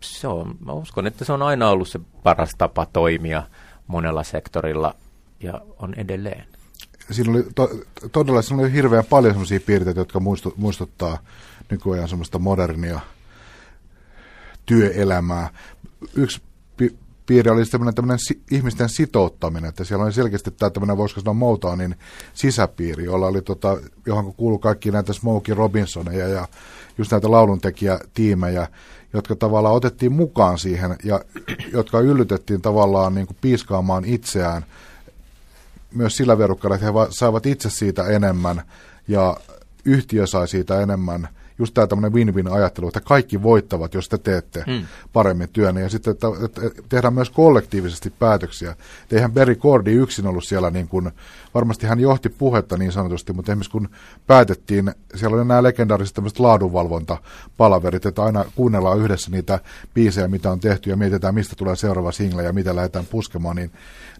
Se 0.00 0.28
on, 0.28 0.54
mä 0.66 0.72
uskon, 0.72 1.06
että 1.06 1.24
se 1.24 1.32
on 1.32 1.42
aina 1.42 1.70
ollut 1.70 1.88
se 1.88 2.00
paras 2.22 2.54
tapa 2.58 2.86
toimia 2.86 3.42
monella 3.86 4.22
sektorilla 4.22 4.94
ja 5.40 5.60
on 5.78 5.94
edelleen. 5.94 6.46
Siinä 7.10 7.32
oli 7.32 7.46
to, 7.54 7.70
todella 8.12 8.42
siinä 8.42 8.62
oli 8.62 8.72
hirveän 8.72 9.04
paljon 9.04 9.34
sellaisia 9.34 9.60
piirteitä, 9.60 10.00
jotka 10.00 10.20
muistuttaa 10.56 11.18
nykyajan 11.70 12.08
semmoista 12.08 12.38
modernia 12.38 13.00
työelämää. 14.66 15.50
Yksi 16.14 16.42
pi- 16.76 16.96
piirre 17.26 17.50
oli 17.50 17.64
tämmöinen, 17.64 17.94
tämmöinen 17.94 18.18
si- 18.18 18.42
ihmisten 18.50 18.88
sitouttaminen, 18.88 19.68
että 19.68 19.84
siellä 19.84 20.04
oli 20.04 20.12
selkeästi 20.12 20.50
tämä 20.50 20.70
tämmöinen, 20.70 20.96
voisiko 20.96 21.20
sanoa 21.20 21.34
Motownin 21.34 21.96
sisäpiiri, 22.34 23.04
jolla 23.04 23.26
oli, 23.26 23.42
tota, 23.42 23.78
johon 24.06 24.34
kuului 24.34 24.58
kaikki 24.58 24.90
näitä 24.90 25.12
Smokey 25.12 25.54
Robinsoneja 25.54 26.28
ja 26.28 26.48
just 26.98 27.12
näitä 27.12 27.30
lauluntekijätiimejä, 27.30 28.68
jotka 29.12 29.36
tavallaan 29.36 29.74
otettiin 29.74 30.12
mukaan 30.12 30.58
siihen 30.58 30.96
ja 31.04 31.20
jotka 31.72 32.00
yllytettiin 32.00 32.62
tavallaan 32.62 33.14
niin 33.14 33.26
kuin 33.26 33.36
piiskaamaan 33.40 34.04
itseään 34.04 34.64
myös 35.94 36.16
sillä 36.16 36.38
verukkaalla, 36.38 36.74
että 36.74 36.86
he 36.86 36.92
saivat 37.10 37.46
itse 37.46 37.70
siitä 37.70 38.04
enemmän 38.04 38.62
ja 39.08 39.36
yhtiö 39.84 40.26
sai 40.26 40.48
siitä 40.48 40.80
enemmän– 40.80 41.28
just 41.58 41.74
tämä 41.74 41.86
tämmöinen 41.86 42.12
win-win-ajattelu, 42.12 42.88
että 42.88 43.00
kaikki 43.00 43.42
voittavat, 43.42 43.94
jos 43.94 44.08
te 44.08 44.18
teette 44.18 44.64
mm. 44.66 44.86
paremmin 45.12 45.48
työn. 45.52 45.76
Ja 45.76 45.88
sitten, 45.88 46.10
että, 46.10 46.26
että 46.44 46.60
tehdään 46.88 47.14
myös 47.14 47.30
kollektiivisesti 47.30 48.10
päätöksiä. 48.10 48.70
Et 48.70 49.12
eihän 49.12 49.32
Berry 49.32 49.54
Cordy 49.54 50.02
yksin 50.02 50.26
ollut 50.26 50.44
siellä, 50.44 50.70
niin 50.70 50.88
kuin, 50.88 51.10
varmasti 51.54 51.86
hän 51.86 52.00
johti 52.00 52.28
puhetta 52.28 52.76
niin 52.76 52.92
sanotusti, 52.92 53.32
mutta 53.32 53.52
esimerkiksi 53.52 53.70
kun 53.70 53.88
päätettiin, 54.26 54.92
siellä 55.14 55.36
oli 55.36 55.44
nämä 55.44 55.62
legendaariset 55.62 56.14
tämmöiset 56.14 56.38
laadunvalvontapalaverit, 56.38 58.06
että 58.06 58.22
aina 58.22 58.44
kuunnellaan 58.54 58.98
yhdessä 58.98 59.30
niitä 59.30 59.58
biisejä, 59.94 60.28
mitä 60.28 60.50
on 60.50 60.60
tehty, 60.60 60.90
ja 60.90 60.96
mietitään, 60.96 61.34
mistä 61.34 61.56
tulee 61.56 61.76
seuraava 61.76 62.12
single 62.12 62.42
ja 62.42 62.52
mitä 62.52 62.76
lähdetään 62.76 63.06
puskemaan, 63.06 63.56
niin 63.56 63.70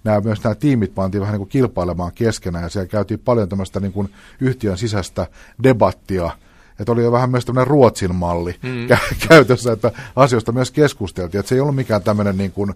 nämä, 0.05 0.21
myös 0.21 0.45
nämä 0.45 0.55
tiimit 0.55 0.95
pantiin 0.95 1.21
vähän 1.21 1.33
niin 1.33 1.41
kuin 1.41 1.49
kilpailemaan 1.49 2.13
keskenään, 2.15 2.63
ja 2.63 2.69
siellä 2.69 2.89
käytiin 2.89 3.21
paljon 3.21 3.49
tämmöistä 3.49 3.81
niin 3.81 3.93
kuin 3.93 4.15
yhtiön 4.41 4.79
sisäistä 4.79 5.27
debattia, 5.63 6.31
että 6.79 6.93
oli 6.93 7.03
jo 7.03 7.13
vähän 7.13 7.31
myös 7.31 7.45
tämmöinen 7.45 7.67
Ruotsin 7.67 8.15
malli 8.15 8.55
mm. 8.63 8.87
käytössä, 9.29 9.73
että 9.73 9.93
asioista 10.17 10.53
myös 10.53 10.71
keskusteltiin. 10.71 11.39
Että 11.39 11.49
se 11.49 11.55
ei 11.55 11.61
ollut 11.61 11.77
mikään 11.77 12.03
tämmöinen 12.03 12.37
niin 12.37 12.53
kuin, 12.53 12.75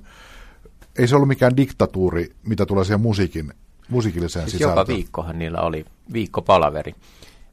ei 0.99 1.09
se 1.09 1.15
ollut 1.15 1.29
mikään 1.29 1.57
diktatuuri, 1.57 2.33
mitä 2.47 2.67
tulee 2.67 2.85
siihen 2.85 3.01
musiikin, 3.01 3.53
musiikilliseen 3.89 4.45
siis 4.45 4.53
sisältöön. 4.53 4.79
Joka 4.79 4.87
viikkohan 4.87 5.39
niillä 5.39 5.61
oli 5.61 5.85
viikkopalaveri. 6.13 6.95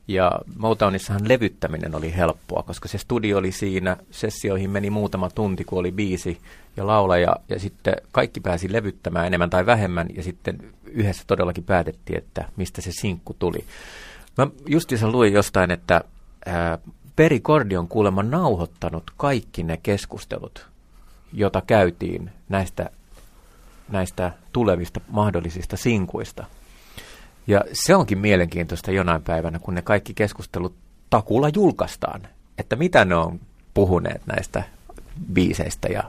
Ja 0.08 0.32
Motownissahan 0.58 1.28
levyttäminen 1.28 1.96
oli 1.96 2.16
helppoa, 2.16 2.64
koska 2.64 2.88
se 2.88 2.98
studio 2.98 3.38
oli 3.38 3.52
siinä, 3.52 3.98
sessioihin 4.12 4.70
meni 4.70 4.90
muutama 4.90 5.30
tunti, 5.30 5.64
kun 5.64 5.80
oli 5.80 5.92
biisi 5.92 6.38
ja 6.78 6.88
laulaja, 6.88 7.36
ja 7.50 7.60
sitten 7.60 7.96
kaikki 8.12 8.40
pääsi 8.40 8.74
levyttämään 8.74 9.28
enemmän 9.28 9.50
tai 9.50 9.66
vähemmän, 9.66 10.08
ja 10.16 10.24
sitten 10.24 10.58
yhdessä 10.86 11.24
todellakin 11.28 11.64
päätettiin, 11.64 12.18
että 12.18 12.46
mistä 12.56 12.82
se 12.82 12.92
sinkku 12.92 13.36
tuli. 13.40 13.66
Mä 14.38 14.48
justiinsa 14.68 15.12
luin 15.12 15.34
jostain, 15.34 15.72
että 15.72 16.02
Peri 17.16 17.40
Kordi 17.40 17.78
on 17.78 17.88
kuulemma 17.88 18.24
nauhoittanut 18.24 19.04
kaikki 19.18 19.64
ne 19.64 19.78
keskustelut, 19.78 20.68
jota 21.34 21.62
käytiin 21.68 22.32
näistä, 22.50 22.90
näistä 23.90 24.32
tulevista 24.54 25.02
mahdollisista 25.08 25.78
sinkuista. 25.78 26.46
Ja 27.48 27.62
se 27.74 27.96
onkin 27.96 28.18
mielenkiintoista 28.18 28.92
jonain 28.92 29.22
päivänä, 29.22 29.60
kun 29.60 29.76
ne 29.76 29.82
kaikki 29.82 30.14
keskustelut 30.14 30.76
takulla 31.10 31.50
julkaistaan, 31.56 32.28
että 32.58 32.76
mitä 32.76 33.06
ne 33.06 33.16
on 33.16 33.40
puhuneet 33.74 34.22
näistä 34.26 34.64
biiseistä 35.34 35.88
ja 35.88 36.04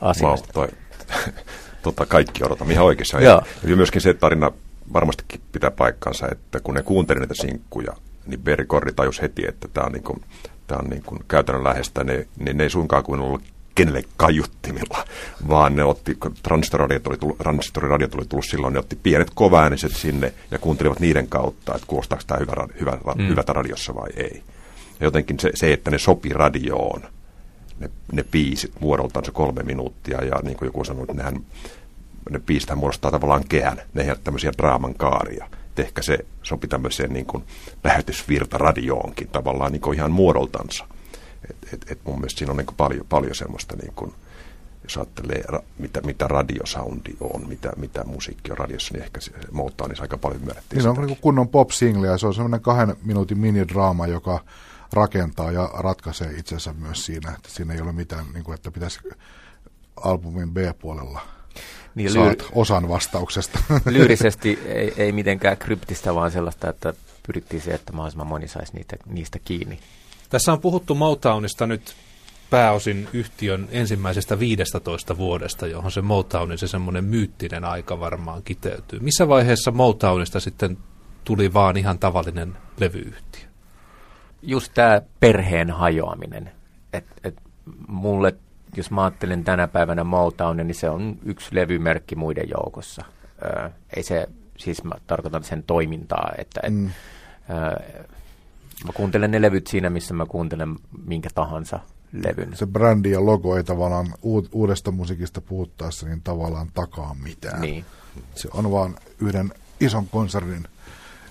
asioista. 0.00 0.48
Wow, 0.56 0.68
toi, 0.68 0.78
tota 1.82 2.06
kaikki 2.06 2.44
odotamme 2.44 2.72
ihan 2.72 2.86
oikeassa. 2.86 3.20
Ja, 3.20 3.42
ja 3.64 3.76
myöskin 3.76 4.00
se 4.00 4.14
tarina 4.14 4.50
varmastikin 4.92 5.40
pitää 5.52 5.70
paikkansa, 5.70 6.28
että 6.32 6.60
kun 6.60 6.74
ne 6.74 6.82
kuuntelivat 6.82 7.28
näitä 7.28 7.42
sinkkuja, 7.42 7.92
niin 8.28 8.40
Berry 8.40 8.64
Korri 8.64 8.92
tajus 8.92 9.22
heti, 9.22 9.48
että 9.48 9.68
tämä 9.68 9.86
on, 9.86 9.92
niin 9.92 10.02
kuin, 10.02 10.22
tämä 10.66 10.80
on 10.84 10.90
niin 10.90 11.02
kuin 11.02 11.20
käytännönläheistä, 11.28 12.04
ne, 12.04 12.26
niin 12.38 12.56
ne 12.56 12.64
ei 12.64 12.70
suinkaan 12.70 13.02
kuin 13.02 13.20
ollut 13.20 13.42
kenelle 13.74 14.02
kajuttimilla, 14.16 15.04
vaan 15.48 15.76
ne 15.76 15.84
otti, 15.84 16.14
kun 16.14 16.34
transistoriradio 16.42 17.00
oli 17.08 17.16
tullut, 17.16 17.38
transistoriradio 17.38 18.08
oli 18.14 18.26
tullut 18.26 18.46
silloin, 18.46 18.72
ne 18.72 18.78
otti 18.78 18.96
pienet 18.96 19.30
kovaääniset 19.34 19.92
sinne 19.92 20.32
ja 20.50 20.58
kuuntelivat 20.58 21.00
niiden 21.00 21.28
kautta, 21.28 21.74
että 21.74 21.86
kuulostaako 21.86 22.24
tämä 22.26 22.40
hyvä, 22.40 22.66
hyvä, 22.80 23.12
mm. 23.18 23.28
hyvätä 23.28 23.52
radiossa 23.52 23.94
vai 23.94 24.08
ei. 24.16 24.42
Ja 25.00 25.06
jotenkin 25.06 25.40
se, 25.40 25.50
se, 25.54 25.72
että 25.72 25.90
ne 25.90 25.98
sopi 25.98 26.28
radioon, 26.28 27.02
ne, 27.80 27.90
ne 28.12 28.24
biisit 28.24 28.72
muodoltaan 28.80 29.24
se 29.24 29.30
kolme 29.30 29.62
minuuttia, 29.62 30.24
ja 30.24 30.40
niin 30.42 30.56
kuin 30.56 30.66
joku 30.66 30.84
sanoi, 30.84 31.02
että 31.02 31.14
nehän, 31.14 31.40
ne 32.30 32.38
biisit 32.38 32.74
muodostaa 32.74 33.10
tavallaan 33.10 33.44
kehän, 33.48 33.80
ne 33.94 34.02
ei 34.02 34.10
ole 34.10 34.18
tämmöisiä 34.24 34.52
draaman 34.58 34.94
kaaria 34.94 35.48
että 35.80 35.88
ehkä 35.88 36.02
se 36.02 36.18
sopi 36.42 36.68
tämmöiseen 36.68 37.12
niin 37.12 37.26
kuin 37.26 37.44
lähetysvirta 37.84 38.58
radioonkin 38.58 39.28
tavallaan 39.28 39.72
niin 39.72 39.80
kuin 39.80 39.96
ihan 39.96 40.10
muodoltansa. 40.10 40.86
Et, 41.50 41.56
et, 41.72 41.90
et 41.90 41.98
mun 42.04 42.18
mielestä 42.18 42.38
siinä 42.38 42.50
on 42.50 42.56
niin 42.56 42.66
kuin 42.66 42.76
paljon, 42.76 43.06
paljon 43.08 43.34
semmoista, 43.34 43.76
niin 43.76 43.92
kuin, 43.96 44.12
jos 44.82 44.96
ajattelee, 44.96 45.44
mitä, 45.78 46.00
mitä 46.00 46.28
radiosoundi 46.28 47.16
on, 47.20 47.48
mitä, 47.48 47.72
mitä 47.76 48.04
musiikki 48.04 48.50
on 48.50 48.58
radiossa, 48.58 48.94
niin 48.94 49.04
ehkä 49.04 49.20
se 49.20 49.32
muuttaa 49.52 49.88
niin 49.88 50.00
aika 50.02 50.18
paljon 50.18 50.40
ymmärrettiin. 50.40 50.78
Niin 50.78 50.88
on 50.88 51.06
niin 51.06 51.18
kunnon 51.20 51.48
pop-single 51.48 52.06
ja 52.06 52.18
se 52.18 52.26
on 52.26 52.34
semmoinen 52.34 52.60
kahden 52.60 52.96
minuutin 53.04 53.38
minidraama, 53.38 54.06
joka 54.06 54.44
rakentaa 54.92 55.52
ja 55.52 55.70
ratkaisee 55.74 56.30
itsensä 56.30 56.72
myös 56.72 57.06
siinä, 57.06 57.32
että 57.36 57.50
siinä 57.50 57.74
ei 57.74 57.80
ole 57.80 57.92
mitään, 57.92 58.24
niin 58.34 58.44
kuin, 58.44 58.54
että 58.54 58.70
pitäisi 58.70 59.00
albumin 59.96 60.50
B-puolella 60.50 61.37
niin, 61.98 62.12
saat 62.12 62.42
lyy- 62.42 62.48
osan 62.52 62.88
vastauksesta. 62.88 63.58
Lyyrisesti 63.86 64.58
ei, 64.66 64.94
ei 64.96 65.12
mitenkään 65.12 65.56
kryptistä, 65.56 66.14
vaan 66.14 66.30
sellaista, 66.30 66.70
että 66.70 66.94
pyrittiin 67.26 67.62
se, 67.62 67.70
että 67.70 67.92
mahdollisimman 67.92 68.26
moni 68.26 68.48
saisi 68.48 68.72
niitä, 68.74 68.96
niistä 69.06 69.38
kiinni. 69.38 69.78
Tässä 70.30 70.52
on 70.52 70.60
puhuttu 70.60 70.94
Motownista 70.94 71.66
nyt 71.66 71.94
pääosin 72.50 73.08
yhtiön 73.12 73.68
ensimmäisestä 73.70 74.38
15 74.38 75.16
vuodesta, 75.16 75.66
johon 75.66 75.92
se 75.92 76.02
Motownin 76.02 76.58
se 76.58 76.68
semmoinen 76.68 77.04
myyttinen 77.04 77.64
aika 77.64 78.00
varmaan 78.00 78.42
kiteytyy. 78.42 79.00
Missä 79.00 79.28
vaiheessa 79.28 79.70
Motownista 79.70 80.40
sitten 80.40 80.78
tuli 81.24 81.52
vaan 81.52 81.76
ihan 81.76 81.98
tavallinen 81.98 82.56
levyyhtiö? 82.80 83.44
Just 84.42 84.72
tämä 84.74 85.02
perheen 85.20 85.70
hajoaminen. 85.70 86.52
Et, 86.92 87.04
et 87.24 87.36
mulle 87.88 88.34
jos 88.76 88.90
mä 88.90 89.04
ajattelen 89.04 89.44
tänä 89.44 89.68
päivänä 89.68 90.04
Motown, 90.04 90.56
niin 90.56 90.74
se 90.74 90.90
on 90.90 91.18
yksi 91.24 91.54
levymerkki 91.54 92.16
muiden 92.16 92.48
joukossa. 92.48 93.04
Ö, 93.42 93.70
ei 93.96 94.02
se, 94.02 94.28
siis 94.58 94.84
mä 94.84 94.94
tarkoitan 95.06 95.44
sen 95.44 95.62
toimintaa, 95.62 96.32
että 96.38 96.60
et, 96.62 96.74
mm. 96.74 96.90
ö, 97.50 97.54
mä 98.84 98.92
kuuntelen 98.94 99.30
ne 99.30 99.42
levyt 99.42 99.66
siinä, 99.66 99.90
missä 99.90 100.14
mä 100.14 100.26
kuuntelen 100.26 100.76
minkä 101.06 101.28
tahansa 101.34 101.80
levyn. 102.12 102.56
Se 102.56 102.66
brändi 102.66 103.10
ja 103.10 103.26
logo 103.26 103.56
ei 103.56 103.64
tavallaan 103.64 104.06
uudesta 104.52 104.90
musiikista 104.90 105.40
puhuttaessa 105.40 106.06
niin 106.06 106.22
tavallaan 106.22 106.70
takaa 106.74 107.16
mitään. 107.22 107.60
Niin. 107.60 107.84
Se 108.34 108.48
on 108.54 108.70
vaan 108.70 108.94
yhden 109.20 109.52
ison 109.80 110.08
konsernin 110.08 110.64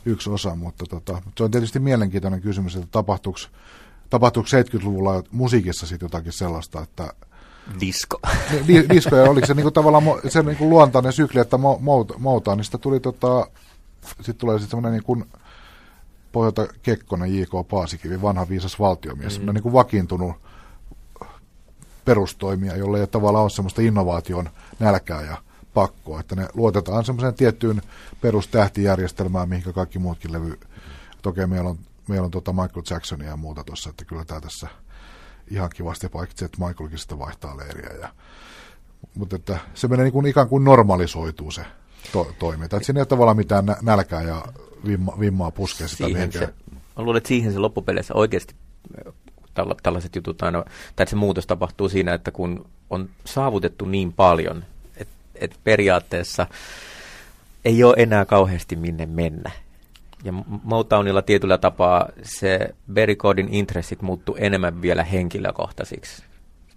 yksi 0.06 0.30
osa, 0.30 0.56
mutta 0.56 0.86
tota, 0.86 1.22
se 1.38 1.44
on 1.44 1.52
tietysti 1.52 1.80
mielenkiintoinen 1.80 2.42
kysymys, 2.42 2.76
että 2.76 2.88
tapahtuuko 2.92 3.40
tapahtuiko 4.10 4.50
70-luvulla 4.50 5.24
musiikissa 5.32 5.88
sitten 5.88 6.06
jotakin 6.06 6.34
sellaista, 6.34 6.82
että 6.82 7.14
Disco. 7.80 8.20
Di, 8.68 8.90
disco, 8.90 9.16
ja 9.16 9.24
oliko 9.24 9.48
se 9.48 9.54
niinku 9.54 9.72
tavallaan 9.72 10.04
se 10.28 10.44
niinku 10.44 10.70
luontainen 10.70 11.14
sykli, 11.14 11.42
että 11.42 11.58
mo, 11.58 11.82
moutaan, 12.18 12.58
niin 12.58 12.66
sitten 12.66 12.82
tuli 12.82 13.00
tota, 13.00 13.48
sitten 14.02 14.36
tulee 14.36 14.60
sitten 14.60 14.70
semmoinen 14.70 15.02
niin 15.08 15.26
pohjalta 16.32 16.68
Kekkonen, 16.84 17.40
J.K. 17.40 17.68
Paasikivi, 17.70 18.22
vanha 18.22 18.50
viisas 18.50 18.80
valtiomies, 18.80 19.42
mm. 19.42 19.54
niin 19.54 19.64
kuin 19.64 19.74
vakiintunut 19.74 20.36
perustoimija, 22.06 22.78
jolle 22.78 23.00
ei 23.00 23.08
tavallaan 23.08 23.44
ole 23.44 23.50
semmoista 23.50 23.82
innovaation 23.82 24.50
nälkää 24.80 25.22
ja 25.22 25.38
pakkoa, 25.74 26.20
että 26.20 26.36
ne 26.36 26.48
luotetaan 26.54 27.06
semmoiseen 27.06 27.34
tiettyyn 27.34 27.82
perustähtijärjestelmään, 28.22 29.50
mihinkä 29.50 29.74
kaikki 29.74 30.00
muutkin 30.00 30.34
levy. 30.34 30.60
Toki 31.22 31.46
meillä 31.46 31.70
on, 31.70 31.78
meillä 32.08 32.26
on 32.26 32.32
tota 32.32 32.54
Michael 32.54 32.84
Jacksonia 32.90 33.30
ja 33.30 33.38
muuta 33.38 33.64
tuossa, 33.64 33.90
että 33.90 34.06
kyllä 34.06 34.26
tämä 34.26 34.42
tässä 34.42 34.68
ihan 35.52 35.70
kivasti, 35.76 36.10
paitsi 36.10 36.46
että 36.46 36.66
Michaelkin 36.66 37.00
sitä 37.00 37.20
vaihtaa 37.20 37.58
leiriä. 37.58 37.90
Ja, 38.02 38.10
mutta 39.16 39.36
että 39.36 39.60
se 39.74 39.88
menee 39.88 40.04
niin 40.04 40.14
kuin 40.14 40.26
ikään 40.26 40.50
kuin 40.50 40.64
normalisoituu 40.64 41.52
se 41.52 41.66
to, 42.12 42.34
toiminta. 42.40 42.78
Että 42.78 42.86
siinä 42.86 43.00
ei 43.00 43.02
ole 43.02 43.08
tavallaan 43.08 43.38
mitään 43.38 43.66
nälkää 43.82 44.22
ja 44.22 44.46
vimma, 44.86 45.20
vimmaa 45.20 45.52
puskea 45.52 45.88
sitä 45.88 46.06
siihen 46.06 46.32
se, 46.32 46.54
Mä 46.72 47.04
luulen, 47.04 47.18
että 47.18 47.28
siihen 47.28 47.54
se 47.54 47.60
loppupeleissä 47.60 48.14
oikeasti 48.14 48.56
tällaiset 49.84 50.16
jutut 50.16 50.42
aina, 50.42 50.64
tai 50.96 51.08
se 51.08 51.16
muutos 51.16 51.48
tapahtuu 51.48 51.90
siinä, 51.90 52.14
että 52.14 52.32
kun 52.32 52.66
on 52.90 53.10
saavutettu 53.26 53.86
niin 53.86 54.14
paljon, 54.14 54.64
että 54.98 55.14
et 55.36 55.60
periaatteessa 55.64 56.48
ei 57.66 57.84
ole 57.84 57.96
enää 57.98 58.26
kauheasti 58.26 58.76
minne 58.76 59.06
mennä. 59.06 59.52
Ja 60.28 60.34
Motownilla 60.64 61.22
tietyllä 61.22 61.58
tapaa 61.58 62.10
se 62.24 62.76
Berikordin 62.94 63.54
intressit 63.54 64.02
muuttuu 64.02 64.36
enemmän 64.40 64.82
vielä 64.82 65.04
henkilökohtaisiksi. 65.04 66.24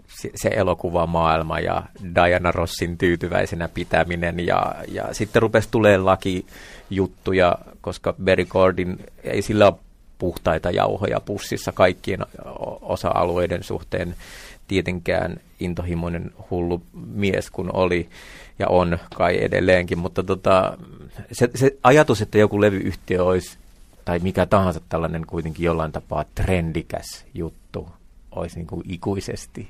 Se, 0.09 0.31
se 0.35 0.49
elokuvamaailma 0.49 1.61
ja 1.61 1.83
Diana 2.15 2.53
Rossin 2.53 2.99
tyytyväisenä 2.99 3.69
pitäminen 3.69 4.47
ja, 4.47 4.75
ja 4.89 5.15
sitten 5.15 5.43
rupesi 5.43 5.69
tulee 5.71 5.99
lakijuttuja, 5.99 7.59
koska 7.81 8.15
Berikordin 8.25 8.99
ei 9.25 9.43
sillä 9.43 9.67
ole 9.67 9.75
puhtaita 10.19 10.71
jauhoja 10.71 11.21
pussissa 11.21 11.73
kaikkien 11.73 12.21
osa-alueiden 12.81 13.63
suhteen 13.63 14.15
tietenkään 14.69 15.41
intohimoinen 15.61 16.31
hullu 16.51 16.83
mies 16.95 17.51
kun 17.51 17.71
oli 17.73 18.09
ja 18.61 18.67
on 18.69 18.99
kai 19.17 19.45
edelleenkin, 19.45 19.99
mutta 19.99 20.23
tota, 20.23 20.79
se, 21.33 21.51
se 21.55 21.77
ajatus, 21.83 22.23
että 22.23 22.39
joku 22.39 22.61
levyyhtiö 22.61 23.25
olisi 23.25 23.59
tai 24.05 24.19
mikä 24.19 24.47
tahansa 24.47 24.81
tällainen 24.89 25.27
kuitenkin 25.27 25.65
jollain 25.65 25.93
tapaa 25.93 26.25
trendikäs 26.35 27.25
juttu 27.35 27.89
olisi 28.31 28.57
niin 28.57 28.67
kuin 28.67 28.83
ikuisesti 28.89 29.69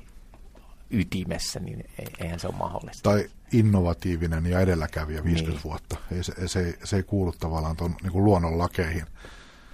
ytimessä, 0.89 1.59
niin 1.59 1.85
eihän 2.19 2.39
se 2.39 2.47
ole 2.47 2.55
mahdollista. 2.59 3.09
Tai 3.09 3.25
innovatiivinen 3.51 4.45
ja 4.45 4.59
edelläkävijä 4.59 5.23
50 5.23 5.51
niin. 5.51 5.63
vuotta. 5.63 5.97
Ei, 6.11 6.23
se, 6.23 6.33
se, 6.47 6.77
se 6.83 6.95
ei 6.95 7.03
kuulu 7.03 7.33
tavallaan 7.39 7.75
tuon 7.75 7.95
niin 8.03 8.23
luonnon 8.25 8.57
lakeihin. 8.57 9.05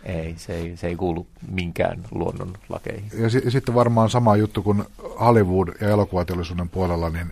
Ei 0.04 0.36
se, 0.38 0.54
ei, 0.54 0.78
se 0.78 0.88
ei 0.88 0.96
kuulu 0.96 1.28
minkään 1.52 2.04
luonnon 2.12 2.54
lakeihin. 2.70 3.12
Ja, 3.18 3.30
s- 3.30 3.34
ja 3.46 3.52
sitten 3.52 3.76
varmaan 3.76 4.10
sama 4.10 4.36
juttu 4.36 4.64
kuin 4.64 4.84
Hollywood 5.20 5.68
ja 5.82 5.90
elokuvateollisuuden 5.90 6.70
puolella, 6.70 7.10
niin 7.10 7.32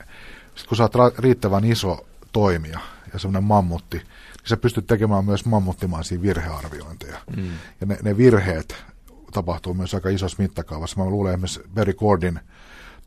sit 0.55 0.67
kun 0.67 0.77
sä 0.77 0.83
oot 0.83 0.95
ra- 0.95 1.19
riittävän 1.19 1.65
iso 1.65 2.05
toimija 2.31 2.79
ja 3.13 3.19
semmoinen 3.19 3.43
mammutti, 3.43 3.97
niin 3.97 4.07
sä 4.49 4.57
pystyt 4.57 4.87
tekemään 4.87 5.25
myös 5.25 5.45
mammuttimaisia 5.45 6.21
virhearviointeja. 6.21 7.17
Mm. 7.37 7.51
Ja 7.81 7.87
ne, 7.87 7.97
ne 8.03 8.17
virheet 8.17 8.75
tapahtuu 9.33 9.73
myös 9.73 9.93
aika 9.93 10.09
isossa 10.09 10.43
mittakaavassa. 10.43 11.03
Mä 11.03 11.09
luulen 11.09 11.33
esimerkiksi 11.33 11.61
Barry 11.75 11.93
Gordon 11.93 12.39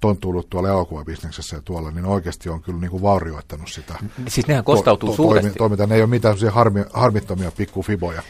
tonttuillut 0.00 0.50
tuolla 0.50 0.68
elokuvabisneksessä 0.68 1.56
ja 1.56 1.62
tuolla, 1.62 1.90
niin 1.90 2.04
oikeasti 2.04 2.48
on 2.48 2.62
kyllä 2.62 2.80
niin 2.80 2.90
kuin 2.90 3.02
vaurioittanut 3.02 3.68
sitä. 3.68 3.94
Siis 4.28 4.46
nehän 4.46 4.64
kostautuu 4.64 5.08
to, 5.08 5.12
to, 5.12 5.16
suuresti. 5.16 5.50
Toiminta. 5.58 5.86
Ne 5.86 5.94
ei 5.94 6.00
ole 6.00 6.10
mitään 6.10 6.36
harmi, 6.50 6.84
harmittomia 6.92 7.50
pikkufiboja. 7.50 8.22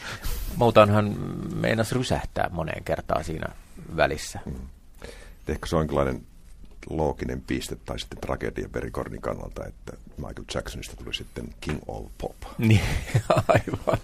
Moutaanhan 0.55 1.15
meinasi 1.55 1.95
rysähtää 1.95 2.49
moneen 2.51 2.83
kertaan 2.83 3.23
siinä 3.23 3.47
välissä. 3.95 4.39
Mm. 4.45 4.53
Ehkä 5.47 5.65
se 5.65 5.75
on 5.75 5.79
jonkinlainen 5.79 6.21
looginen 6.89 7.41
piste 7.41 7.75
tai 7.75 7.99
sitten 7.99 8.19
tragedia 8.19 8.69
Berikordin 8.69 9.21
kannalta, 9.21 9.65
että 9.65 9.93
Michael 10.17 10.45
Jacksonista 10.53 10.95
tuli 10.95 11.13
sitten 11.13 11.49
King 11.61 11.79
of 11.87 12.05
Pop. 12.17 12.35
Niin, 12.57 12.81
aivan. 13.47 13.97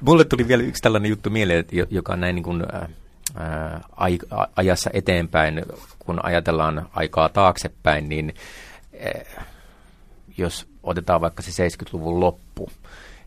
Mulle 0.00 0.24
tuli 0.24 0.48
vielä 0.48 0.62
yksi 0.62 0.82
tällainen 0.82 1.10
juttu 1.10 1.30
mieleen, 1.30 1.64
joka 1.90 2.12
on 2.12 2.20
näin 2.20 2.34
niin 2.34 2.42
kuin, 2.42 2.62
äh, 2.74 2.82
äh 2.82 4.48
ajassa 4.56 4.90
eteenpäin, 4.92 5.62
kun 5.98 6.24
ajatellaan 6.24 6.88
aikaa 6.92 7.28
taaksepäin, 7.28 8.08
niin 8.08 8.34
äh, 9.06 9.46
jos 10.36 10.66
otetaan 10.82 11.20
vaikka 11.20 11.42
se 11.42 11.68
70-luvun 11.68 12.20
loppu, 12.20 12.70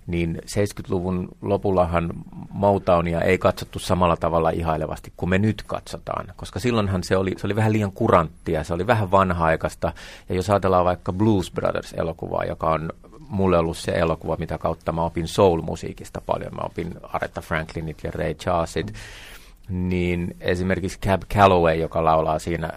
niin 0.10 0.42
70-luvun 0.46 1.28
lopullahan 1.42 2.14
Motownia 2.50 3.22
ei 3.22 3.38
katsottu 3.38 3.80
samalla 3.80 4.18
tavalla 4.18 4.50
ihailevasti 4.50 5.14
kuin 5.18 5.30
me 5.30 5.38
nyt 5.38 5.64
katsotaan, 5.68 6.34
koska 6.36 6.60
silloinhan 6.60 7.04
se 7.04 7.18
oli, 7.18 7.34
se 7.38 7.48
oli 7.48 7.56
vähän 7.56 7.74
liian 7.74 7.92
kuranttia, 7.92 8.64
se 8.64 8.74
oli 8.74 8.88
vähän 8.88 9.12
vanha-aikaista, 9.12 9.94
ja 10.30 10.36
jos 10.36 10.50
ajatellaan 10.50 10.86
vaikka 10.86 11.14
Blues 11.14 11.52
Brothers-elokuvaa, 11.52 12.46
joka 12.48 12.70
on 12.70 12.90
mulle 13.20 13.58
ollut 13.58 13.78
se 13.78 13.92
elokuva, 13.92 14.36
mitä 14.40 14.58
kautta 14.58 14.92
mä 14.92 15.04
opin 15.04 15.28
soul-musiikista 15.28 16.22
paljon, 16.26 16.56
mä 16.56 16.62
opin 16.62 16.94
Aretha 17.04 17.42
Franklinit 17.42 18.04
ja 18.04 18.12
Ray 18.12 18.34
Charlesit, 18.34 18.94
niin 19.70 20.36
esimerkiksi 20.40 21.00
Cab 21.00 21.22
Calloway, 21.34 21.76
joka 21.76 22.04
laulaa 22.04 22.40
siinä 22.40 22.70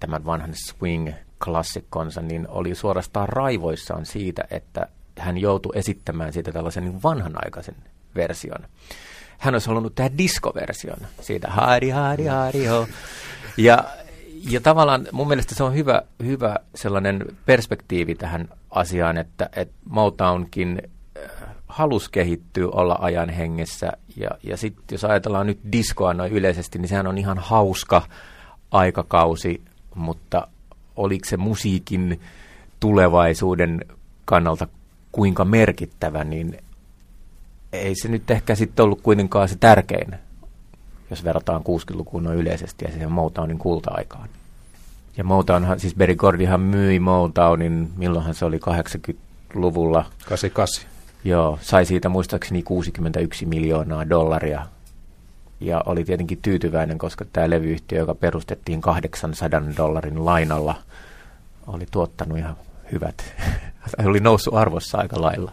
tämän 0.00 0.24
vanhan 0.24 0.54
swing-klassikkonsa, 0.54 2.22
niin 2.22 2.48
oli 2.48 2.74
suorastaan 2.74 3.28
raivoissaan 3.28 4.06
siitä, 4.06 4.44
että 4.50 4.88
hän 5.18 5.38
joutui 5.38 5.72
esittämään 5.74 6.32
siitä 6.32 6.52
tällaisen 6.52 6.84
niin 6.84 7.02
vanhanaikaisen 7.02 7.76
version. 8.14 8.68
Hän 9.38 9.54
olisi 9.54 9.68
halunnut 9.68 9.94
tehdä 9.94 10.18
diskoversion 10.18 10.98
siitä 11.20 11.48
haari, 11.50 11.90
haari, 11.90 12.24
haari, 12.24 12.66
ho. 12.66 12.86
Ja, 13.56 13.84
ja 14.50 14.60
tavallaan 14.60 15.08
mun 15.12 15.28
mielestä 15.28 15.54
se 15.54 15.64
on 15.64 15.74
hyvä, 15.74 16.02
hyvä 16.24 16.56
sellainen 16.74 17.24
perspektiivi 17.46 18.14
tähän 18.14 18.48
asiaan, 18.70 19.18
että, 19.18 19.48
että 19.56 19.74
Motownkin 19.88 20.82
äh, 21.16 21.30
halus 21.68 22.08
kehittyä, 22.08 22.68
olla 22.68 22.98
ajan 23.00 23.28
hengessä. 23.28 23.92
Ja, 24.16 24.30
ja 24.42 24.56
sitten 24.56 24.84
jos 24.92 25.04
ajatellaan 25.04 25.46
nyt 25.46 25.58
diskoa 25.72 26.14
noin 26.14 26.32
yleisesti, 26.32 26.78
niin 26.78 26.88
sehän 26.88 27.06
on 27.06 27.18
ihan 27.18 27.38
hauska 27.38 28.02
aikakausi, 28.70 29.62
mutta 29.94 30.48
oliko 30.96 31.28
se 31.28 31.36
musiikin 31.36 32.20
tulevaisuuden 32.80 33.84
kannalta 34.24 34.68
kuinka 35.16 35.44
merkittävä, 35.44 36.24
niin 36.24 36.58
ei 37.72 37.94
se 37.94 38.08
nyt 38.08 38.30
ehkä 38.30 38.54
sitten 38.54 38.84
ollut 38.84 39.00
kuitenkaan 39.00 39.48
se 39.48 39.56
tärkein, 39.56 40.14
jos 41.10 41.24
verrataan 41.24 41.62
60-lukuun 41.62 42.24
noin 42.24 42.38
yleisesti 42.38 42.84
ja 42.84 42.92
siihen 42.92 43.12
Motownin 43.12 43.58
kulta-aikaan. 43.58 44.28
Ja 45.16 45.24
Motownhan, 45.24 45.80
siis 45.80 45.94
Berry 45.94 46.14
Gordyhan 46.14 46.60
myi 46.60 47.00
Motownin, 47.00 47.90
milloinhan 47.96 48.34
se 48.34 48.44
oli 48.44 48.58
80-luvulla. 48.58 50.04
88. 50.28 50.90
Joo, 51.24 51.58
sai 51.62 51.86
siitä 51.86 52.08
muistaakseni 52.08 52.62
61 52.62 53.46
miljoonaa 53.46 54.08
dollaria. 54.08 54.66
Ja 55.60 55.82
oli 55.86 56.04
tietenkin 56.04 56.38
tyytyväinen, 56.42 56.98
koska 56.98 57.24
tämä 57.32 57.50
levyyhtiö, 57.50 57.98
joka 57.98 58.14
perustettiin 58.14 58.80
800 58.80 59.62
dollarin 59.76 60.24
lainalla, 60.24 60.74
oli 61.66 61.86
tuottanut 61.90 62.38
ihan 62.38 62.56
hyvät, 62.92 63.34
oli 64.06 64.20
noussut 64.20 64.54
arvossa 64.54 64.98
aika 64.98 65.20
lailla. 65.20 65.52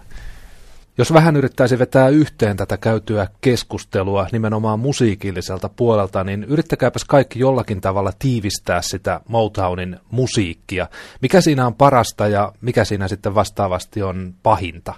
Jos 0.97 1.13
vähän 1.13 1.35
yrittäisi 1.35 1.79
vetää 1.79 2.09
yhteen 2.09 2.57
tätä 2.57 2.77
käytyä 2.77 3.27
keskustelua 3.41 4.27
nimenomaan 4.31 4.79
musiikilliselta 4.79 5.69
puolelta, 5.69 6.23
niin 6.23 6.43
yrittäkääpäs 6.43 7.05
kaikki 7.05 7.39
jollakin 7.39 7.81
tavalla 7.81 8.11
tiivistää 8.19 8.81
sitä 8.81 9.21
Motownin 9.27 9.99
musiikkia. 10.11 10.87
Mikä 11.21 11.41
siinä 11.41 11.67
on 11.67 11.75
parasta 11.75 12.27
ja 12.27 12.51
mikä 12.61 12.85
siinä 12.85 13.07
sitten 13.07 13.35
vastaavasti 13.35 14.03
on 14.03 14.33
pahinta? 14.43 14.93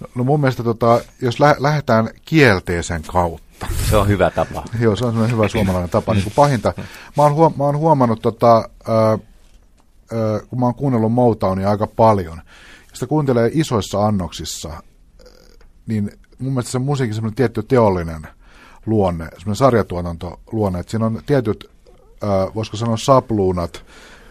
No, 0.00 0.06
no 0.14 0.24
mun 0.24 0.40
mielestä 0.40 0.62
tota, 0.62 1.00
jos 1.22 1.40
lä- 1.40 1.56
lähdetään 1.58 2.08
kielteisen 2.24 3.02
kautta. 3.02 3.66
Se 3.90 3.96
on 3.96 4.08
hyvä 4.08 4.30
tapa. 4.30 4.64
Joo, 4.80 4.96
se 4.96 5.04
on 5.04 5.30
hyvä 5.30 5.48
suomalainen 5.48 5.90
tapa. 5.90 6.12
niin 6.14 6.24
kuin 6.24 6.34
pahinta. 6.36 6.72
Mä 7.16 7.22
oon, 7.22 7.34
huom- 7.34 7.54
mä 7.58 7.64
oon 7.64 7.78
huomannut 7.78 8.22
tota, 8.22 8.56
äh, 8.88 9.20
kun 10.48 10.60
mä 10.60 10.66
oon 10.66 10.74
kuunnellut 10.74 11.12
Motownia 11.12 11.70
aika 11.70 11.86
paljon, 11.86 12.36
ja 12.90 12.90
sitä 12.92 13.06
kuuntelee 13.06 13.50
isoissa 13.52 14.06
annoksissa, 14.06 14.82
niin 15.86 16.10
mun 16.38 16.52
mielestä 16.52 16.72
se 16.72 16.78
musiikin 16.78 17.14
semmoinen 17.14 17.36
tietty 17.36 17.62
teollinen 17.62 18.26
luonne, 18.86 19.24
semmoinen 19.24 19.56
sarjatuotantoluonne, 19.56 20.78
että 20.80 20.90
siinä 20.90 21.06
on 21.06 21.20
tietyt, 21.26 21.70
voisiko 22.54 22.76
sanoa 22.76 22.96
sapluunat, 22.96 23.84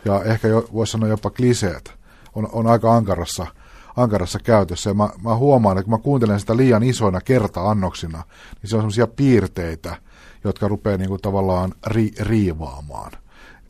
ja 0.05 0.23
ehkä 0.23 0.47
jo, 0.47 0.69
voisi 0.73 0.91
sanoa 0.91 1.09
jopa 1.09 1.29
kliseet, 1.29 1.93
on, 2.35 2.49
on 2.51 2.67
aika 2.67 2.95
ankarassa, 2.95 3.47
ankarassa 3.95 4.39
käytössä. 4.39 4.89
Ja 4.89 4.93
mä, 4.93 5.09
mä 5.23 5.35
huomaan, 5.35 5.77
että 5.77 5.83
kun 5.83 5.99
mä 5.99 6.03
kuuntelen 6.03 6.39
sitä 6.39 6.57
liian 6.57 6.83
isoina 6.83 7.21
kerta-annoksina, 7.21 8.23
niin 8.61 8.69
se 8.69 8.75
on 8.75 8.81
semmoisia 8.81 9.07
piirteitä, 9.07 9.95
jotka 10.43 10.67
rupeaa 10.67 10.97
niin 10.97 11.09
kuin 11.09 11.21
tavallaan 11.21 11.73
ri, 11.87 12.11
riivaamaan. 12.19 13.11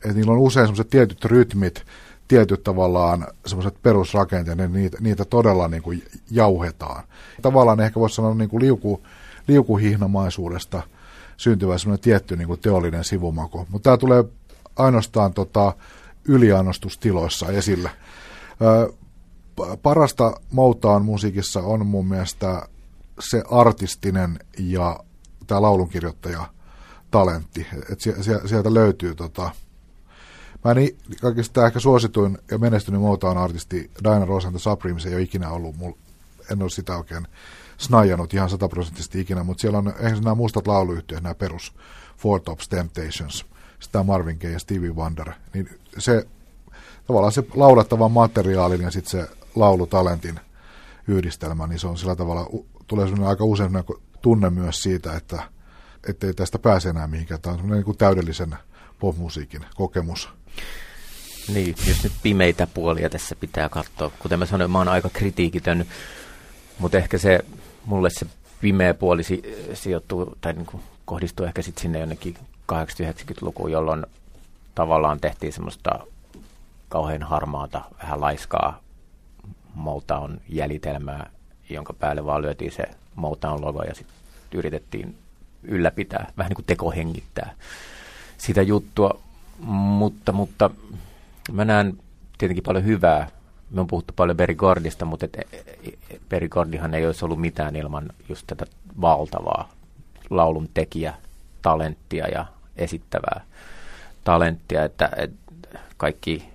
Et 0.06 0.16
niillä 0.16 0.32
on 0.32 0.38
usein 0.38 0.66
sellaiset 0.66 0.90
tietyt 0.90 1.24
rytmit, 1.24 1.84
tietyt 2.28 2.64
tavallaan 2.64 3.26
semmoiset 3.46 3.82
perusrakenteet, 3.82 4.58
niin 4.58 4.72
niitä, 4.72 4.98
niitä 5.00 5.24
todella 5.24 5.68
niin 5.68 5.82
kuin 5.82 6.02
jauhetaan. 6.30 7.04
Tavallaan 7.42 7.80
ehkä 7.80 8.00
voisi 8.00 8.16
sanoa 8.16 8.34
niin 8.34 8.48
kuin 8.48 8.62
liuku, 8.62 9.02
liukuhihnamaisuudesta 9.48 10.82
syntyvä 11.36 11.78
semmoinen 11.78 12.02
tietty 12.02 12.36
niin 12.36 12.48
kuin 12.48 12.60
teollinen 12.60 13.04
sivumaku. 13.04 13.66
Mutta 13.70 13.84
tämä 13.84 13.96
tulee 13.96 14.24
ainoastaan 14.76 15.34
tota, 15.34 15.72
yliannostustiloissa 16.24 17.48
esille. 17.48 17.90
Ö, 18.62 18.92
parasta 19.82 20.40
Motown 20.50 21.04
musiikissa 21.04 21.60
on 21.60 21.86
mun 21.86 22.06
mielestä 22.06 22.68
se 23.20 23.42
artistinen 23.50 24.38
ja 24.58 25.00
tämä 25.46 25.62
laulunkirjoittaja 25.62 26.46
talentti. 27.10 27.66
Et 27.92 28.00
sieltä 28.46 28.74
löytyy 28.74 29.14
tota, 29.14 29.50
Mä 30.66 30.74
niin 30.74 30.98
kaikista 31.20 31.66
ehkä 31.66 31.80
suosituin 31.80 32.38
ja 32.50 32.58
menestynyt 32.58 33.00
Motown-artisti 33.00 33.90
Diana 34.04 34.24
Ross 34.24 34.46
and 34.46 34.52
the 34.52 34.58
Supremes 34.58 35.06
ei 35.06 35.14
ole 35.14 35.22
ikinä 35.22 35.50
ollut, 35.50 35.76
mul, 35.76 35.92
en 36.52 36.62
ole 36.62 36.70
sitä 36.70 36.96
oikein 36.96 37.26
snajannut 37.78 38.34
ihan 38.34 38.50
sataprosenttisesti 38.50 39.20
ikinä, 39.20 39.44
mutta 39.44 39.60
siellä 39.60 39.78
on 39.78 39.94
eihän 40.00 40.22
nämä 40.22 40.34
mustat 40.34 40.66
lauluyhtiöt, 40.66 41.22
nämä 41.22 41.34
perus 41.34 41.74
Four 42.18 42.40
Tops 42.40 42.68
Temptations, 42.68 43.46
sitä 43.80 44.02
Marvin 44.02 44.38
Gaye 44.40 44.52
ja 44.52 44.58
Stevie 44.58 44.90
Wonder, 44.90 45.32
niin 45.54 45.68
se 45.98 46.26
tavallaan 47.06 47.32
se 47.32 47.44
laulettavan 47.54 48.12
materiaalin 48.12 48.80
ja 48.80 48.90
sitten 48.90 49.10
se 49.10 49.28
laulutalentin 49.54 50.40
yhdistelmä, 51.08 51.66
niin 51.66 51.78
se 51.78 51.86
on 51.86 51.98
sillä 51.98 52.16
tavalla, 52.16 52.46
tulee 52.86 53.06
aika 53.26 53.44
usein 53.44 53.72
tunne 54.22 54.50
myös 54.50 54.82
siitä, 54.82 55.16
että 55.16 55.42
ettei 56.08 56.34
tästä 56.34 56.58
pääse 56.58 56.88
enää 56.88 57.06
mihinkään. 57.06 57.40
Tämä 57.40 57.56
on 57.56 57.70
niin 57.70 57.96
täydellisen 57.98 58.56
popmusiikin 58.98 59.64
kokemus. 59.74 60.28
Niin, 61.54 61.74
jos 61.88 62.04
nyt 62.04 62.12
pimeitä 62.22 62.66
puolia 62.66 63.10
tässä 63.10 63.36
pitää 63.36 63.68
katsoa. 63.68 64.10
Kuten 64.18 64.38
mä 64.38 64.46
sanoin, 64.46 64.70
mä 64.70 64.78
oon 64.78 64.88
aika 64.88 65.08
kritiikitön, 65.12 65.86
mutta 66.78 66.98
ehkä 66.98 67.18
se, 67.18 67.44
mulle 67.84 68.10
se 68.10 68.26
pimeä 68.60 68.94
puoli 68.94 69.22
si- 69.22 69.70
sijoittuu, 69.74 70.36
tai 70.40 70.52
niin 70.52 70.66
kuin 70.66 70.82
kohdistuu 71.04 71.46
ehkä 71.46 71.62
sitten 71.62 71.82
sinne 71.82 71.98
jonnekin 71.98 72.34
80-90-lukuun, 72.72 73.72
jolloin 73.72 74.06
tavallaan 74.74 75.20
tehtiin 75.20 75.52
semmoista 75.52 75.90
kauhean 76.88 77.22
harmaata, 77.22 77.80
vähän 78.02 78.20
laiskaa 78.20 78.80
Motown 79.74 80.40
jäljitelmää, 80.48 81.30
jonka 81.70 81.92
päälle 81.92 82.26
vaan 82.26 82.42
lyötiin 82.42 82.72
se 82.72 82.84
Motown-logo 83.16 83.82
ja 83.82 83.94
sitten 83.94 84.16
yritettiin 84.54 85.16
ylläpitää, 85.62 86.32
vähän 86.36 86.50
niin 86.50 86.56
kuin 86.56 86.66
tekohengittää 86.66 87.54
sitä 88.38 88.62
juttua. 88.62 89.20
Mutta, 89.58 90.32
mutta 90.32 90.70
mä 91.52 91.64
näen 91.64 91.98
tietenkin 92.38 92.64
paljon 92.64 92.84
hyvää. 92.84 93.28
Me 93.70 93.80
on 93.80 93.86
puhuttu 93.86 94.14
paljon 94.16 94.36
Berigordista, 94.36 95.04
mutta 95.04 95.26
et, 95.26 95.48
Berigordihan 96.28 96.94
ei 96.94 97.06
olisi 97.06 97.24
ollut 97.24 97.40
mitään 97.40 97.76
ilman 97.76 98.10
just 98.28 98.46
tätä 98.46 98.66
valtavaa 99.00 99.68
laulun 100.30 100.68
tekijä 100.74 101.14
talenttia 101.62 102.28
ja 102.28 102.46
esittävää 102.76 103.40
talenttia, 104.24 104.84
että, 104.84 105.10
että 105.16 105.78
kaikki 105.96 106.48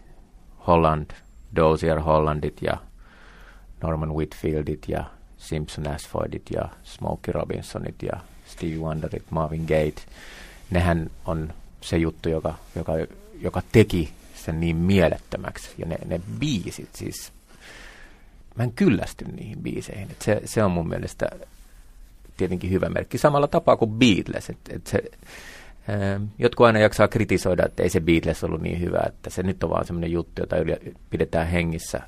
Holland, 0.68 1.12
Dozier 1.56 2.00
Hollandit 2.00 2.62
ja 2.62 2.78
Norman 3.84 4.14
Whitfieldit 4.16 4.86
ja 4.88 5.04
Simpson 5.38 5.88
Asfordit 5.88 6.44
ja 6.54 6.70
Smokey 6.84 7.32
Robinsonit 7.32 7.96
ja 8.04 8.20
Stevie 8.46 8.78
Wonderit, 8.78 9.24
Marvin 9.30 9.66
Gaye, 9.68 9.94
nehän 10.72 11.10
on 11.26 11.54
se 11.82 11.98
juttu, 11.98 12.30
joka, 12.30 12.56
joka, 12.76 12.94
joka 13.42 13.62
teki 13.72 14.14
sen 14.36 14.60
niin 14.60 14.76
mielettömäksi. 14.76 15.70
Ja 15.78 15.86
ne, 15.86 15.98
ne 16.06 16.22
biisit 16.40 16.90
siis, 16.96 17.32
mä 18.56 18.64
en 18.64 18.72
kyllästy 18.72 19.26
niihin 19.26 19.60
biiseihin. 19.60 20.12
Et 20.12 20.22
se, 20.22 20.42
se 20.46 20.64
on 20.64 20.72
mun 20.72 20.90
mielestä 20.90 21.30
tietenkin 22.38 22.72
hyvä 22.72 22.90
merkki. 22.90 23.18
Samalla 23.18 23.48
tapaa 23.48 23.78
kuin 23.78 23.92
Beatles. 23.92 24.50
Et, 24.50 24.58
et 24.70 24.88
se, 24.88 25.04
ää, 25.88 26.22
jotkut 26.40 26.66
aina 26.66 26.80
jaksaa 26.80 27.08
kritisoida, 27.08 27.66
että 27.66 27.84
ei 27.84 27.90
se 27.90 28.00
Beatles 28.00 28.44
ollut 28.44 28.62
niin 28.62 28.80
hyvä, 28.80 29.04
että 29.08 29.30
se 29.30 29.44
nyt 29.44 29.64
on 29.64 29.70
vaan 29.70 29.86
semmoinen 29.86 30.12
juttu, 30.12 30.42
jota 30.42 30.56
pidetään 31.10 31.48
hengissä 31.48 32.02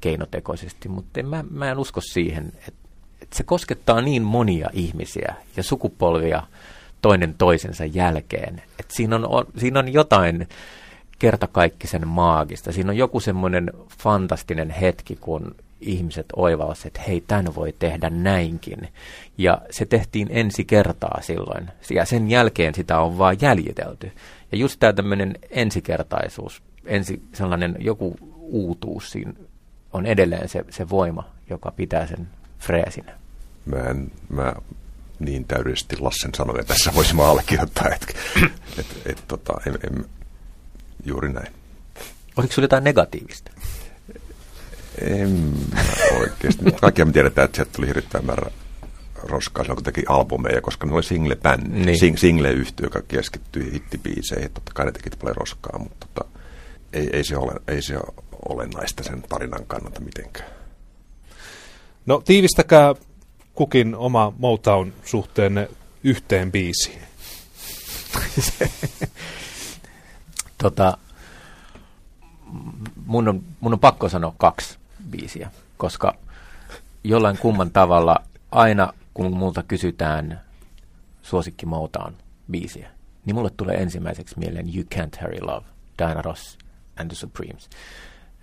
keinotekoisesti, 0.00 0.88
mutta 0.88 1.20
en, 1.20 1.26
mä, 1.26 1.44
mä 1.50 1.70
en 1.70 1.78
usko 1.78 2.00
siihen, 2.00 2.52
että, 2.68 2.88
että 3.22 3.36
se 3.36 3.42
koskettaa 3.42 4.00
niin 4.00 4.22
monia 4.22 4.70
ihmisiä 4.72 5.34
ja 5.56 5.62
sukupolvia 5.62 6.42
toinen 7.04 7.34
toisensa 7.34 7.84
jälkeen. 7.84 8.62
että 8.78 8.94
siinä, 8.94 9.16
on, 9.16 9.46
siinä 9.56 9.78
on 9.78 9.92
jotain 9.92 10.48
kertakaikkisen 11.18 12.08
maagista. 12.08 12.72
Siinä 12.72 12.90
on 12.90 12.96
joku 12.96 13.20
semmoinen 13.20 13.70
fantastinen 13.98 14.70
hetki, 14.70 15.16
kun 15.20 15.54
ihmiset 15.80 16.26
oivalsivat, 16.36 16.86
että 16.86 17.00
hei, 17.08 17.24
tämän 17.26 17.54
voi 17.54 17.74
tehdä 17.78 18.10
näinkin. 18.10 18.88
Ja 19.38 19.58
se 19.70 19.86
tehtiin 19.86 20.28
ensi 20.30 20.64
kertaa 20.64 21.18
silloin. 21.20 21.70
Ja 21.90 22.04
sen 22.04 22.30
jälkeen 22.30 22.74
sitä 22.74 22.98
on 22.98 23.18
vaan 23.18 23.36
jäljitelty. 23.40 24.12
Ja 24.52 24.58
just 24.58 24.80
tämä 24.80 24.92
tämmöinen 24.92 25.34
ensikertaisuus, 25.50 26.62
ensi, 26.86 27.22
sellainen 27.32 27.76
joku 27.78 28.16
uutuus 28.38 29.10
siinä 29.10 29.32
on 29.92 30.06
edelleen 30.06 30.48
se, 30.48 30.64
se 30.70 30.88
voima, 30.90 31.24
joka 31.50 31.70
pitää 31.70 32.06
sen 32.06 32.28
freesinä. 32.58 33.12
Mä, 33.66 33.78
en, 33.78 34.10
mä 34.28 34.52
niin 35.18 35.44
täydellisesti 35.44 35.96
Lassen 36.00 36.34
sanoja 36.34 36.64
tässä 36.64 36.94
voisi 36.94 37.14
allekirjoittaa, 37.20 37.88
että 37.88 38.06
et, 38.78 38.86
et, 39.06 39.24
tota, 39.28 39.52
en, 39.66 39.78
en, 39.84 40.04
juuri 41.04 41.32
näin. 41.32 41.52
Oliko 42.36 42.52
sinulla 42.52 42.64
jotain 42.64 42.84
negatiivista? 42.84 43.50
En 45.00 45.52
oikeasti. 46.20 46.64
Kaikkia 46.80 47.04
me 47.04 47.12
tiedetään, 47.12 47.44
että 47.44 47.56
sieltä 47.56 47.72
tuli 47.72 47.86
hirvittävän 47.86 48.26
määrä 48.26 48.50
roskaa 49.22 49.64
silloin, 49.64 49.76
kun 49.76 49.84
teki 49.84 50.02
albumeja, 50.08 50.60
koska 50.60 50.86
ne 50.86 50.94
oli 50.94 51.02
single-bändi, 51.02 51.68
niin. 51.68 51.98
sing, 51.98 52.16
single-yhtiö, 52.16 52.86
joka 52.86 53.02
keskittyi 53.08 53.72
hittibiiseihin. 53.72 54.50
Totta 54.50 54.72
kai 54.74 54.86
ne 54.86 54.92
teki 54.92 55.16
paljon 55.16 55.36
roskaa, 55.36 55.78
mutta 55.78 56.06
tota, 56.14 56.30
ei, 56.92 57.10
ei, 57.12 57.24
se 57.24 57.36
ole, 57.36 57.52
ei 57.68 57.82
se 57.82 57.96
ole 57.96 58.14
olennaista 58.48 59.02
sen 59.02 59.22
tarinan 59.22 59.66
kannalta 59.66 60.00
mitenkään. 60.00 60.50
No 62.06 62.22
tiivistäkää 62.24 62.94
kukin 63.54 63.96
oma 63.96 64.32
Motown-suhteenne 64.38 65.68
yhteen 66.04 66.52
biisiin. 66.52 67.02
tota, 70.62 70.98
mun, 73.06 73.28
on, 73.28 73.42
mun 73.60 73.72
on 73.72 73.80
pakko 73.80 74.08
sanoa 74.08 74.34
kaksi 74.38 74.78
biisiä, 75.10 75.50
koska 75.76 76.14
jollain 77.04 77.38
kumman 77.38 77.70
tavalla 77.70 78.16
aina 78.50 78.92
kun 79.14 79.36
multa 79.36 79.62
kysytään 79.62 80.40
suosikki 81.22 81.66
Motown 81.66 82.14
biisiä, 82.50 82.90
niin 83.24 83.36
mulle 83.36 83.50
tulee 83.56 83.76
ensimmäiseksi 83.76 84.38
mieleen 84.38 84.76
You 84.76 84.84
Can't 84.94 85.22
Hurry 85.22 85.40
Love, 85.40 85.66
Diana 85.98 86.22
Ross 86.22 86.58
and 86.96 87.10
the 87.10 87.14
Supremes. 87.14 87.68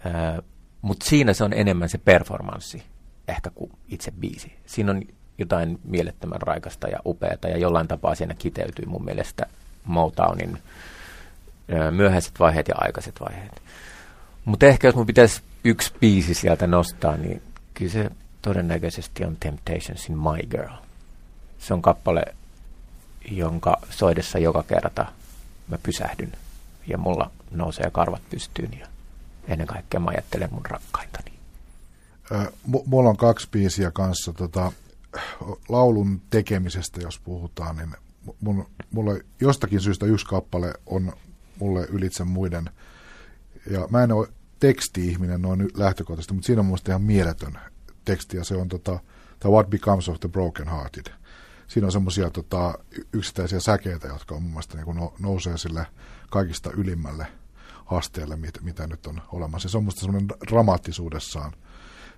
Uh, 0.06 0.44
Mutta 0.82 1.06
siinä 1.10 1.34
se 1.34 1.44
on 1.44 1.54
enemmän 1.54 1.90
se 1.90 1.98
performanssi 1.98 2.84
ehkä 3.32 3.50
kuin 3.50 3.72
itse 3.88 4.12
biisi. 4.12 4.56
Siinä 4.66 4.92
on 4.92 5.02
jotain 5.38 5.80
mielettömän 5.84 6.42
raikasta 6.42 6.88
ja 6.88 7.00
upeata 7.06 7.48
ja 7.48 7.58
jollain 7.58 7.88
tapaa 7.88 8.16
siinä 8.16 8.34
kiteytyy 8.34 8.86
mun 8.86 9.06
mielestä 9.06 9.46
Motownin 9.86 10.58
myöhäiset 11.92 12.40
vaiheet 12.40 12.68
ja 12.68 12.76
aikaiset 12.78 13.16
vaiheet. 13.20 13.62
Mutta 14.46 14.66
ehkä 14.66 14.88
jos 14.88 14.96
mun 14.96 15.06
pitäisi 15.06 15.42
yksi 15.64 15.94
biisi 16.00 16.34
sieltä 16.34 16.68
nostaa, 16.68 17.18
niin 17.18 17.42
kyllä 17.74 17.92
se 17.92 18.10
todennäköisesti 18.42 19.26
on 19.26 19.38
Temptationsin 19.40 20.18
My 20.18 20.48
Girl. 20.50 20.76
Se 21.60 21.74
on 21.74 21.82
kappale, 21.82 22.26
jonka 23.32 23.78
soidessa 23.90 24.40
joka 24.40 24.64
kerta 24.64 25.06
mä 25.68 25.78
pysähdyn 25.84 26.32
ja 26.88 26.98
mulla 26.98 27.32
nousee 27.52 27.90
karvat 27.92 28.22
pystyyn 28.30 28.80
ja 28.80 28.88
ennen 29.48 29.68
kaikkea 29.68 30.00
mä 30.00 30.10
ajattelen 30.10 30.50
mun 30.52 30.66
rakkaintani. 30.66 31.31
M- 32.68 32.86
mulla 32.86 33.10
on 33.10 33.18
kaksi 33.18 33.48
biisiä 33.52 33.92
kanssa. 33.92 34.34
Tota, 34.34 34.72
laulun 35.70 36.22
tekemisestä, 36.30 37.02
jos 37.02 37.20
puhutaan, 37.20 37.76
niin 37.76 37.96
mun, 38.42 38.70
mulle 38.92 39.26
jostakin 39.42 39.82
syystä 39.82 40.06
yksi 40.06 40.26
kappale 40.26 40.74
on 40.86 41.14
mulle 41.60 41.86
ylitse 41.90 42.24
muiden. 42.24 42.70
Ja 43.70 43.88
mä 43.90 44.04
en 44.04 44.12
ole 44.12 44.28
teksti-ihminen 44.60 45.42
noin 45.42 45.70
lähtökohtaisesti, 45.78 46.34
mutta 46.34 46.46
siinä 46.46 46.60
on 46.60 46.66
mun 46.66 46.78
ihan 46.88 47.02
mieletön 47.02 47.60
teksti, 48.06 48.38
ja 48.38 48.44
se 48.44 48.56
on 48.56 48.70
tota, 48.70 49.00
What 49.46 49.70
Becomes 49.70 50.10
of 50.10 50.20
the 50.20 50.30
Broken 50.30 50.68
Hearted. 50.68 51.06
Siinä 51.68 51.88
on 51.88 51.92
semmoisia 51.92 52.30
tota, 52.30 52.74
yksittäisiä 53.14 53.60
säkeitä, 53.60 54.08
jotka 54.08 54.36
on 54.36 54.42
mun 54.42 54.52
mielestä 54.52 54.78
niin 54.78 54.96
no, 54.96 55.14
nousee 55.20 55.58
sille 55.58 55.88
kaikista 56.30 56.72
ylimmälle 56.72 57.28
asteelle, 57.86 58.36
mitä, 58.36 58.62
mitä 58.62 58.88
nyt 58.88 59.08
on 59.08 59.22
olemassa. 59.32 59.70
Se 59.70 59.78
on 59.78 59.84
musta 59.84 60.02
semmoinen 60.02 60.30
dramaattisuudessaan. 60.50 61.54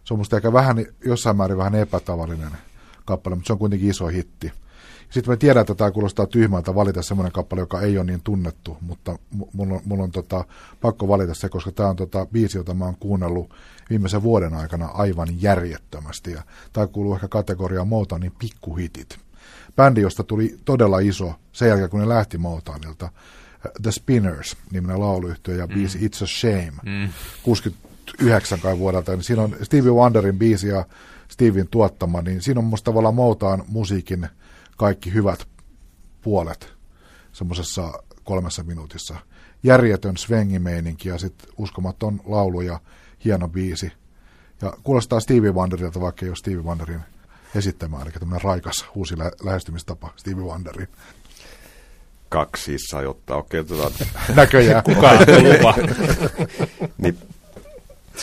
Se 0.04 0.14
on 0.14 0.18
musta 0.18 0.36
ehkä 0.36 0.54
vähän, 0.54 0.86
jossain 1.06 1.38
määrin 1.38 1.58
vähän 1.58 1.76
epätavallinen 1.76 2.52
kappale, 3.06 3.36
mutta 3.36 3.48
se 3.48 3.54
on 3.54 3.60
kuitenkin 3.60 3.90
iso 3.90 4.08
hitti. 4.08 4.52
Sitten 5.10 5.32
mä 5.32 5.38
tiedän, 5.38 5.62
että 5.62 5.76
tämä 5.76 5.92
kuulostaa 5.92 6.26
tyhmältä 6.26 6.76
valita 6.76 7.02
semmoinen 7.02 7.32
kappale, 7.32 7.62
joka 7.62 7.82
ei 7.82 7.98
ole 7.98 8.06
niin 8.06 8.22
tunnettu, 8.24 8.78
mutta 8.82 9.20
mulla 9.54 9.76
on, 9.76 9.82
mulla 9.86 10.04
on 10.04 10.12
tota, 10.12 10.46
pakko 10.82 11.08
valita 11.08 11.34
se, 11.34 11.50
koska 11.50 11.72
tämä 11.72 11.90
on 11.90 11.96
tota, 11.96 12.26
biisi, 12.26 12.58
jota 12.58 12.74
mä 12.74 12.86
oon 12.86 12.96
kuunnellut 13.00 13.50
viimeisen 13.90 14.24
vuoden 14.24 14.54
aikana 14.54 14.86
aivan 14.86 15.42
järjettömästi. 15.42 16.32
Ja 16.32 16.44
tämä 16.74 16.88
kuuluu 16.88 17.16
ehkä 17.16 17.28
kategoriaan 17.28 17.88
Motownin 17.88 18.32
pikkuhitit. 18.40 19.18
Bändi, 19.76 20.02
josta 20.02 20.24
tuli 20.24 20.58
todella 20.66 21.00
iso 21.00 21.34
sen 21.52 21.68
jälkeen, 21.68 21.90
kun 21.90 22.00
ne 22.00 22.10
lähti 22.10 22.38
Motownilta. 22.38 23.10
The 23.82 23.92
Spinners, 23.92 24.58
niminen 24.72 25.00
lauluyhtiö 25.00 25.56
ja 25.56 25.68
biisi 25.68 25.98
mm. 25.98 26.06
It's 26.06 26.24
a 26.24 26.28
Shame, 26.28 26.74
mm. 26.86 27.10
69 28.12 28.60
kai 28.60 28.78
vuodelta. 28.78 29.12
Niin 29.12 29.24
siinä 29.24 29.42
on 29.42 29.56
Stevie 29.64 29.92
Wonderin 29.92 30.40
biisi 30.40 30.68
ja 30.68 30.86
Stevien 31.28 31.68
tuottama, 31.68 32.22
niin 32.22 32.42
siinä 32.42 32.60
on 32.60 32.66
musta 32.66 32.86
tavallaan 32.86 33.16
Motown 33.16 33.64
musiikin 33.68 34.28
kaikki 34.78 35.14
hyvät 35.14 35.48
puolet 36.22 36.74
semmoisessa 37.32 38.04
kolmessa 38.24 38.64
minuutissa. 38.64 39.16
Järjetön 39.64 40.18
svengimeininki 40.18 41.10
ja 41.10 41.18
sitten 41.18 41.50
uskomaton 41.58 42.22
laulu 42.26 42.62
ja 42.62 42.80
hieno 43.26 43.48
biisi. 43.48 43.92
Ja 44.62 44.74
kuulostaa 44.84 45.20
Stevie 45.20 45.52
Wonderilta, 45.52 46.02
vaikka 46.02 46.26
ei 46.26 46.30
ole 46.30 46.36
Stevie 46.36 46.64
Wonderin 46.64 47.02
esittämään, 47.56 48.04
eli 48.04 48.12
tämmöinen 48.12 48.44
raikas 48.44 48.86
uusi 48.96 49.18
lä- 49.18 49.32
lähestymistapa 49.44 50.14
Stevie 50.16 50.44
Wonderin. 50.44 50.88
Kaksi 52.30 52.76
sai 52.90 53.06
ottaa, 53.06 53.38
okei, 53.38 53.60
okay, 53.60 53.78
tota... 53.78 54.06
Näköjään. 54.36 54.84
Kukaan 54.84 55.30
ei 55.30 55.54
lupa. 55.54 55.76
niin, 57.02 57.18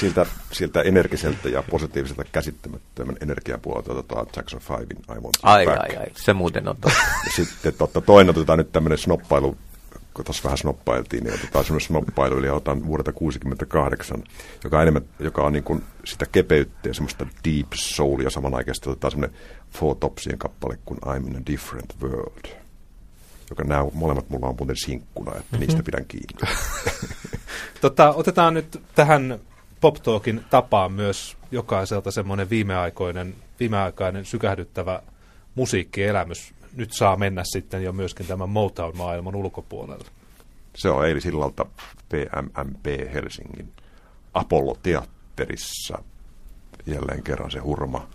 siltä, 0.01 0.27
siltä 0.53 0.83
energiseltä 0.83 1.49
ja 1.49 1.63
positiiviselta 1.63 2.25
käsittämättömän 2.25 3.17
energiapuolelta 3.21 3.93
otetaan 3.93 4.27
Jackson 4.37 4.61
5in 4.69 5.17
I 5.17 5.21
Want 5.21 5.39
ai, 5.43 5.67
Back. 5.67 5.81
Ai, 5.81 5.97
ai, 5.97 6.07
se 6.15 6.33
muuten 6.33 6.69
on 6.69 6.77
totta. 6.77 7.01
Ja 7.27 7.33
sitten 7.33 7.75
totta, 7.75 8.01
toinen 8.01 8.31
otetaan 8.31 8.59
nyt 8.59 8.73
tämmöinen 8.73 8.99
snoppailu, 8.99 9.57
kun 10.15 10.25
tuossa 10.25 10.45
vähän 10.45 10.59
snoppailtiin, 10.59 11.25
niin 11.25 11.35
otetaan 11.35 11.65
semmoinen 11.65 11.87
snoppailu, 11.87 12.39
eli 12.39 12.49
otetaan 12.49 12.87
vuodelta 12.87 13.13
68, 13.13 14.23
joka 14.65 14.77
on, 14.77 14.83
enemmän, 14.83 15.03
joka 15.19 15.43
on 15.43 15.53
niin 15.53 15.65
kuin 15.65 15.85
sitä 16.05 16.27
kepeyttä 16.33 16.89
ja 16.89 16.95
semmoista 16.95 17.27
deep 17.45 17.73
soulia 17.75 18.31
samanaikaisesti 18.31 18.91
otetaan 18.91 19.11
semmoinen 19.11 19.37
Four 19.71 19.97
Topsien 19.97 20.39
kappale 20.39 20.79
kuin 20.85 20.99
I'm 21.07 21.27
in 21.29 21.37
a 21.37 21.47
different 21.47 21.95
world 22.03 22.61
joka 23.51 23.65
nämä 23.65 23.85
molemmat 23.93 24.31
mulla 24.31 24.47
on 24.47 24.55
muuten 24.59 24.77
sinkkuna, 24.77 25.31
että 25.31 25.43
mm-hmm. 25.43 25.61
niistä 25.61 25.83
pidän 25.83 26.05
kiinni. 26.05 26.57
tota, 27.81 28.13
otetaan 28.13 28.55
nyt 28.55 28.83
tähän 28.95 29.41
Pop 29.81 29.95
Talkin 29.95 30.45
tapaan 30.51 30.93
myös 30.93 31.37
jokaiselta 31.51 32.11
semmoinen 32.11 32.51
viimeaikoinen, 32.51 33.35
viimeaikainen 33.61 34.25
sykähdyttävä 34.25 35.03
musiikkielämys 35.55 36.55
nyt 36.77 36.93
saa 36.93 37.17
mennä 37.17 37.43
sitten 37.45 37.83
jo 37.83 37.93
myöskin 37.93 38.27
tämän 38.27 38.49
Motown-maailman 38.49 39.37
ulkopuolelle. 39.37 40.05
Se 40.77 40.91
on 40.91 41.07
eilisillalta 41.07 41.67
PMMP 42.09 42.87
Helsingin 43.15 43.73
Apollo-teatterissa 44.35 46.03
jälleen 46.87 47.23
kerran 47.23 47.51
se 47.51 47.59
hurma, 47.59 48.09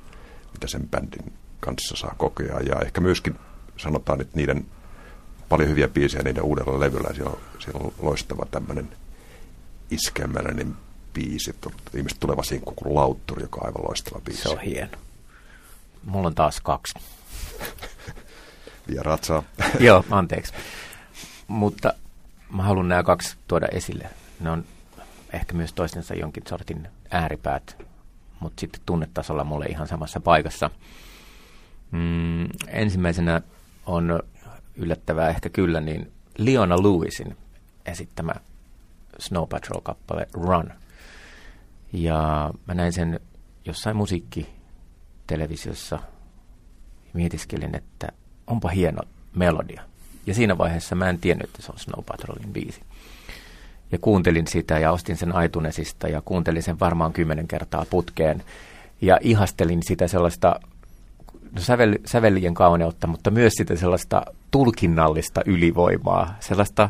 mitä 0.54 0.68
sen 0.68 0.90
bändin 0.90 1.34
kanssa 1.60 1.96
saa 1.96 2.16
kokea. 2.18 2.60
Ja 2.60 2.82
ehkä 2.82 3.02
myöskin 3.02 3.36
sanotaan, 3.78 4.22
että 4.22 4.38
niiden 4.38 4.66
paljon 5.50 5.70
hyviä 5.70 5.88
biisejä 5.88 6.24
niiden 6.24 6.44
uudella 6.44 6.80
levyllä. 6.80 7.14
Siellä 7.14 7.32
on, 7.32 7.40
siellä 7.60 7.80
on 7.84 7.94
loistava 8.00 8.46
tämmöinen 8.52 8.90
iskelmällinen 9.92 10.76
biisi, 11.16 11.56
ihmiset 11.96 12.20
tuleva 12.20 12.44
sinkku 12.44 12.74
kuin 12.76 12.96
Lautturi, 12.96 13.44
joka 13.44 13.60
on 13.62 13.68
aivan 13.68 13.84
loistava 13.88 14.22
biisi. 14.22 14.42
Se 14.42 14.50
on 14.50 14.60
hieno. 14.60 14.98
Mulla 16.04 16.28
on 16.28 16.36
taas 16.36 16.62
kaksi. 16.62 16.94
Vieraat 18.90 19.24
saa. 19.24 19.44
Joo, 19.80 20.06
anteeksi. 20.12 20.54
Mutta 21.48 21.94
mä 22.52 22.64
haluan 22.64 22.88
nämä 22.88 23.04
kaksi 23.04 23.38
tuoda 23.48 23.68
esille. 23.72 24.10
Ne 24.40 24.50
on 24.50 24.66
ehkä 25.34 25.54
myös 25.54 25.74
toistensa 25.74 26.14
jonkin 26.14 26.44
sortin 26.50 26.88
ääripäät, 27.12 27.78
mutta 28.40 28.60
sitten 28.62 28.82
tunnetasolla 28.86 29.44
mulle 29.44 29.66
ihan 29.66 29.88
samassa 29.88 30.20
paikassa. 30.20 30.70
Mm, 31.92 32.48
ensimmäisenä 32.68 33.42
on 33.86 34.20
yllättävää 34.76 35.30
ehkä 35.30 35.50
kyllä, 35.50 35.82
niin 35.82 36.12
Leona 36.38 36.76
Lewisin 36.76 37.38
esittämä 37.86 38.34
Snow 39.20 39.48
Patrol-kappale 39.50 40.28
Run. 40.34 40.72
Ja 41.96 42.52
mä 42.68 42.74
näin 42.74 42.94
sen 42.94 43.20
jossain 43.66 43.96
musiikkitelevisiossa 43.96 45.96
ja 47.06 47.12
mietiskelin, 47.14 47.76
että 47.76 48.08
onpa 48.48 48.70
hieno 48.70 49.02
melodia. 49.36 49.82
Ja 50.26 50.34
siinä 50.34 50.58
vaiheessa 50.58 50.96
mä 50.96 51.10
en 51.10 51.20
tiennyt, 51.20 51.50
että 51.50 51.62
se 51.62 51.72
on 51.72 51.80
Snow 51.80 52.04
Patrolin 52.06 52.54
biisi. 52.54 52.82
Ja 53.92 53.98
kuuntelin 53.98 54.48
sitä 54.48 54.80
ja 54.80 54.92
ostin 54.92 55.18
sen 55.18 55.36
Aitunesista 55.36 56.08
ja 56.08 56.22
kuuntelin 56.22 56.64
sen 56.64 56.80
varmaan 56.80 57.14
kymmenen 57.14 57.48
kertaa 57.48 57.86
putkeen. 57.90 58.44
Ja 59.02 59.18
ihastelin 59.22 59.84
sitä 59.84 60.08
sellaista 60.08 60.60
no 61.52 61.62
sävel, 61.62 61.98
sävelien 62.06 62.54
kauneutta, 62.54 63.08
mutta 63.08 63.32
myös 63.32 63.54
sitä 63.54 63.76
sellaista 63.76 64.26
tulkinnallista 64.52 65.42
ylivoimaa, 65.46 66.36
sellaista 66.40 66.90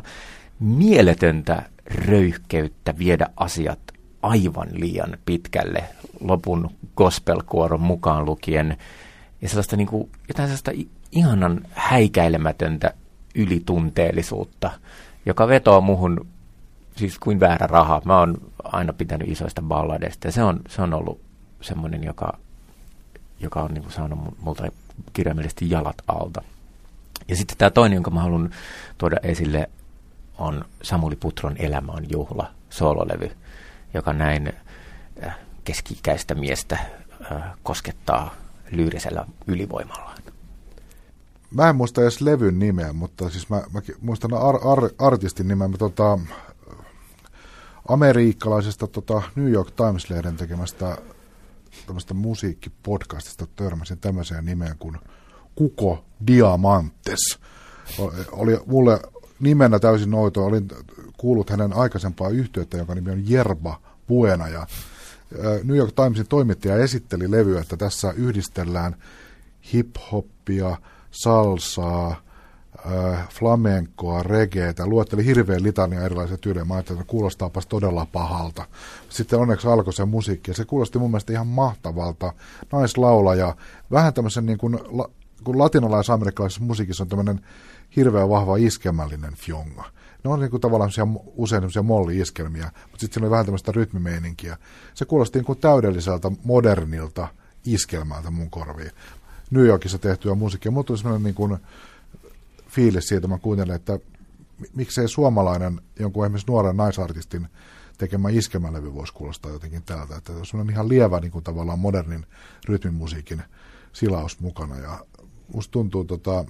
mieletöntä 0.60 1.62
röyhkeyttä 1.86 2.98
viedä 2.98 3.26
asiat 3.36 3.78
aivan 4.22 4.68
liian 4.72 5.18
pitkälle 5.26 5.84
lopun 6.20 6.70
gospelkuoron 6.96 7.80
mukaan 7.80 8.24
lukien 8.24 8.76
ja 9.42 9.48
sellaista 9.48 9.76
niin 9.76 9.88
kuin, 9.88 10.10
jotain 10.28 10.48
sellaista 10.48 10.72
ihanan 11.12 11.60
häikäilemätöntä 11.70 12.94
ylitunteellisuutta, 13.34 14.70
joka 15.26 15.48
vetoo 15.48 15.80
muhun 15.80 16.26
siis 16.96 17.18
kuin 17.18 17.40
väärä 17.40 17.66
raha. 17.66 18.02
Mä 18.04 18.18
oon 18.18 18.36
aina 18.64 18.92
pitänyt 18.92 19.28
isoista 19.28 19.62
balladeista 19.62 20.28
ja 20.28 20.32
se 20.32 20.42
on, 20.42 20.60
se 20.68 20.82
on 20.82 20.94
ollut 20.94 21.20
semmoinen, 21.60 22.04
joka, 22.04 22.38
joka 23.40 23.62
on 23.62 23.74
niin 23.74 23.82
kuin 23.82 23.92
saanut 23.92 24.18
multa 24.40 24.68
kirjaimellisesti 25.12 25.70
jalat 25.70 26.02
alta. 26.08 26.42
Ja 27.28 27.36
sitten 27.36 27.56
tämä 27.56 27.70
toinen, 27.70 27.96
jonka 27.96 28.10
mä 28.10 28.22
haluan 28.22 28.50
tuoda 28.98 29.16
esille, 29.22 29.70
on 30.38 30.64
Samuli 30.82 31.16
Putron 31.16 31.56
Elämä 31.58 31.92
on 31.92 32.06
juhla, 32.12 32.50
soololevy, 32.70 33.30
joka 33.94 34.12
näin 34.12 34.52
äh, 35.24 35.38
keski-ikäistä 35.64 36.34
miestä 36.34 36.78
äh, 37.32 37.42
koskettaa 37.62 38.34
lyyrisellä 38.70 39.26
ylivoimalla. 39.46 40.14
Mä 41.50 41.68
en 41.68 41.76
muista 41.76 42.02
edes 42.02 42.20
levyn 42.20 42.58
nimeä, 42.58 42.92
mutta 42.92 43.30
siis 43.30 43.48
mä, 43.48 43.56
mä 43.56 43.80
muistan 44.00 44.34
ar, 44.34 44.54
ar, 44.54 44.90
artistin 44.98 45.48
nimen. 45.48 45.72
Tota, 45.78 46.18
amerikkalaisesta 47.88 48.86
tota, 48.86 49.22
New 49.36 49.50
York 49.50 49.70
Times-lehden 49.70 50.36
tekemästä 50.36 50.98
tämmöistä 51.86 52.14
musiikkipodcastista 52.14 53.46
törmäsin 53.56 53.98
tämmöiseen 53.98 54.44
nimeen 54.44 54.78
kuin 54.78 54.98
Kuko 55.54 56.04
Diamantes. 56.26 57.38
Oli 58.32 58.60
mulle 58.66 59.00
nimenä 59.40 59.78
täysin 59.78 60.10
noito. 60.10 60.44
Olin 60.44 60.68
kuullut 61.16 61.50
hänen 61.50 61.72
aikaisempaa 61.72 62.28
yhteyttä, 62.28 62.76
jonka 62.76 62.94
nimi 62.94 63.10
on 63.10 63.30
Jerba 63.30 63.80
Buena. 64.08 64.48
Ja 64.48 64.66
New 65.64 65.76
York 65.76 65.92
Timesin 65.92 66.28
toimittaja 66.28 66.76
esitteli 66.76 67.30
levyä, 67.30 67.60
että 67.60 67.76
tässä 67.76 68.10
yhdistellään 68.10 68.96
hip-hoppia, 69.72 70.76
salsaa, 71.10 72.26
flamenkoa, 73.30 74.22
regeetä, 74.22 74.86
luetteli 74.86 75.24
hirveän 75.24 75.62
litania 75.62 76.00
erilaisia 76.00 76.38
tyylejä. 76.38 76.64
Mä 76.64 76.74
ajattelin, 76.74 77.00
että 77.00 77.10
kuulostaapas 77.10 77.66
todella 77.66 78.06
pahalta. 78.12 78.64
Sitten 79.08 79.38
onneksi 79.38 79.68
alkoi 79.68 79.92
se 79.92 80.04
musiikki, 80.04 80.50
ja 80.50 80.54
se 80.54 80.64
kuulosti 80.64 80.98
mun 80.98 81.10
mielestä 81.10 81.32
ihan 81.32 81.46
mahtavalta. 81.46 82.32
Naislaulaja, 82.72 83.56
vähän 83.90 84.14
tämmöisen 84.14 84.46
niin 84.46 84.58
kuin, 84.58 84.78
kun 85.44 85.58
latinalais-amerikkalaisessa 85.58 86.64
musiikissa 86.64 87.04
on 87.04 87.08
tämmöinen 87.08 87.40
hirveän 87.96 88.28
vahva 88.28 88.56
iskelmällinen 88.56 89.34
fjonga. 89.34 89.84
Ne 90.24 90.30
on 90.30 90.40
niin 90.40 90.50
kuin 90.50 90.60
tavallaan 90.60 90.90
usein 91.36 91.60
semmoisia 91.60 91.82
molli-iskelmiä, 91.82 92.64
mutta 92.64 93.00
sitten 93.00 93.14
siinä 93.14 93.24
oli 93.24 93.30
vähän 93.30 93.46
tämmöistä 93.46 93.72
rytmimeininkiä. 93.72 94.56
Se 94.94 95.04
kuulosti 95.04 95.38
niin 95.38 95.46
kuin 95.46 95.58
täydelliseltä, 95.58 96.30
modernilta 96.44 97.28
iskelmältä 97.66 98.30
mun 98.30 98.50
korviin. 98.50 98.90
New 99.50 99.66
Yorkissa 99.66 99.98
tehtyä 99.98 100.34
musiikkia. 100.34 100.72
Mutta 100.72 100.86
tuli 100.86 100.98
semmoinen 100.98 101.22
niin 101.24 101.34
kuin 101.34 101.56
fiilis 102.68 103.08
siitä, 103.08 103.28
mä 103.28 103.38
kuuntelen, 103.38 103.76
että 103.76 103.98
miksei 104.74 105.08
suomalainen 105.08 105.80
jonkun 105.98 106.24
esimerkiksi 106.24 106.50
nuoren 106.50 106.76
naisartistin 106.76 107.48
tekemä 107.98 108.30
iskelmälevy 108.30 108.94
voisi 108.94 109.12
kuulostaa 109.12 109.52
jotenkin 109.52 109.82
täältä. 109.82 110.16
Että 110.16 110.32
se 110.42 110.56
on 110.56 110.70
ihan 110.70 110.88
lievä 110.88 111.20
niin 111.20 111.30
kuin 111.30 111.44
tavallaan 111.44 111.78
modernin 111.78 112.26
rytmimusiikin 112.68 113.42
silaus 113.92 114.40
mukana. 114.40 114.78
Ja 114.78 114.98
musta 115.54 115.72
tuntuu, 115.72 116.04
tota, 116.04 116.44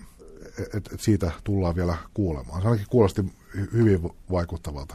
että 0.75 0.91
et 0.95 1.01
siitä 1.01 1.31
tullaan 1.45 1.77
vielä 1.77 1.97
kuulemaan. 2.15 2.63
Se 2.63 2.69
ainakin 2.69 2.87
kuulosti 2.91 3.25
hyvin 3.73 4.11
vaikuttavalta. 4.31 4.95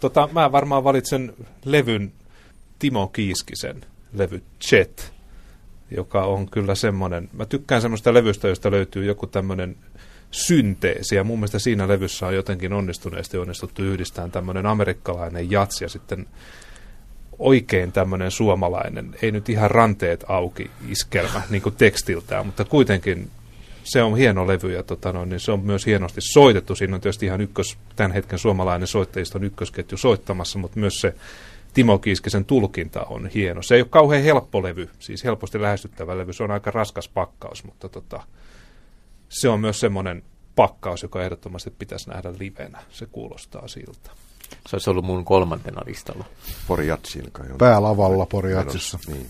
Tota, 0.00 0.28
mä 0.32 0.52
varmaan 0.52 0.84
valitsen 0.84 1.34
levyn 1.64 2.12
Timo 2.78 3.06
Kiiskisen 3.06 3.80
levy 4.12 4.42
Chet. 4.60 5.12
joka 5.90 6.24
on 6.24 6.50
kyllä 6.50 6.74
semmoinen, 6.74 7.30
mä 7.32 7.46
tykkään 7.46 7.82
semmoista 7.82 8.14
levystä, 8.14 8.48
josta 8.48 8.70
löytyy 8.70 9.04
joku 9.04 9.26
tämmöinen 9.26 9.76
synteesi, 10.30 11.16
ja 11.16 11.24
mun 11.24 11.38
mielestä 11.38 11.58
siinä 11.58 11.88
levyssä 11.88 12.26
on 12.26 12.34
jotenkin 12.34 12.72
onnistuneesti 12.72 13.38
onnistuttu 13.38 13.82
yhdistämään 13.82 14.30
tämmöinen 14.30 14.66
amerikkalainen 14.66 15.50
jats 15.50 15.80
ja 15.80 15.88
sitten 15.88 16.26
oikein 17.38 17.92
tämmöinen 17.92 18.30
suomalainen, 18.30 19.16
ei 19.22 19.32
nyt 19.32 19.48
ihan 19.48 19.70
ranteet 19.70 20.24
auki 20.28 20.70
iskelmä 20.88 21.42
niin 21.50 21.62
kuin 21.62 21.74
tekstiltään, 21.74 22.46
mutta 22.46 22.64
kuitenkin 22.64 23.30
se 23.84 24.02
on 24.02 24.16
hieno 24.16 24.46
levy 24.46 24.72
ja 24.72 24.82
tota 24.82 25.12
no, 25.12 25.24
niin 25.24 25.40
se 25.40 25.52
on 25.52 25.60
myös 25.60 25.86
hienosti 25.86 26.20
soitettu. 26.20 26.74
Siinä 26.74 26.94
on 26.94 27.00
tietysti 27.00 27.26
ihan 27.26 27.40
ykkös, 27.40 27.76
tämän 27.96 28.12
hetken 28.12 28.38
suomalainen 28.38 28.86
soittajista 28.86 29.38
ykkösketju 29.42 29.98
soittamassa, 29.98 30.58
mutta 30.58 30.80
myös 30.80 31.00
se 31.00 31.14
Timo 31.74 31.98
Kiiskisen 31.98 32.44
tulkinta 32.44 33.02
on 33.02 33.26
hieno. 33.26 33.62
Se 33.62 33.74
ei 33.74 33.80
ole 33.80 33.88
kauhean 33.90 34.22
helppo 34.22 34.62
levy, 34.62 34.90
siis 34.98 35.24
helposti 35.24 35.62
lähestyttävä 35.62 36.18
levy. 36.18 36.32
Se 36.32 36.42
on 36.42 36.50
aika 36.50 36.70
raskas 36.70 37.08
pakkaus, 37.08 37.64
mutta 37.64 37.88
tota, 37.88 38.22
se 39.28 39.48
on 39.48 39.60
myös 39.60 39.80
semmoinen 39.80 40.22
pakkaus, 40.56 41.02
joka 41.02 41.22
ehdottomasti 41.22 41.70
pitäisi 41.70 42.10
nähdä 42.10 42.32
livenä. 42.38 42.82
Se 42.90 43.06
kuulostaa 43.06 43.68
siltä. 43.68 44.10
Se 44.68 44.76
olisi 44.76 44.90
ollut 44.90 45.04
mun 45.04 45.24
kolmantena 45.24 45.82
listalla. 45.86 46.24
Pori 46.68 46.86
Jatsilka. 46.86 47.44
Päälavalla 47.58 48.26
Pori 48.26 48.52
Jatsissa. 48.52 48.98
Niin. 49.06 49.26